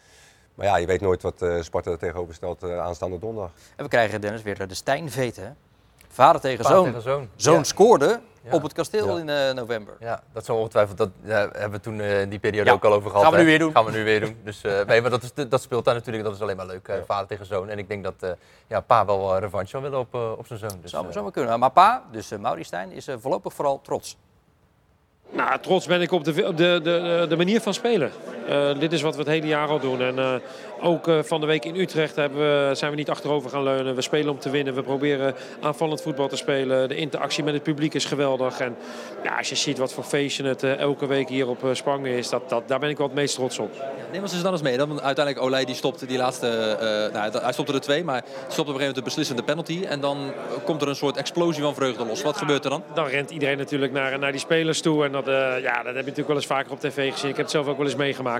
Maar 0.54 0.66
ja, 0.66 0.76
je 0.76 0.86
weet 0.86 1.00
nooit 1.00 1.22
wat 1.22 1.42
uh, 1.42 1.62
Sparta 1.62 1.90
er 1.90 1.98
tegenover 1.98 2.34
stelt 2.34 2.64
uh, 2.64 2.78
aanstaande 2.78 3.18
donderdag. 3.18 3.50
En 3.76 3.84
we 3.84 3.90
krijgen 3.90 4.20
Dennis 4.20 4.42
weer 4.42 4.68
de 4.68 4.74
Stijnveet, 4.74 5.36
hè? 5.36 5.48
Vader 6.08 6.40
tegen 6.40 6.64
Vader 6.64 6.76
zoon. 6.78 6.86
Tegen 6.86 7.02
zoon. 7.02 7.28
Zoon 7.36 7.54
ja. 7.56 7.62
scoorde 7.62 8.20
Ja. 8.42 8.52
op 8.52 8.62
het 8.62 8.72
kasteel 8.72 9.14
Ja. 9.16 9.20
in 9.20 9.28
eh, 9.28 9.54
november. 9.54 9.94
Ja, 10.00 10.22
dat 10.32 10.44
zal 10.44 10.56
ongetwijfeld. 10.58 10.96
Dat 10.98 11.10
hebben 11.22 11.70
we 11.70 11.80
toen 11.80 12.00
eh, 12.00 12.20
in 12.20 12.28
die 12.28 12.38
periode 12.38 12.68
Ja. 12.70 12.74
ook 12.76 12.84
al 12.84 12.92
over 12.92 13.10
gehad. 13.10 13.24
Gaan 13.24 13.32
we 13.34 13.38
nu 13.38 13.42
hè. 13.44 13.48
weer 13.50 13.58
doen. 13.58 13.72
Gaan 13.72 13.84
we 13.84 13.90
nu 13.90 14.04
weer 14.04 14.20
doen. 14.20 14.36
Dus 14.44 14.62
eh, 14.62 14.84
nee, 14.84 15.00
maar 15.00 15.10
dat, 15.10 15.22
is, 15.22 15.48
dat 15.48 15.62
speelt 15.62 15.84
daar 15.84 15.94
natuurlijk. 15.94 16.24
Dat 16.24 16.34
is 16.34 16.40
alleen 16.40 16.56
maar 16.56 16.66
leuk. 16.66 16.88
eh, 16.88 16.96
vader 17.06 17.26
tegen 17.26 17.46
zoon. 17.46 17.68
En 17.68 17.78
ik 17.78 17.88
denk 17.88 18.04
dat 18.04 18.14
eh, 18.20 18.30
ja, 18.66 18.80
pa 18.80 19.04
wel 19.06 19.34
eh, 19.34 19.40
revanche 19.40 19.66
zal 19.68 19.80
willen 19.82 19.98
op, 19.98 20.14
eh, 20.14 20.32
op 20.38 20.46
zijn 20.46 20.58
zoon. 20.58 20.78
Dus, 20.82 20.90
Zou, 20.90 21.08
eh, 21.08 21.22
maar 21.22 21.32
kunnen. 21.32 21.58
Maar 21.58 21.70
pa, 21.70 22.02
dus 22.10 22.32
uh, 22.32 22.38
Mauri 22.38 22.64
Stijn, 22.64 22.92
is 22.92 23.08
eh, 23.08 23.14
voorlopig 23.18 23.52
vooral 23.54 23.80
trots. 23.80 24.16
Nou, 25.30 25.60
trots 25.60 25.86
ben 25.86 26.00
ik 26.00 26.12
op 26.12 26.24
de, 26.24 26.32
de, 26.32 26.80
de, 26.82 27.26
de 27.28 27.36
manier 27.36 27.60
van 27.60 27.74
spelen. 27.74 28.10
Eh, 28.48 28.78
dit 28.78 28.92
is 28.92 29.02
wat 29.02 29.14
we 29.14 29.20
het 29.20 29.30
hele 29.30 29.46
jaar 29.46 29.68
al 29.68 29.80
doen. 29.80 30.00
En 30.00 30.18
eh, 30.18 30.34
ook 30.80 31.08
eh, 31.08 31.18
van 31.22 31.40
de 31.40 31.46
week 31.46 31.64
in 31.64 31.76
Utrecht 31.76 32.16
hebben 32.16 32.38
we, 32.38 32.74
zijn 32.74 32.90
we 32.90 32.96
niet 32.96 33.10
achterover 33.10 33.50
gaan 33.50 33.62
leunen. 33.62 33.94
We 33.94 34.02
spelen 34.02 34.32
om 34.32 34.38
te 34.38 34.50
winnen. 34.50 34.74
We 34.74 34.82
proberen 34.82 35.34
aanvallend 35.60 36.02
voetbal 36.02 36.28
te 36.28 36.36
spelen. 36.36 36.88
De 36.88 36.96
interactie 36.96 37.44
met 37.44 37.54
het 37.54 37.62
publiek 37.62 37.94
is 37.94 38.04
geweldig. 38.04 38.60
En 38.60 38.76
ja, 39.24 39.36
als 39.36 39.48
je 39.48 39.54
ziet 39.54 39.78
wat 39.78 39.92
voor 39.92 40.04
feestje 40.04 40.44
het 40.44 40.62
elke 40.62 41.06
week 41.06 41.28
hier 41.28 41.48
op 41.48 41.58
Spangen 41.72 42.10
is, 42.10 42.28
dat, 42.28 42.48
dat, 42.48 42.68
daar 42.68 42.78
ben 42.78 42.90
ik 42.90 42.96
wel 42.96 43.06
het 43.06 43.16
meest 43.16 43.34
trots 43.34 43.58
op. 43.58 43.70
Neem 44.12 44.22
ons 44.22 44.32
eens 44.32 44.42
dan 44.42 44.52
eens 44.52 44.62
mee. 44.62 44.76
Dan, 44.76 44.88
want 44.88 45.02
uiteindelijk 45.02 45.46
Olij 45.46 45.64
die 45.64 45.74
stopte 45.74 46.06
die 46.06 46.18
laatste, 46.18 46.76
nou, 47.12 47.38
hij 47.38 47.52
stopte 47.52 47.72
er 47.72 47.80
twee, 47.80 48.04
maar 48.04 48.22
stopte 48.24 48.40
op 48.44 48.56
een 48.58 48.64
gegeven 48.64 48.78
moment 48.78 48.94
de 48.94 49.02
beslissende 49.02 49.42
penalty. 49.42 49.84
En 49.88 50.00
dan 50.00 50.32
komt 50.64 50.82
er 50.82 50.88
een 50.88 50.96
soort 50.96 51.16
explosie 51.16 51.62
van 51.62 51.74
vreugde 51.74 52.06
los. 52.06 52.22
Wat 52.22 52.36
gebeurt 52.36 52.64
er 52.64 52.70
dan? 52.70 52.82
Dan 52.94 53.06
rent 53.06 53.30
iedereen 53.30 53.58
natuurlijk 53.58 53.92
naar, 53.92 54.18
naar 54.18 54.32
die 54.32 54.40
spelers 54.40 54.80
toe. 54.80 55.04
En 55.04 55.12
dat, 55.12 55.26
ja, 55.26 55.76
dat 55.76 55.84
heb 55.84 55.84
je 55.84 55.92
natuurlijk 55.92 56.26
wel 56.26 56.36
eens 56.36 56.46
vaker 56.46 56.72
op 56.72 56.80
tv 56.80 57.12
gezien. 57.12 57.30
Ik 57.30 57.36
heb 57.36 57.44
het 57.44 57.54
zelf 57.54 57.66
ook 57.66 57.76
wel 57.76 57.86
eens 57.86 57.96
meegemaakt. 57.96 58.35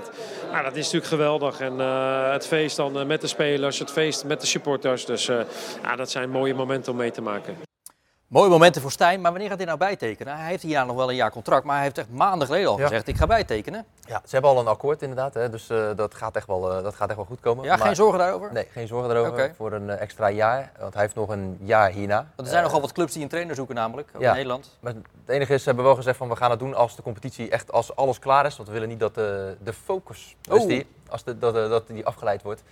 Dat 0.63 0.75
is 0.75 0.83
natuurlijk 0.83 1.05
geweldig. 1.05 1.59
En 1.59 1.79
eh, 1.79 2.31
het 2.31 2.47
feest 2.47 2.75
dan 2.75 2.99
eh, 2.99 3.05
met 3.05 3.21
de 3.21 3.27
spelers, 3.27 3.79
het 3.79 3.91
feest 3.91 4.25
met 4.25 4.41
de 4.41 4.47
supporters. 4.47 5.05
Dus 5.05 5.27
eh, 5.27 5.39
ja, 5.83 5.95
dat 5.95 6.11
zijn 6.11 6.29
mooie 6.29 6.53
momenten 6.53 6.91
om 6.91 6.97
mee 6.97 7.11
te 7.11 7.21
maken. 7.21 7.66
Mooie 8.27 8.49
momenten 8.49 8.81
voor 8.81 8.91
Stijn, 8.91 9.21
maar 9.21 9.31
wanneer 9.31 9.49
gaat 9.49 9.57
hij 9.57 9.65
nou 9.67 9.77
bijtekenen? 9.77 10.37
Hij 10.37 10.47
heeft 10.47 10.63
hier 10.63 10.85
nog 10.85 10.95
wel 10.95 11.09
een 11.09 11.15
jaar 11.15 11.31
contract, 11.31 11.65
maar 11.65 11.75
hij 11.75 11.83
heeft 11.83 11.97
echt 11.97 12.09
maanden 12.09 12.47
geleden 12.47 12.69
al 12.69 12.77
Ja. 12.77 12.83
gezegd, 12.87 13.07
ik 13.07 13.15
ga 13.17 13.27
bijtekenen. 13.27 13.85
Ja, 14.07 14.21
ze 14.25 14.29
hebben 14.31 14.51
al 14.51 14.59
een 14.59 14.67
akkoord 14.67 15.01
inderdaad. 15.01 15.33
Hè, 15.33 15.49
dus 15.49 15.69
eh, 15.69 15.89
dat, 15.95 16.15
gaat 16.15 16.35
echt 16.35 16.47
wel, 16.47 16.71
eh, 16.77 16.83
dat 16.83 16.95
gaat 16.95 17.07
echt 17.07 17.15
wel 17.17 17.25
goed 17.25 17.39
komen. 17.39 17.63
Ja, 17.65 17.77
geen 17.77 17.95
zorgen 17.95 18.19
daarover? 18.19 18.53
Nee, 18.53 18.67
geen 18.71 18.87
zorgen 18.87 19.09
daarover. 19.13 19.53
Voor 19.55 19.71
een 19.73 19.89
eh, 19.89 20.01
extra 20.01 20.29
jaar. 20.29 20.71
Want 20.79 20.93
hij 20.93 21.01
heeft 21.03 21.15
nog 21.15 21.29
een 21.29 21.57
jaar 21.61 21.89
hierna. 21.91 22.15
Want 22.15 22.47
er 22.47 22.53
zijn 22.53 22.63
nogal 22.63 22.81
wat 22.81 22.91
clubs 22.91 23.13
die 23.13 23.23
een 23.23 23.29
trainer 23.29 23.55
zoeken 23.55 23.75
namelijk, 23.75 24.09
ook 24.15 24.21
Ja. 24.21 24.29
in 24.29 24.35
Nederland. 24.35 24.77
Maar 24.79 24.93
het 24.93 25.05
enige 25.29 25.53
is, 25.53 25.59
ze 25.61 25.67
hebben 25.67 25.85
wel 25.85 25.95
gezegd 25.95 26.17
van 26.17 26.29
we 26.29 26.35
gaan 26.35 26.49
het 26.51 26.59
doen 26.59 26.73
als 26.75 26.95
de 26.95 27.01
competitie 27.01 27.49
echt, 27.49 27.71
als 27.71 27.95
alles 27.95 28.19
klaar 28.19 28.45
is. 28.45 28.55
Want 28.55 28.67
we 28.67 28.73
willen 28.73 28.89
niet 28.89 28.99
dat 28.99 29.15
de, 29.15 29.55
de 29.63 29.73
focus, 29.73 30.35
dus 30.41 30.61
Oh. 30.61 30.67
die, 30.67 30.87
als 31.09 31.23
de, 31.23 31.37
dat, 31.37 31.53
dat 31.53 31.87
die 31.87 32.05
afgeleid 32.05 32.41
wordt. 32.41 32.63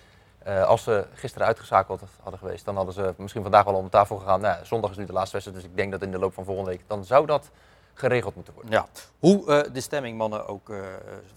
Eh, 0.46 0.64
als 0.64 0.82
ze 0.82 1.06
gisteren 1.14 1.46
uitgeschakeld 1.46 2.00
hadden 2.22 2.40
geweest, 2.40 2.64
dan 2.64 2.76
hadden 2.76 2.94
ze 2.94 3.14
misschien 3.16 3.42
vandaag 3.42 3.64
wel 3.64 3.74
om 3.74 3.90
tafel 3.90 4.16
gegaan. 4.16 4.40
Nou, 4.40 4.58
ja, 4.58 4.64
zondag 4.64 4.90
is 4.90 4.96
nu 4.96 5.04
de 5.04 5.12
laatste 5.12 5.32
wedstrijd, 5.32 5.62
dus 5.62 5.70
ik 5.70 5.76
denk 5.76 5.92
dat 5.92 6.02
in 6.02 6.10
de 6.10 6.18
loop 6.18 6.34
van 6.34 6.44
volgende 6.44 6.70
week, 6.70 6.82
dan 6.86 7.04
zou 7.04 7.26
dat 7.26 7.50
geregeld 7.98 8.34
moeten 8.34 8.54
worden. 8.54 8.72
Ja, 8.72 8.86
hoe 9.18 9.46
eh, 9.46 9.72
de 9.72 9.80
stemming, 9.80 10.18
mannen, 10.18 10.46
ook, 10.46 10.70
eh, 10.70 10.78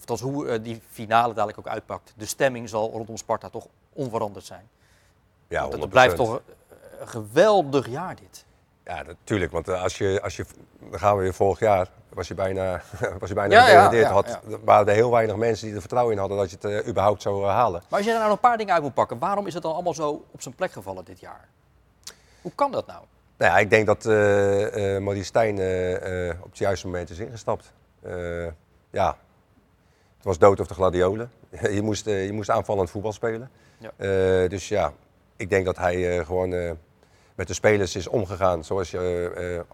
of 0.06 0.20
hoe 0.20 0.48
eh, 0.48 0.62
die 0.62 0.80
finale 0.90 1.34
dadelijk 1.34 1.58
ook 1.58 1.68
uitpakt. 1.68 2.12
De 2.16 2.26
stemming 2.26 2.68
zal 2.68 2.90
rondom 2.90 3.16
Sparta 3.16 3.48
toch 3.48 3.66
onveranderd 3.92 4.44
zijn. 4.44 4.68
Ja, 5.48 5.60
Want 5.60 5.72
het 5.72 5.82
100%. 5.82 5.88
blijft 5.90 6.16
toch 6.16 6.40
een, 6.98 7.08
geweldig 7.08 7.88
jaar 7.88 8.16
dit. 8.16 8.44
Ja, 8.84 9.02
natuurlijk. 9.02 9.52
Want 9.52 9.68
als 9.68 9.98
je, 9.98 10.20
als 10.22 10.36
je, 10.36 10.44
dan 10.78 10.98
gaan 10.98 11.16
we 11.16 11.22
weer 11.22 11.34
vorig 11.34 11.58
jaar, 11.58 11.88
was 12.12 12.28
je 12.28 12.34
bijna, 12.34 12.82
was 13.20 13.28
je 13.28 13.34
bijna 13.34 13.54
Ja, 13.54 13.60
ja, 13.60 13.84
gedegradeerd. 13.84 14.06
ja, 14.06 14.12
had, 14.12 14.60
waren 14.64 14.86
er 14.88 14.94
heel 14.94 15.10
weinig 15.10 15.36
mensen 15.36 15.66
die 15.66 15.74
er 15.74 15.80
vertrouwen 15.80 16.14
in 16.14 16.20
hadden 16.20 16.38
dat 16.38 16.50
je 16.50 16.56
het 16.60 16.64
eh, 16.84 16.88
überhaupt 16.88 17.22
zou 17.22 17.44
eh, 17.44 17.50
halen. 17.50 17.82
Maar 17.88 17.98
als 17.98 18.08
je 18.08 18.12
er 18.12 18.18
nou 18.18 18.30
een 18.30 18.38
paar 18.38 18.58
dingen 18.58 18.74
uit 18.74 18.82
moet 18.82 18.94
pakken, 18.94 19.18
waarom 19.18 19.46
is 19.46 19.54
het 19.54 19.62
dan 19.62 19.72
allemaal 19.72 19.94
zo 19.94 20.24
op 20.30 20.42
zijn 20.42 20.54
plek 20.54 20.72
gevallen 20.72 21.04
dit 21.04 21.20
jaar? 21.20 21.48
Hoe 22.42 22.52
kan 22.54 22.70
dat 22.70 22.86
nou? 22.86 23.00
Nou 23.36 23.52
ja, 23.52 23.58
ik 23.58 23.70
denk 23.70 23.86
dat 23.86 24.06
eh 24.06 24.12
Maurice 24.98 25.24
Stijn 25.24 25.54
op 26.42 26.48
het 26.50 26.58
juiste 26.58 26.86
moment 26.86 27.10
is 27.10 27.18
ingestapt. 27.18 27.72
Ja, 28.90 29.16
het 30.16 30.24
was 30.24 30.38
dood 30.38 30.60
of 30.60 30.66
de 30.66 30.74
gladiolen. 30.74 31.32
je, 31.76 31.82
moest, 31.82 32.04
je 32.04 32.32
moest 32.32 32.50
aanvallend 32.50 32.90
voetbal 32.90 33.12
spelen. 33.12 33.50
Ja. 33.78 34.48
Dus 34.48 34.68
ja, 34.68 34.92
ik 35.36 35.50
denk 35.50 35.64
dat 35.64 35.76
hij 35.76 36.24
gewoon 36.24 36.50
met 37.34 37.46
de 37.46 37.54
spelers 37.54 37.96
is 37.96 38.08
omgegaan 38.08 38.64
zoals 38.64 38.90
je, 38.90 39.64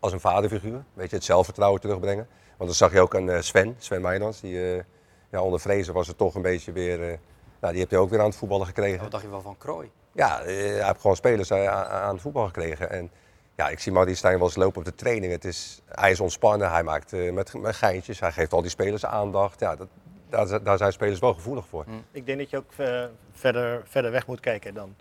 als 0.00 0.12
een 0.12 0.20
vaderfiguur. 0.20 0.84
Weet 0.94 1.10
je, 1.10 1.16
het 1.16 1.24
zelfvertrouwen 1.24 1.80
terugbrengen. 1.80 2.28
Want 2.56 2.70
dat 2.70 2.78
zag 2.78 2.92
je 2.92 3.00
ook 3.00 3.16
aan 3.16 3.30
eh, 3.30 3.40
Sven, 3.40 3.74
Sven 3.78 4.00
Meijlands. 4.00 4.40
Die, 4.40 4.72
eh, 4.74 4.82
ja, 5.30 5.42
onder 5.42 5.60
Vrezen 5.60 5.94
was 5.94 6.06
het 6.06 6.18
toch 6.18 6.34
een 6.34 6.42
beetje 6.42 6.72
weer... 6.72 7.10
eh, 7.10 7.18
nou, 7.60 7.72
die 7.72 7.82
heb 7.82 7.90
je 7.90 7.98
ook 7.98 8.10
weer 8.10 8.20
aan 8.20 8.26
het 8.26 8.36
voetballen 8.36 8.66
gekregen. 8.66 9.00
Wat 9.00 9.10
dacht 9.10 9.22
je 9.22 9.30
wel 9.30 9.40
van 9.40 9.58
Krooi? 9.58 9.90
Ja, 10.12 10.40
eh, 10.40 10.46
hij 10.56 10.84
heeft 10.86 11.00
gewoon 11.00 11.16
spelers 11.16 11.52
aan, 11.52 11.68
aan 11.86 12.12
het 12.12 12.22
voetbal 12.22 12.46
gekregen. 12.46 12.90
En 12.90 13.10
ja, 13.56 13.68
ik 13.68 13.78
zie 13.78 13.92
Maurice 13.92 14.16
Stijn 14.16 14.38
wel 14.38 14.46
eens 14.46 14.56
lopen 14.56 14.78
op 14.78 14.84
de 14.84 14.94
training. 14.94 15.32
Het 15.32 15.44
is, 15.44 15.82
hij 15.88 16.10
is 16.10 16.20
ontspannen, 16.20 16.70
hij 16.70 16.82
maakt 16.82 17.12
eh, 17.12 17.32
met, 17.32 17.54
met 17.54 17.76
geintjes, 17.76 18.20
hij 18.20 18.32
geeft 18.32 18.52
al 18.52 18.60
die 18.60 18.70
spelers 18.70 19.04
aandacht. 19.04 19.60
Ja, 19.60 19.76
dat, 19.76 19.88
daar, 20.28 20.62
daar 20.62 20.78
zijn 20.78 20.92
spelers 20.92 21.18
wel 21.20 21.34
gevoelig 21.34 21.66
voor. 21.66 21.84
Ik 22.12 22.26
denk 22.26 22.38
dat 22.38 22.50
je 22.50 22.56
ook 22.56 22.72
verder, 23.32 23.82
verder 23.84 24.10
weg 24.10 24.26
moet 24.26 24.40
kijken 24.40 24.74
dan. 24.74 24.96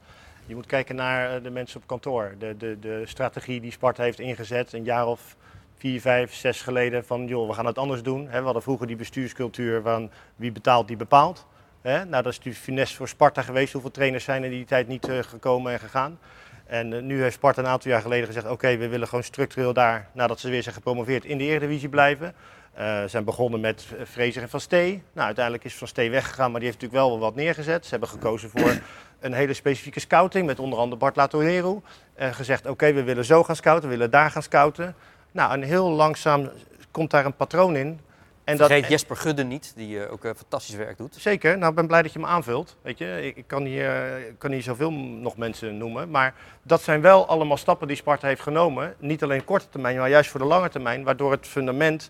Je 0.50 0.56
moet 0.56 0.66
kijken 0.66 0.96
naar 0.96 1.36
eh, 1.36 1.44
de 1.44 1.50
mensen 1.50 1.82
op 1.82 1.88
kantoor. 1.88 2.36
De, 2.40 2.58
de, 2.58 2.78
de 2.80 3.02
strategie 3.06 3.62
die 3.62 3.72
Sparta 3.72 4.04
heeft 4.04 4.20
ingezet 4.20 4.74
een 4.74 4.84
jaar 4.84 5.08
of 5.08 5.36
vier, 5.76 6.02
vijf, 6.02 6.34
zes 6.34 6.62
geleden. 6.62 7.06
Van 7.06 7.28
joh, 7.28 7.48
we 7.48 7.54
gaan 7.54 7.66
het 7.66 7.78
anders 7.78 8.04
doen. 8.04 8.30
We 8.30 8.38
hadden 8.38 8.62
vroeger 8.62 8.88
die 8.88 8.96
bestuurscultuur 8.96 9.82
van 9.82 10.12
wie 10.36 10.52
betaalt, 10.52 10.88
die 10.88 10.98
bepaalt. 10.98 11.48
Nou, 11.82 12.10
dat 12.10 12.26
is 12.26 12.38
natuurlijk 12.38 12.64
finesse 12.64 12.96
voor 12.96 13.08
Sparta 13.08 13.42
geweest. 13.42 13.74
Hoeveel 13.74 13.92
trainers 13.92 14.24
zijn 14.24 14.44
in 14.44 14.50
die 14.50 14.66
tijd 14.66 14.88
niet 14.88 15.08
eh, 15.08 15.20
gekomen 15.20 15.72
en 15.72 15.80
gegaan. 15.80 16.20
En 16.66 16.94
eh, 16.94 17.02
nu 17.02 17.22
heeft 17.22 17.36
Sparta 17.36 17.62
een 17.62 17.68
aantal 17.68 17.92
jaar 17.92 18.02
geleden 18.02 18.28
gezegd, 18.28 18.50
oké, 18.50 18.78
we 18.78 18.88
willen 18.88 19.08
gewoon 19.08 19.24
structureel 19.24 19.74
daar, 19.74 20.10
nadat 20.14 20.40
ze 20.40 20.50
weer 20.50 20.64
zijn 20.64 20.76
gepromoveerd, 20.76 21.26
in 21.26 21.38
de 21.38 21.44
Eredivisie 21.44 21.90
blijven. 21.90 22.34
Uh, 22.78 23.04
zijn 23.06 23.24
begonnen 23.24 23.60
met 23.60 23.86
Fraser 24.08 24.42
en 24.42 24.50
Van 24.50 24.60
Stee. 24.60 25.04
Nou, 25.14 25.26
uiteindelijk 25.26 25.66
is 25.66 25.76
Van 25.76 25.88
Stee 25.88 26.10
weggegaan, 26.10 26.52
maar 26.52 26.60
die 26.60 26.70
heeft 26.70 26.82
natuurlijk 26.82 27.10
wel 27.10 27.20
wat 27.20 27.36
neergezet. 27.36 27.84
Ze 27.84 27.90
hebben 27.90 28.10
gekozen 28.10 28.50
voor 28.50 28.78
een 29.20 29.34
hele 29.34 29.54
specifieke 29.54 30.00
scouting 30.00 30.46
met 30.46 30.60
onder 30.60 30.80
andere 30.80 30.98
Bart 30.98 31.16
Latohero. 31.16 31.82
En 32.16 32.34
gezegd, 32.34 32.66
oké, 32.66 32.94
we 32.94 33.04
willen 33.04 33.26
zo 33.26 33.44
gaan 33.44 33.56
scouten, 33.56 33.90
we 33.90 33.96
willen 33.96 34.12
daar 34.12 34.32
gaan 34.32 34.44
scouten. 34.44 34.96
Nou, 35.32 35.54
en 35.54 35.62
heel 35.62 35.90
langzaam 35.90 36.50
komt 36.92 37.12
daar 37.12 37.26
een 37.26 37.36
patroon 37.36 37.76
in. 37.76 38.00
En 38.44 38.58
Vergeet 38.58 38.82
dat, 38.82 38.92
Jesper 38.92 39.16
Gudde 39.16 39.44
niet, 39.44 39.74
die 39.76 39.96
uh, 39.96 40.12
ook 40.12 40.26
uh, 40.26 40.32
fantastisch 40.38 40.76
werk 40.76 40.98
doet. 40.98 41.16
Zeker, 41.16 41.58
nou 41.58 41.70
ik 41.70 41.76
ben 41.76 41.88
blij 41.88 42.02
dat 42.02 42.14
je 42.14 42.20
me 42.20 42.26
aanvult. 42.26 42.76
Weet 42.82 42.98
je, 42.98 43.20
ik, 43.22 43.38
ik 43.38 43.48
kan, 43.48 43.64
hier, 43.64 44.22
kan 44.38 44.52
hier 44.52 44.62
zoveel 44.62 44.92
nog 44.92 45.38
mensen 45.38 45.78
noemen. 45.78 46.10
Maar 46.10 46.34
dat 46.62 46.82
zijn 46.82 47.02
wel 47.02 47.28
allemaal 47.28 47.58
stappen 47.58 47.88
die 47.88 47.96
Sparta 47.96 48.28
heeft 48.28 48.42
genomen. 48.42 48.96
Niet 49.00 49.24
alleen 49.24 49.44
korte 49.44 49.70
termijn, 49.70 49.98
maar 49.98 50.10
juist 50.10 50.30
voor 50.30 50.40
de 50.40 50.46
lange 50.46 50.70
termijn. 50.70 51.04
Waardoor 51.04 51.32
het 51.32 51.48
fundament 51.48 52.10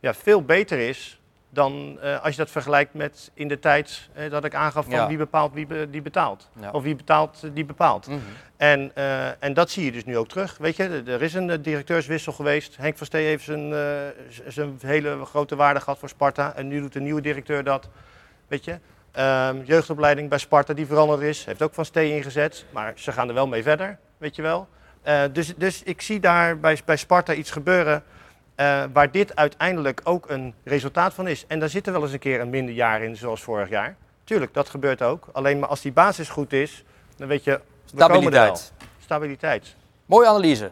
ja, 0.00 0.14
veel 0.14 0.42
beter 0.42 0.78
is 0.78 1.18
dan 1.50 1.98
uh, 2.02 2.24
als 2.24 2.30
je 2.30 2.40
dat 2.40 2.50
vergelijkt 2.50 2.94
met 2.94 3.30
in 3.34 3.48
de 3.48 3.58
tijd 3.58 4.08
uh, 4.18 4.30
dat 4.30 4.44
ik 4.44 4.54
aangaf 4.54 4.84
van 4.84 4.94
ja. 4.94 5.08
wie 5.08 5.16
bepaalt 5.16 5.52
wie 5.52 5.66
be, 5.66 5.90
die 5.90 6.02
betaalt. 6.02 6.48
Ja. 6.60 6.70
Of 6.70 6.82
wie 6.82 6.94
betaalt 6.94 7.42
die 7.54 7.64
bepaalt. 7.64 8.06
Mm 8.06 8.14
-hmm. 8.14 8.22
en, 8.56 8.92
uh, 8.94 9.42
en 9.42 9.54
dat 9.54 9.70
zie 9.70 9.84
je 9.84 9.92
dus 9.92 10.04
nu 10.04 10.16
ook 10.16 10.28
terug. 10.28 10.58
Weet 10.58 10.76
je, 10.76 11.02
er 11.06 11.22
is 11.22 11.34
een 11.34 11.62
directeurswissel 11.62 12.32
geweest. 12.32 12.76
Henk 12.76 12.96
van 12.96 13.06
Stee 13.06 13.26
heeft 13.26 13.44
zijn, 13.44 13.74
zijn 14.46 14.78
hele 14.80 15.24
grote 15.24 15.56
waarde 15.56 15.80
gehad 15.80 15.98
voor 15.98 16.08
Sparta. 16.08 16.54
En 16.54 16.68
nu 16.68 16.80
doet 16.80 16.92
de 16.92 17.00
nieuwe 17.00 17.20
directeur 17.20 17.64
dat. 17.64 17.88
Weet 18.48 18.64
je, 18.64 18.78
um, 19.52 19.62
jeugdopleiding 19.64 20.28
bij 20.28 20.38
Sparta 20.38 20.72
die 20.74 20.86
veranderd 20.86 21.20
is. 21.20 21.44
Heeft 21.44 21.62
ook 21.62 21.74
van 21.74 21.84
Stee 21.84 22.14
ingezet. 22.14 22.64
Maar 22.70 22.92
ze 22.96 23.12
gaan 23.12 23.28
er 23.28 23.34
wel 23.34 23.46
mee 23.46 23.62
verder, 23.62 23.98
weet 24.18 24.36
je 24.36 24.42
wel. 24.42 24.68
dus, 25.32 25.54
dus 25.56 25.82
ik 25.82 26.00
zie 26.00 26.20
daar 26.20 26.58
bij, 26.58 26.78
bij 26.84 26.96
Sparta 26.96 27.34
iets 27.34 27.50
gebeuren 27.50 28.02
uh, 28.60 28.84
waar 28.92 29.10
dit 29.10 29.36
uiteindelijk 29.36 30.00
ook 30.04 30.30
een 30.30 30.54
resultaat 30.64 31.14
van 31.14 31.28
is. 31.28 31.44
En 31.46 31.58
daar 31.60 31.68
zit 31.68 31.86
er 31.86 31.92
wel 31.92 32.02
eens 32.02 32.12
een 32.12 32.18
keer 32.18 32.40
een 32.40 32.50
minder 32.50 32.74
jaar 32.74 33.02
in, 33.02 33.16
zoals 33.16 33.42
vorig 33.42 33.68
jaar. 33.68 33.96
Tuurlijk, 34.24 34.54
dat 34.54 34.68
gebeurt 34.68 35.02
ook. 35.02 35.28
Alleen 35.32 35.58
maar 35.58 35.68
als 35.68 35.80
die 35.80 35.92
basis 35.92 36.28
goed 36.28 36.52
is, 36.52 36.84
dan 37.16 37.28
weet 37.28 37.44
je... 37.44 37.60
Stabiliteit. 37.84 38.72
Stabiliteit. 39.02 39.74
Mooie 40.06 40.26
analyse. 40.26 40.70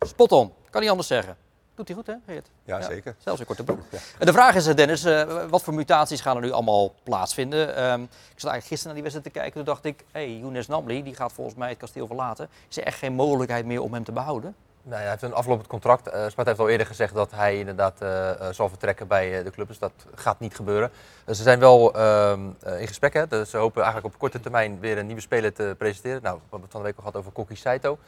Spot 0.00 0.32
on. 0.32 0.52
Kan 0.70 0.80
niet 0.80 0.90
anders 0.90 1.08
zeggen. 1.08 1.36
Doet 1.74 1.88
hij 1.88 1.96
goed, 1.96 2.06
hè, 2.06 2.14
Geert? 2.26 2.50
Ja, 2.64 2.78
ja, 2.78 2.84
zeker. 2.84 3.14
Zelfs 3.18 3.40
in 3.40 3.46
korte 3.46 3.64
broek. 3.64 3.80
Ja. 3.90 3.98
En 4.18 4.26
de 4.26 4.32
vraag 4.32 4.54
is, 4.54 4.64
Dennis, 4.64 5.04
uh, 5.04 5.44
wat 5.48 5.62
voor 5.62 5.74
mutaties 5.74 6.20
gaan 6.20 6.36
er 6.36 6.42
nu 6.42 6.50
allemaal 6.50 6.94
plaatsvinden? 7.02 7.60
Um, 7.92 8.02
ik 8.02 8.40
zat 8.40 8.50
eigenlijk 8.50 8.66
gisteren 8.66 8.84
naar 8.84 8.94
die 8.94 9.02
wedstrijd 9.02 9.24
te 9.24 9.30
kijken. 9.40 9.52
Toen 9.52 9.64
dacht 9.64 9.84
ik, 9.84 10.04
hé, 10.12 10.20
hey, 10.20 10.38
Younes 10.38 10.66
Namli, 10.66 11.02
die 11.02 11.14
gaat 11.14 11.32
volgens 11.32 11.56
mij 11.56 11.68
het 11.68 11.78
kasteel 11.78 12.06
verlaten. 12.06 12.48
Is 12.68 12.76
er 12.76 12.84
echt 12.84 12.98
geen 12.98 13.12
mogelijkheid 13.12 13.66
meer 13.66 13.82
om 13.82 13.92
hem 13.92 14.04
te 14.04 14.12
behouden? 14.12 14.54
Nou, 14.86 15.00
hij 15.00 15.10
heeft 15.10 15.22
een 15.22 15.34
aflopend 15.34 15.66
contract. 15.66 16.06
Uh, 16.06 16.12
Sparta 16.12 16.44
heeft 16.44 16.58
al 16.58 16.68
eerder 16.68 16.86
gezegd 16.86 17.14
dat 17.14 17.30
hij 17.30 17.58
inderdaad 17.58 18.02
uh, 18.02 18.30
zal 18.50 18.68
vertrekken 18.68 19.06
bij 19.06 19.38
uh, 19.38 19.44
de 19.44 19.50
club. 19.50 19.68
Dus 19.68 19.78
dat 19.78 19.92
gaat 20.14 20.40
niet 20.40 20.54
gebeuren. 20.54 20.90
ze 21.26 21.42
zijn 21.42 21.58
wel 21.58 21.94
ehm, 21.94 22.40
in 22.78 22.86
gesprek. 22.86 23.12
Hè? 23.12 23.26
Dus 23.26 23.50
ze 23.50 23.56
hopen 23.56 23.82
eigenlijk 23.82 24.14
op 24.14 24.20
korte 24.20 24.40
termijn 24.40 24.80
weer 24.80 24.98
een 24.98 25.06
nieuwe 25.06 25.20
speler 25.20 25.52
te 25.52 25.74
presenteren. 25.78 26.22
Nou, 26.22 26.34
we 26.34 26.40
hebben 26.40 26.60
het 26.62 26.70
van 26.70 26.80
de 26.80 26.86
week 26.86 26.96
al 26.96 27.02
gehad 27.02 27.18
over 27.18 27.32
Kokki 27.32 27.56
Saito. 27.56 27.98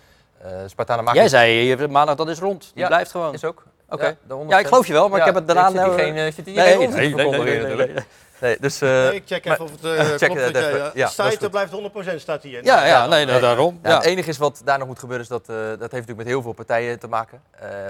Spartana 0.67 1.03
maakt 1.03 1.17
Jij 1.17 1.29
zei 1.29 1.87
maandag 1.87 2.17
dat 2.17 2.29
is 2.29 2.39
rond. 2.39 2.61
Die 2.61 2.83
ja, 2.83 2.87
blijft 2.87 3.11
gewoon. 3.11 3.33
Is 3.33 3.45
ook. 3.45 3.65
Oké. 3.89 4.17
Okay. 4.29 4.43
Ja, 4.43 4.45
ja, 4.49 4.59
ik 4.59 4.67
geloof 4.67 4.87
je 4.87 4.93
wel, 4.93 5.09
maar 5.09 5.19
ja, 5.19 5.27
ik 5.27 5.35
heb 5.35 5.47
het 5.47 5.55
daarna... 5.55 5.71
Zit 5.71 5.97
hier 5.97 6.15
geen, 6.15 6.33
zit 6.33 6.47
hier 6.47 6.55
nee, 6.55 6.77
geen 6.77 6.91
nee, 6.91 7.15
nee, 7.15 7.77
nee, 7.77 8.05
nee, 8.41 8.57
dus, 8.61 8.83
uh, 8.83 8.91
nee, 8.91 9.15
ik 9.15 9.23
check 9.27 9.45
even 9.45 9.65
of 9.65 9.71
het 9.71 9.85
uh, 9.85 10.01
check 10.21 10.31
klopt. 10.31 10.41
Het 10.45 10.57
even. 10.57 10.91
Ja, 10.95 11.09
Saito 11.09 11.49
blijft 11.49 11.73
100% 12.13 12.17
staat 12.17 12.43
hier. 12.43 12.65
Ja, 12.65 12.87
ja, 12.87 12.87
ja, 12.87 13.07
nee, 13.07 13.41
daarom. 13.41 13.79
Ja. 13.83 13.97
Het 13.97 14.05
enige 14.05 14.29
is 14.29 14.39
wat 14.39 14.61
daar 14.65 14.79
nog 14.79 14.87
moet 14.87 14.99
gebeuren, 14.99 15.25
is 15.25 15.31
dat, 15.31 15.49
uh, 15.51 15.57
dat 15.57 15.79
heeft 15.79 15.91
natuurlijk 15.93 16.19
met 16.19 16.27
heel 16.27 16.43
veel 16.43 16.53
partijen 16.53 16.99
te 16.99 17.09
maken. 17.09 17.43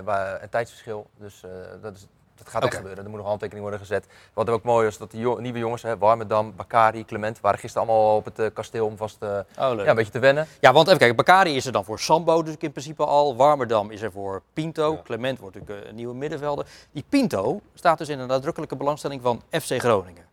waar 0.05 0.43
een 0.43 0.49
tijdsverschil. 0.49 1.07
Dus 1.19 1.41
dat, 1.83 1.97
is, 1.97 2.07
dat 2.37 2.49
gaat 2.49 2.57
okay. 2.57 2.69
echt 2.69 2.77
gebeuren. 2.77 3.05
Er 3.05 3.11
moet 3.11 3.19
nog 3.19 3.29
handtekening 3.29 3.63
worden 3.63 3.87
gezet. 3.87 4.07
Wat 4.33 4.51
ook 4.51 4.63
mooi 4.63 4.87
is, 4.87 4.99
dat 4.99 5.11
die 5.11 5.21
jo 5.21 5.39
nieuwe 5.39 5.59
jongens, 5.59 5.83
hè, 5.83 5.99
Warmerdam, 5.99 6.53
Bakari, 6.57 7.05
Clement, 7.05 7.41
waren 7.41 7.59
gisteren 7.59 7.89
allemaal 7.89 8.17
op 8.17 8.25
het 8.25 8.53
kasteel 8.53 8.87
om 8.87 8.97
vast 8.97 9.23
oh, 9.23 9.39
ja, 9.57 9.87
een 9.87 9.95
beetje 9.95 10.13
te 10.13 10.19
wennen. 10.19 10.47
Ja, 10.61 10.73
want 10.73 10.87
even 10.87 10.99
kijken, 10.99 11.17
Bakari 11.17 11.57
is 11.57 11.67
er 11.67 11.73
dan 11.73 11.85
voor 11.85 11.99
Sambo 11.99 12.43
dus 12.43 12.55
in 12.59 12.73
principe 12.73 13.05
al. 13.05 13.37
Warmerdam 13.37 13.91
is 13.91 14.03
er 14.03 14.13
voor 14.13 14.43
Pinto. 14.53 14.93
Ja. 14.93 15.01
Clement 15.05 15.39
wordt 15.39 15.57
natuurlijk 15.57 15.89
een 15.89 15.95
nieuwe 15.95 16.15
middenvelder. 16.15 16.67
Die 16.93 17.05
Pinto 17.09 17.61
staat 17.75 17.99
dus 17.99 18.09
in 18.09 18.19
een 18.19 18.29
nadrukkelijke 18.29 18.77
belangstelling 18.77 19.23
van 19.23 19.43
FC 19.51 19.79
Groningen. 19.79 20.25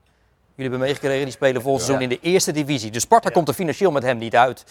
Jullie 0.55 0.71
hebben 0.71 0.87
meegekregen, 0.87 1.23
die 1.23 1.33
spelen 1.33 1.61
volgend 1.61 1.83
seizoen 1.83 2.09
in 2.09 2.17
de 2.17 2.19
eerste 2.21 2.51
divisie. 2.51 2.91
De 2.91 2.99
Sparta 2.99 3.29
komt 3.29 3.47
er 3.47 3.53
financieel 3.53 3.91
met 3.91 4.03
hem 4.03 4.17
niet 4.17 4.35
uit. 4.35 4.65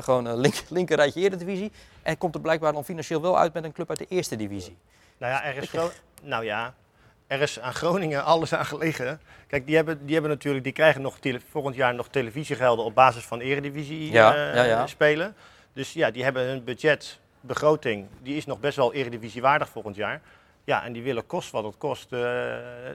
Gewoon 0.00 0.24
een 0.24 0.36
link, 0.36 0.54
linker 0.68 0.96
rijtje 0.96 1.20
eredivisie. 1.20 1.72
En 2.02 2.18
komt 2.18 2.34
er 2.34 2.40
blijkbaar 2.40 2.72
dan 2.72 2.84
financieel 2.84 3.20
wel 3.20 3.38
uit 3.38 3.52
met 3.52 3.64
een 3.64 3.72
club 3.72 3.88
uit 3.88 3.98
de 3.98 4.06
eerste 4.08 4.36
divisie. 4.36 4.76
Nou 5.18 5.32
ja, 5.32 5.44
er 5.44 5.56
is, 5.56 5.70
nou 6.24 6.44
ja, 6.44 6.74
er 7.26 7.40
is 7.40 7.60
aan 7.60 7.74
Groningen 7.74 8.24
alles 8.24 8.54
aan 8.54 8.66
gelegen. 8.66 9.20
Kijk, 9.46 9.66
die 9.66 9.76
hebben, 9.76 10.04
die 10.04 10.12
hebben 10.12 10.30
natuurlijk, 10.30 10.64
die 10.64 10.72
krijgen 10.72 11.02
nog 11.02 11.18
volgend 11.50 11.74
jaar 11.74 11.94
nog 11.94 12.08
televisiegelden 12.08 12.84
op 12.84 12.94
basis 12.94 13.24
van 13.24 13.40
eredivisie 13.40 14.12
ja, 14.12 14.34
uh, 14.36 14.54
ja, 14.54 14.62
ja. 14.62 14.86
spelen. 14.86 15.34
Dus 15.72 15.92
ja, 15.92 16.10
die 16.10 16.24
hebben 16.24 16.46
hun 16.46 16.64
budget, 16.64 17.18
begroting, 17.40 18.06
die 18.22 18.36
is 18.36 18.46
nog 18.46 18.60
best 18.60 18.76
wel 18.76 18.92
eredivisiewaardig 18.92 19.68
volgend 19.68 19.96
jaar. 19.96 20.20
Ja, 20.64 20.84
en 20.84 20.92
die 20.92 21.02
willen 21.02 21.26
kost 21.26 21.50
wat 21.50 21.64
het 21.64 21.76
kost 21.78 22.12
uh, 22.12 22.20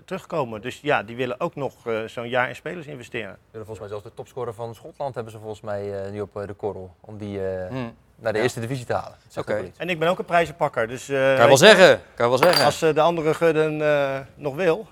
terugkomen. 0.06 0.62
Dus 0.62 0.80
ja, 0.82 1.04
die 1.04 1.16
willen 1.16 1.40
ook 1.40 1.56
nog 1.56 1.88
uh, 1.88 2.04
zo'n 2.04 2.30
jaar 2.30 2.50
in 2.50 2.56
spelers 2.56 2.86
investeren. 2.86 3.38
Volgens 3.52 3.80
mij 3.80 3.88
zelfs 3.88 4.04
de 4.04 4.14
topscorer 4.14 4.54
van 4.54 4.76
Schotland 4.76 5.16
hebben 5.16 5.34
ze 5.34 5.40
volgens 5.40 5.62
mij 5.62 6.06
uh, 6.06 6.12
nu 6.12 6.22
op 6.22 6.34
de 6.34 6.54
korrel. 6.54 6.96
Om 7.00 7.18
die 7.18 7.40
hmm. 7.70 7.96
Naar 8.20 8.32
de 8.32 8.38
ja. 8.38 8.44
eerste 8.44 8.60
divisie 8.60 8.86
te 8.86 8.94
halen. 8.94 9.18
Oké. 9.30 9.40
Okay. 9.40 9.74
En 9.78 9.90
ik 9.90 10.00
ben 10.00 10.10
ook 10.10 10.20
een 10.20 10.26
prijzenpakker. 10.26 10.88
Dus, 10.88 11.06
kan 11.06 11.16
je 11.16 11.46
wel 11.48 11.58
zeggen. 11.58 12.02
Kan 12.16 12.26
je 12.26 12.32
wel 12.32 12.38
zeggen. 12.38 12.66
Als 12.66 12.80
de 12.80 13.02
andere 13.02 13.34
Gudden 13.34 13.78
nog 14.36 14.56
wil. 14.56 14.88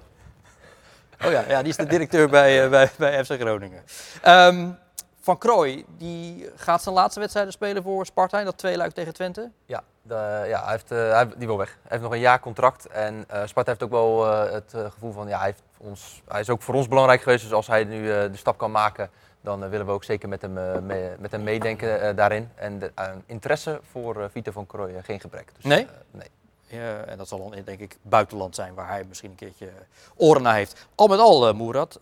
Oh 1.25 1.31
ja, 1.31 1.43
ja, 1.47 1.59
die 1.59 1.69
is 1.69 1.75
de 1.75 1.85
directeur 1.85 2.29
bij, 2.29 2.69
bij, 2.69 2.89
bij 2.97 3.25
FC 3.25 3.31
Groningen. 3.31 3.83
Um, 4.25 4.77
van 5.27 5.37
Krooi, 5.37 5.85
die 5.97 6.49
gaat 6.55 6.83
zijn 6.83 6.95
laatste 6.95 7.19
wedstrijden 7.19 7.53
spelen 7.53 7.83
voor 7.83 8.05
Sparta. 8.05 8.43
Dat 8.43 8.57
twee 8.57 8.77
luik 8.77 8.93
tegen 8.93 9.13
Twente. 9.13 9.51
Ja, 9.65 9.83
de, 10.01 10.43
ja 10.47 10.63
hij 10.63 10.71
heeft, 10.71 10.91
uh, 10.91 11.11
hij, 11.11 11.27
die 11.37 11.47
wil 11.47 11.57
weg. 11.57 11.69
Hij 11.69 11.89
heeft 11.89 12.01
nog 12.01 12.11
een 12.11 12.19
jaar 12.19 12.39
contract. 12.39 12.87
En 12.87 13.25
uh, 13.33 13.41
Sparta 13.45 13.69
heeft 13.69 13.83
ook 13.83 13.89
wel 13.89 14.25
uh, 14.25 14.51
het 14.51 14.73
gevoel 14.93 15.11
van, 15.11 15.27
ja, 15.27 15.37
hij, 15.37 15.45
heeft 15.45 15.61
ons, 15.77 16.21
hij 16.27 16.39
is 16.39 16.49
ook 16.49 16.61
voor 16.61 16.73
ons 16.73 16.87
belangrijk 16.87 17.21
geweest. 17.21 17.43
Dus 17.43 17.53
als 17.53 17.67
hij 17.67 17.83
nu 17.83 18.03
de 18.03 18.37
stap 18.37 18.57
kan 18.57 18.71
maken, 18.71 19.09
dan 19.47 19.69
willen 19.69 19.85
we 19.85 19.91
ook 19.91 20.03
zeker 20.03 20.29
met 20.29 20.41
hem, 20.41 20.85
mee, 20.85 21.09
met 21.19 21.31
hem 21.31 21.43
meedenken 21.43 22.15
daarin. 22.15 22.49
En 22.55 22.79
de, 22.79 22.91
interesse 23.25 23.79
voor 23.91 24.29
Vito 24.31 24.51
van 24.51 24.65
Krooi 24.65 25.03
geen 25.03 25.19
gebrek. 25.19 25.51
Dus, 25.55 25.63
nee? 25.63 25.87
nee. 26.11 26.29
Ja, 26.69 27.03
en 27.03 27.17
dat 27.17 27.27
zal 27.27 27.49
dan 27.49 27.61
denk 27.65 27.79
ik 27.79 27.97
buitenland 28.01 28.55
zijn 28.55 28.73
waar 28.73 28.87
hij 28.87 29.03
misschien 29.07 29.29
een 29.29 29.35
keertje 29.35 29.69
oren 30.15 30.41
naar 30.41 30.55
heeft. 30.55 30.87
Al 30.95 31.07
met 31.07 31.19
al, 31.19 31.53
Moerad, 31.53 31.99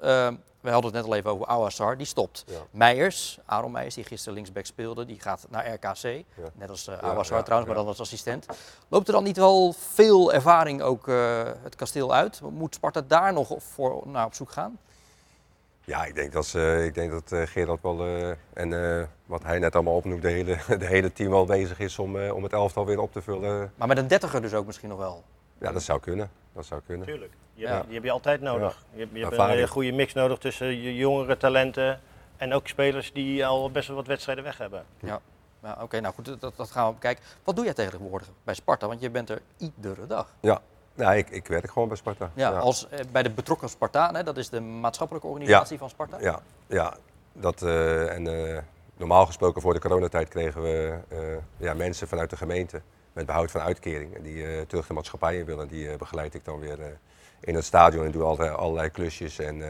we 0.65 0.71
hadden 0.71 0.91
het 0.91 1.01
net 1.01 1.11
al 1.11 1.15
even 1.15 1.31
over 1.31 1.45
Awassar, 1.45 1.97
die 1.97 2.05
stopt. 2.05 2.43
Ja. 2.47 2.57
Meijers, 2.71 3.39
Aaron 3.45 3.71
Meijers, 3.71 3.95
die 3.95 4.03
gisteren 4.03 4.33
linksback 4.33 4.65
speelde, 4.65 5.05
die 5.05 5.19
gaat 5.19 5.47
naar 5.49 5.73
RKC. 5.73 6.01
Ja. 6.03 6.23
Net 6.53 6.69
als 6.69 6.87
uh, 6.87 6.97
Awassar 6.97 7.43
trouwens, 7.43 7.69
maar 7.69 7.79
dan 7.79 7.87
als 7.87 7.99
assistent. 7.99 8.45
Loopt 8.87 9.07
er 9.07 9.13
dan 9.13 9.23
niet 9.23 9.37
wel 9.37 9.73
veel 9.77 10.33
ervaring 10.33 10.81
ook 10.81 11.07
uh, 11.07 11.43
het 11.63 11.75
kasteel 11.75 12.13
uit? 12.13 12.41
Moet 12.41 12.75
Sparta 12.75 13.01
daar 13.07 13.33
nog 13.33 13.55
voor 13.57 14.03
naar 14.05 14.25
op 14.25 14.33
zoek 14.33 14.51
gaan? 14.51 14.79
Ja, 15.85 16.05
ik 16.05 16.15
denk 16.15 16.31
dat, 16.31 16.45
ze, 16.45 16.83
ik 16.85 16.93
denk 16.93 17.11
dat 17.11 17.31
uh, 17.31 17.41
Gerard 17.45 17.81
wel, 17.81 18.05
en 18.53 19.09
wat 19.25 19.43
hij 19.43 19.59
net 19.59 19.75
allemaal 19.75 19.95
opnoemt, 19.95 20.21
de 20.21 20.29
hele, 20.29 20.57
de 20.77 20.85
hele 20.85 21.11
team 21.13 21.29
wel 21.29 21.45
bezig 21.45 21.79
is 21.79 21.99
om, 21.99 22.29
om 22.29 22.43
het 22.43 22.53
elftal 22.53 22.85
weer 22.85 22.99
op 22.99 23.11
te 23.11 23.21
vullen. 23.21 23.71
Maar 23.75 23.87
met 23.87 23.97
een 23.97 24.07
dertiger 24.07 24.41
dus 24.41 24.53
ook 24.53 24.65
misschien 24.65 24.89
nog 24.89 24.97
wel? 24.97 25.23
Ja, 25.57 25.71
dat 25.71 25.83
zou 25.83 25.99
kunnen. 25.99 26.29
Dat 26.53 26.65
zou 26.65 26.81
kunnen. 26.85 27.07
Tuurlijk. 27.07 27.33
Je, 27.53 27.67
ja. 27.67 27.83
die 27.83 27.93
heb 27.93 28.03
je 28.03 28.11
altijd 28.11 28.41
nodig. 28.41 28.85
Ja. 28.91 28.99
Je, 28.99 29.07
je 29.19 29.25
hebt 29.25 29.59
een 29.59 29.67
goede 29.67 29.91
mix 29.91 30.13
nodig 30.13 30.37
tussen 30.37 30.81
je 30.81 30.95
jongere 30.95 31.37
talenten 31.37 31.99
en 32.37 32.53
ook 32.53 32.67
spelers 32.67 33.13
die 33.13 33.45
al 33.45 33.71
best 33.71 33.87
wel 33.87 33.97
wat 33.97 34.07
wedstrijden 34.07 34.43
weg 34.43 34.57
hebben. 34.57 34.85
Ja, 34.99 35.19
ja 35.63 35.71
oké, 35.71 35.83
okay, 35.83 35.99
nou 35.99 36.13
goed, 36.13 36.41
dat, 36.41 36.55
dat, 36.55 36.71
gaan 36.71 36.87
we 36.87 36.93
bekijken. 36.93 37.23
Wat 37.43 37.55
doe 37.55 37.65
jij 37.65 37.73
tegenwoordig 37.73 38.29
bij 38.43 38.53
Sparta? 38.53 38.87
Want 38.87 39.01
je 39.01 39.09
bent 39.09 39.29
er 39.29 39.41
iedere 39.57 40.07
dag. 40.07 40.33
Ja, 40.39 40.61
ja 40.95 41.13
ik, 41.13 41.29
ik 41.29 41.47
werk 41.47 41.71
gewoon 41.71 41.87
bij 41.87 41.97
Sparta. 41.97 42.31
Ja, 42.33 42.49
ja. 42.49 42.57
Als, 42.57 42.89
eh, 42.89 42.99
bij 43.11 43.23
de 43.23 43.29
betrokken 43.29 43.69
Spartanen, 43.69 44.25
dat 44.25 44.37
is 44.37 44.49
de 44.49 44.61
maatschappelijke 44.61 45.27
organisatie 45.27 45.77
van 45.77 45.89
Sparta? 45.89 46.19
Ja, 46.19 46.39
ja. 46.67 46.97
Dat, 47.33 47.61
uh, 47.61 48.13
en 48.13 48.25
uh, 48.25 48.59
normaal 48.97 49.25
gesproken 49.25 49.61
voor 49.61 49.73
de 49.73 49.79
coronatijd 49.79 50.27
kregen 50.29 50.61
we 50.61 50.97
uh, 51.13 51.19
ja, 51.57 51.73
mensen 51.73 52.07
vanuit 52.07 52.29
de 52.29 52.37
gemeente 52.37 52.81
met 53.13 53.25
behoud 53.25 53.51
van 53.51 53.61
uitkering. 53.61 54.15
En 54.15 54.21
die 54.21 54.65
terug 54.65 54.87
de 54.87 54.93
maatschappij 54.93 55.37
in 55.37 55.45
willen. 55.45 55.67
Die 55.67 55.97
begeleid 55.97 56.33
ik 56.33 56.45
dan 56.45 56.59
weer 56.59 56.79
in 57.39 57.55
het 57.55 57.65
stadion 57.65 58.05
en 58.05 58.11
doe 58.11 58.23
altijd 58.23 58.55
allerlei 58.55 58.89
klusjes. 58.89 59.39
En, 59.39 59.61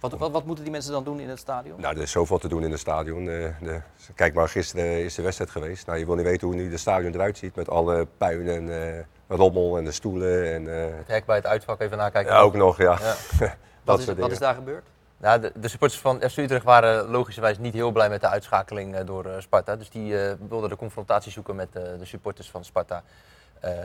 wat, 0.00 0.12
wat, 0.12 0.30
wat, 0.30 0.44
moeten 0.44 0.64
die 0.64 0.72
mensen 0.72 0.92
dan 0.92 1.04
doen 1.04 1.20
in 1.20 1.28
het 1.28 1.38
stadion? 1.38 1.80
Nou, 1.80 1.96
er 1.96 2.02
is 2.02 2.10
zoveel 2.10 2.38
te 2.38 2.48
doen 2.48 2.64
in 2.64 2.70
het 2.70 2.80
stadion. 2.80 3.24
De, 3.24 3.80
kijk 4.14 4.34
maar, 4.34 4.48
gisteren 4.48 5.04
is 5.04 5.14
de 5.14 5.22
wedstrijd 5.22 5.50
geweest. 5.50 5.86
Nou, 5.86 5.98
je 5.98 6.06
wil 6.06 6.14
niet 6.14 6.24
weten 6.24 6.46
hoe 6.46 6.56
nu 6.56 6.70
de 6.70 6.76
stadion 6.76 7.14
eruit 7.14 7.38
ziet 7.38 7.56
met 7.56 7.68
alle 7.68 8.06
puin 8.18 8.48
en 8.48 9.06
rommel 9.28 9.78
en 9.78 9.84
de 9.84 9.92
stoelen. 9.92 10.52
En, 10.52 10.64
het 10.96 11.08
hek 11.08 11.24
bij 11.24 11.36
het 11.36 11.46
uitvak 11.46 11.80
even 11.80 11.96
nakijken. 11.96 12.32
Ja, 12.32 12.40
ook 12.40 12.54
nog, 12.54 12.78
ja. 12.78 12.98
ja. 13.00 13.16
wat, 13.84 13.98
is, 13.98 14.14
wat 14.14 14.30
is 14.30 14.38
daar 14.38 14.54
gebeurd? 14.54 14.86
Nou, 15.16 15.40
de, 15.40 15.52
de, 15.54 15.68
supporters 15.68 16.00
van 16.00 16.20
FC 16.20 16.36
Utrecht 16.36 16.64
waren 16.64 17.08
logischerwijs 17.10 17.58
niet 17.58 17.74
heel 17.74 17.90
blij 17.90 18.08
met 18.08 18.20
de 18.20 18.28
uitschakeling 18.28 18.98
door 19.00 19.26
Sparta. 19.38 19.76
Dus 19.76 19.90
die 19.90 20.14
wilden 20.48 20.68
de 20.68 20.76
confrontatie 20.76 21.32
zoeken 21.32 21.56
met 21.56 21.72
de 21.72 22.04
supporters 22.04 22.50
van 22.50 22.64
Sparta. 22.64 23.02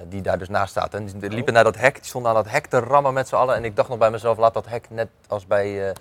Die 0.08 0.22
daar 0.22 0.38
dus 0.38 0.50
naast 0.50 0.74
zaten. 0.74 1.00
En 1.00 1.20
die 1.20 1.30
liepen 1.30 1.54
naar 1.54 1.64
dat 1.64 1.78
hek, 1.78 1.96
die 1.96 2.06
stonden 2.06 2.32
aan 2.32 2.44
dat 2.44 2.52
hek 2.52 2.66
te 2.66 2.80
rammen 2.80 3.14
met 3.14 3.28
z'n 3.28 3.36
allen. 3.36 3.56
En 3.56 3.66
ik 3.66 3.76
dacht 3.76 3.90
nog 3.90 3.98
bij 3.98 4.12
mezelf, 4.12 4.38
laat 4.38 4.54
dat 4.54 4.68
hek 4.68 4.90
net 4.90 5.10
als 5.28 5.48
bij 5.48 5.94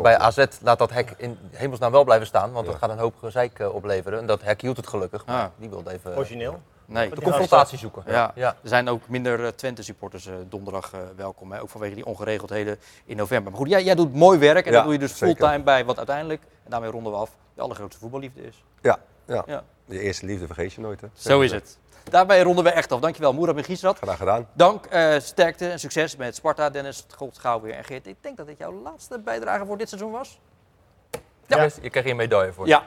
bij 0.00 0.18
AZ 0.18 0.44
laat 0.62 0.78
dat 0.78 0.90
hek 0.90 1.14
in 1.16 1.38
hemelsnaam 1.50 1.92
wel 1.92 2.04
blijven 2.04 2.26
staan, 2.26 2.52
want 2.52 2.66
dat 2.66 2.74
gaat 2.74 2.90
een 2.90 2.98
hoop 2.98 3.14
gezeik 3.18 3.58
uh, 3.58 3.74
opleveren. 3.74 4.18
En 4.18 4.26
dat 4.26 4.42
hek 4.42 4.60
hield 4.60 4.76
het 4.76 4.86
gelukkig, 4.86 5.26
maar 5.26 5.42
ah. 5.42 5.50
die 5.56 5.68
wilde 5.68 5.90
even... 5.92 6.16
Origineel? 6.16 6.60
Nee. 6.88 7.10
De 7.10 7.20
confrontatie 7.20 7.78
zoeken. 7.78 8.02
Ja. 8.06 8.32
ja. 8.34 8.56
Er 8.62 8.68
zijn 8.68 8.88
ook 8.88 9.08
minder 9.08 9.56
Twente-supporters 9.56 10.28
donderdag 10.48 10.92
welkom, 11.16 11.52
hè? 11.52 11.60
ook 11.60 11.68
vanwege 11.68 11.94
die 11.94 12.06
ongeregeldheden 12.06 12.78
in 13.04 13.16
november. 13.16 13.50
Maar 13.50 13.60
goed, 13.60 13.70
jij, 13.70 13.84
jij 13.84 13.94
doet 13.94 14.14
mooi 14.14 14.38
werk 14.38 14.66
en 14.66 14.72
ja, 14.72 14.76
dat 14.76 14.84
doe 14.84 14.92
je 14.92 14.98
dus 14.98 15.12
fulltime 15.12 15.62
bij 15.62 15.84
wat 15.84 15.96
uiteindelijk, 15.96 16.42
en 16.64 16.70
daarmee 16.70 16.90
ronden 16.90 17.12
we 17.12 17.18
af, 17.18 17.30
de 17.54 17.60
allergrootste 17.60 18.00
voetballiefde 18.00 18.42
is. 18.42 18.64
Ja, 18.82 18.98
ja. 19.24 19.42
ja. 19.46 19.62
je 19.84 20.00
eerste 20.00 20.26
liefde 20.26 20.46
vergeet 20.46 20.72
je 20.72 20.80
nooit. 20.80 21.00
Hè? 21.00 21.06
Zo 21.12 21.40
is 21.40 21.52
het. 21.52 21.78
Daarbij 22.10 22.42
ronden 22.42 22.64
we 22.64 22.70
echt 22.70 22.92
af. 22.92 23.00
Dankjewel, 23.00 23.32
Moerad 23.32 23.54
Megisrat. 23.54 23.98
Graag 23.98 24.16
gedaan. 24.16 24.48
Dank, 24.52 24.86
uh, 24.92 25.18
sterkte 25.18 25.70
en 25.70 25.78
succes 25.78 26.16
met 26.16 26.34
Sparta, 26.34 26.70
Dennis, 26.70 27.06
God, 27.16 27.38
gauw 27.38 27.60
weer 27.60 27.74
en 27.74 27.84
Geert. 27.84 28.06
Ik 28.06 28.16
denk 28.20 28.36
dat 28.36 28.46
dit 28.46 28.58
jouw 28.58 28.72
laatste 28.82 29.18
bijdrage 29.18 29.66
voor 29.66 29.78
dit 29.78 29.88
seizoen 29.88 30.12
was. 30.12 30.40
Ja, 31.46 31.56
ja. 31.56 31.62
je 31.62 31.70
krijgt 31.70 31.94
hier 31.94 32.10
een 32.10 32.16
medaille 32.16 32.52
voor. 32.52 32.66
Ja. 32.66 32.82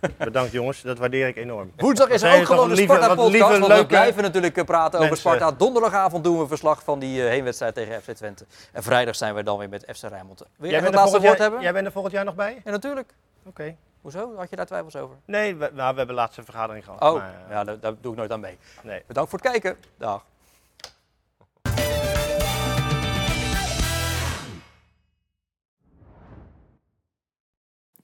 Bedankt 0.18 0.52
jongens, 0.52 0.82
dat 0.82 0.98
waardeer 0.98 1.28
ik 1.28 1.36
enorm. 1.36 1.72
Woensdag 1.76 2.08
is 2.08 2.22
er 2.22 2.40
ook 2.40 2.46
gewoon 2.46 2.68
de 2.68 2.76
Sparta-podcast, 2.76 3.58
want 3.58 3.72
we 3.72 3.86
blijven 3.86 4.22
natuurlijk 4.22 4.56
eh, 4.56 4.64
praten 4.64 5.00
over 5.00 5.16
Sparta. 5.16 5.52
Donderdagavond 5.52 6.24
doen 6.24 6.34
we 6.34 6.42
een 6.42 6.48
verslag 6.48 6.82
van 6.82 6.98
die 6.98 7.22
uh, 7.22 7.28
heenwedstrijd 7.28 7.74
tegen 7.74 8.02
FC 8.02 8.10
Twente. 8.10 8.46
En 8.72 8.82
vrijdag 8.82 9.16
zijn 9.16 9.34
we 9.34 9.42
dan 9.42 9.58
weer 9.58 9.68
met 9.68 9.84
FC 9.94 10.02
Rijnmond. 10.02 10.42
Wil 10.56 10.70
jij 10.70 10.80
het 10.80 10.94
laatste 10.94 11.20
woord 11.20 11.38
hebben? 11.38 11.60
Jij 11.60 11.72
bent 11.72 11.86
er 11.86 11.92
volgend 11.92 12.14
jaar 12.14 12.24
nog 12.24 12.34
bij? 12.34 12.60
Ja, 12.64 12.70
natuurlijk. 12.70 13.14
Oké. 13.46 13.76
Hoezo? 14.00 14.36
Had 14.36 14.50
je 14.50 14.56
daar 14.56 14.66
twijfels 14.66 14.96
over? 14.96 15.16
Nee, 15.24 15.56
we, 15.56 15.70
nou, 15.74 15.92
we 15.92 15.98
hebben 15.98 16.16
laatste 16.16 16.44
vergadering 16.44 16.84
gehad. 16.84 17.02
Oh, 17.02 17.14
maar, 17.14 17.46
ja, 17.50 17.64
daar, 17.64 17.80
daar, 17.80 17.94
doe 18.00 18.12
ik 18.12 18.18
nooit 18.18 18.30
aan 18.30 18.40
mee. 18.40 18.58
Nee. 18.82 19.02
Bedankt 19.06 19.30
voor 19.30 19.38
het 19.38 19.50
kijken. 19.50 19.76
Dag. 19.96 20.24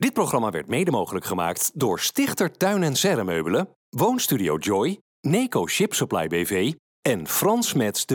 Dit 0.04 0.12
programma 0.12 0.50
werd 0.50 0.68
mede 0.68 0.90
mogelijk 0.90 1.24
gemaakt 1.24 1.70
door 1.74 2.00
Stichter 2.00 2.56
Tuin 2.56 2.82
en 2.82 2.96
Serremeubelen, 2.96 3.68
Woonstudio 3.88 4.56
Joy, 4.56 5.00
Neco 5.20 5.66
Ship 5.66 5.94
Supply 5.94 6.26
BV 6.26 6.72
en 7.02 7.28
Frans 7.28 7.72
Mets 7.72 8.06
de 8.06 8.14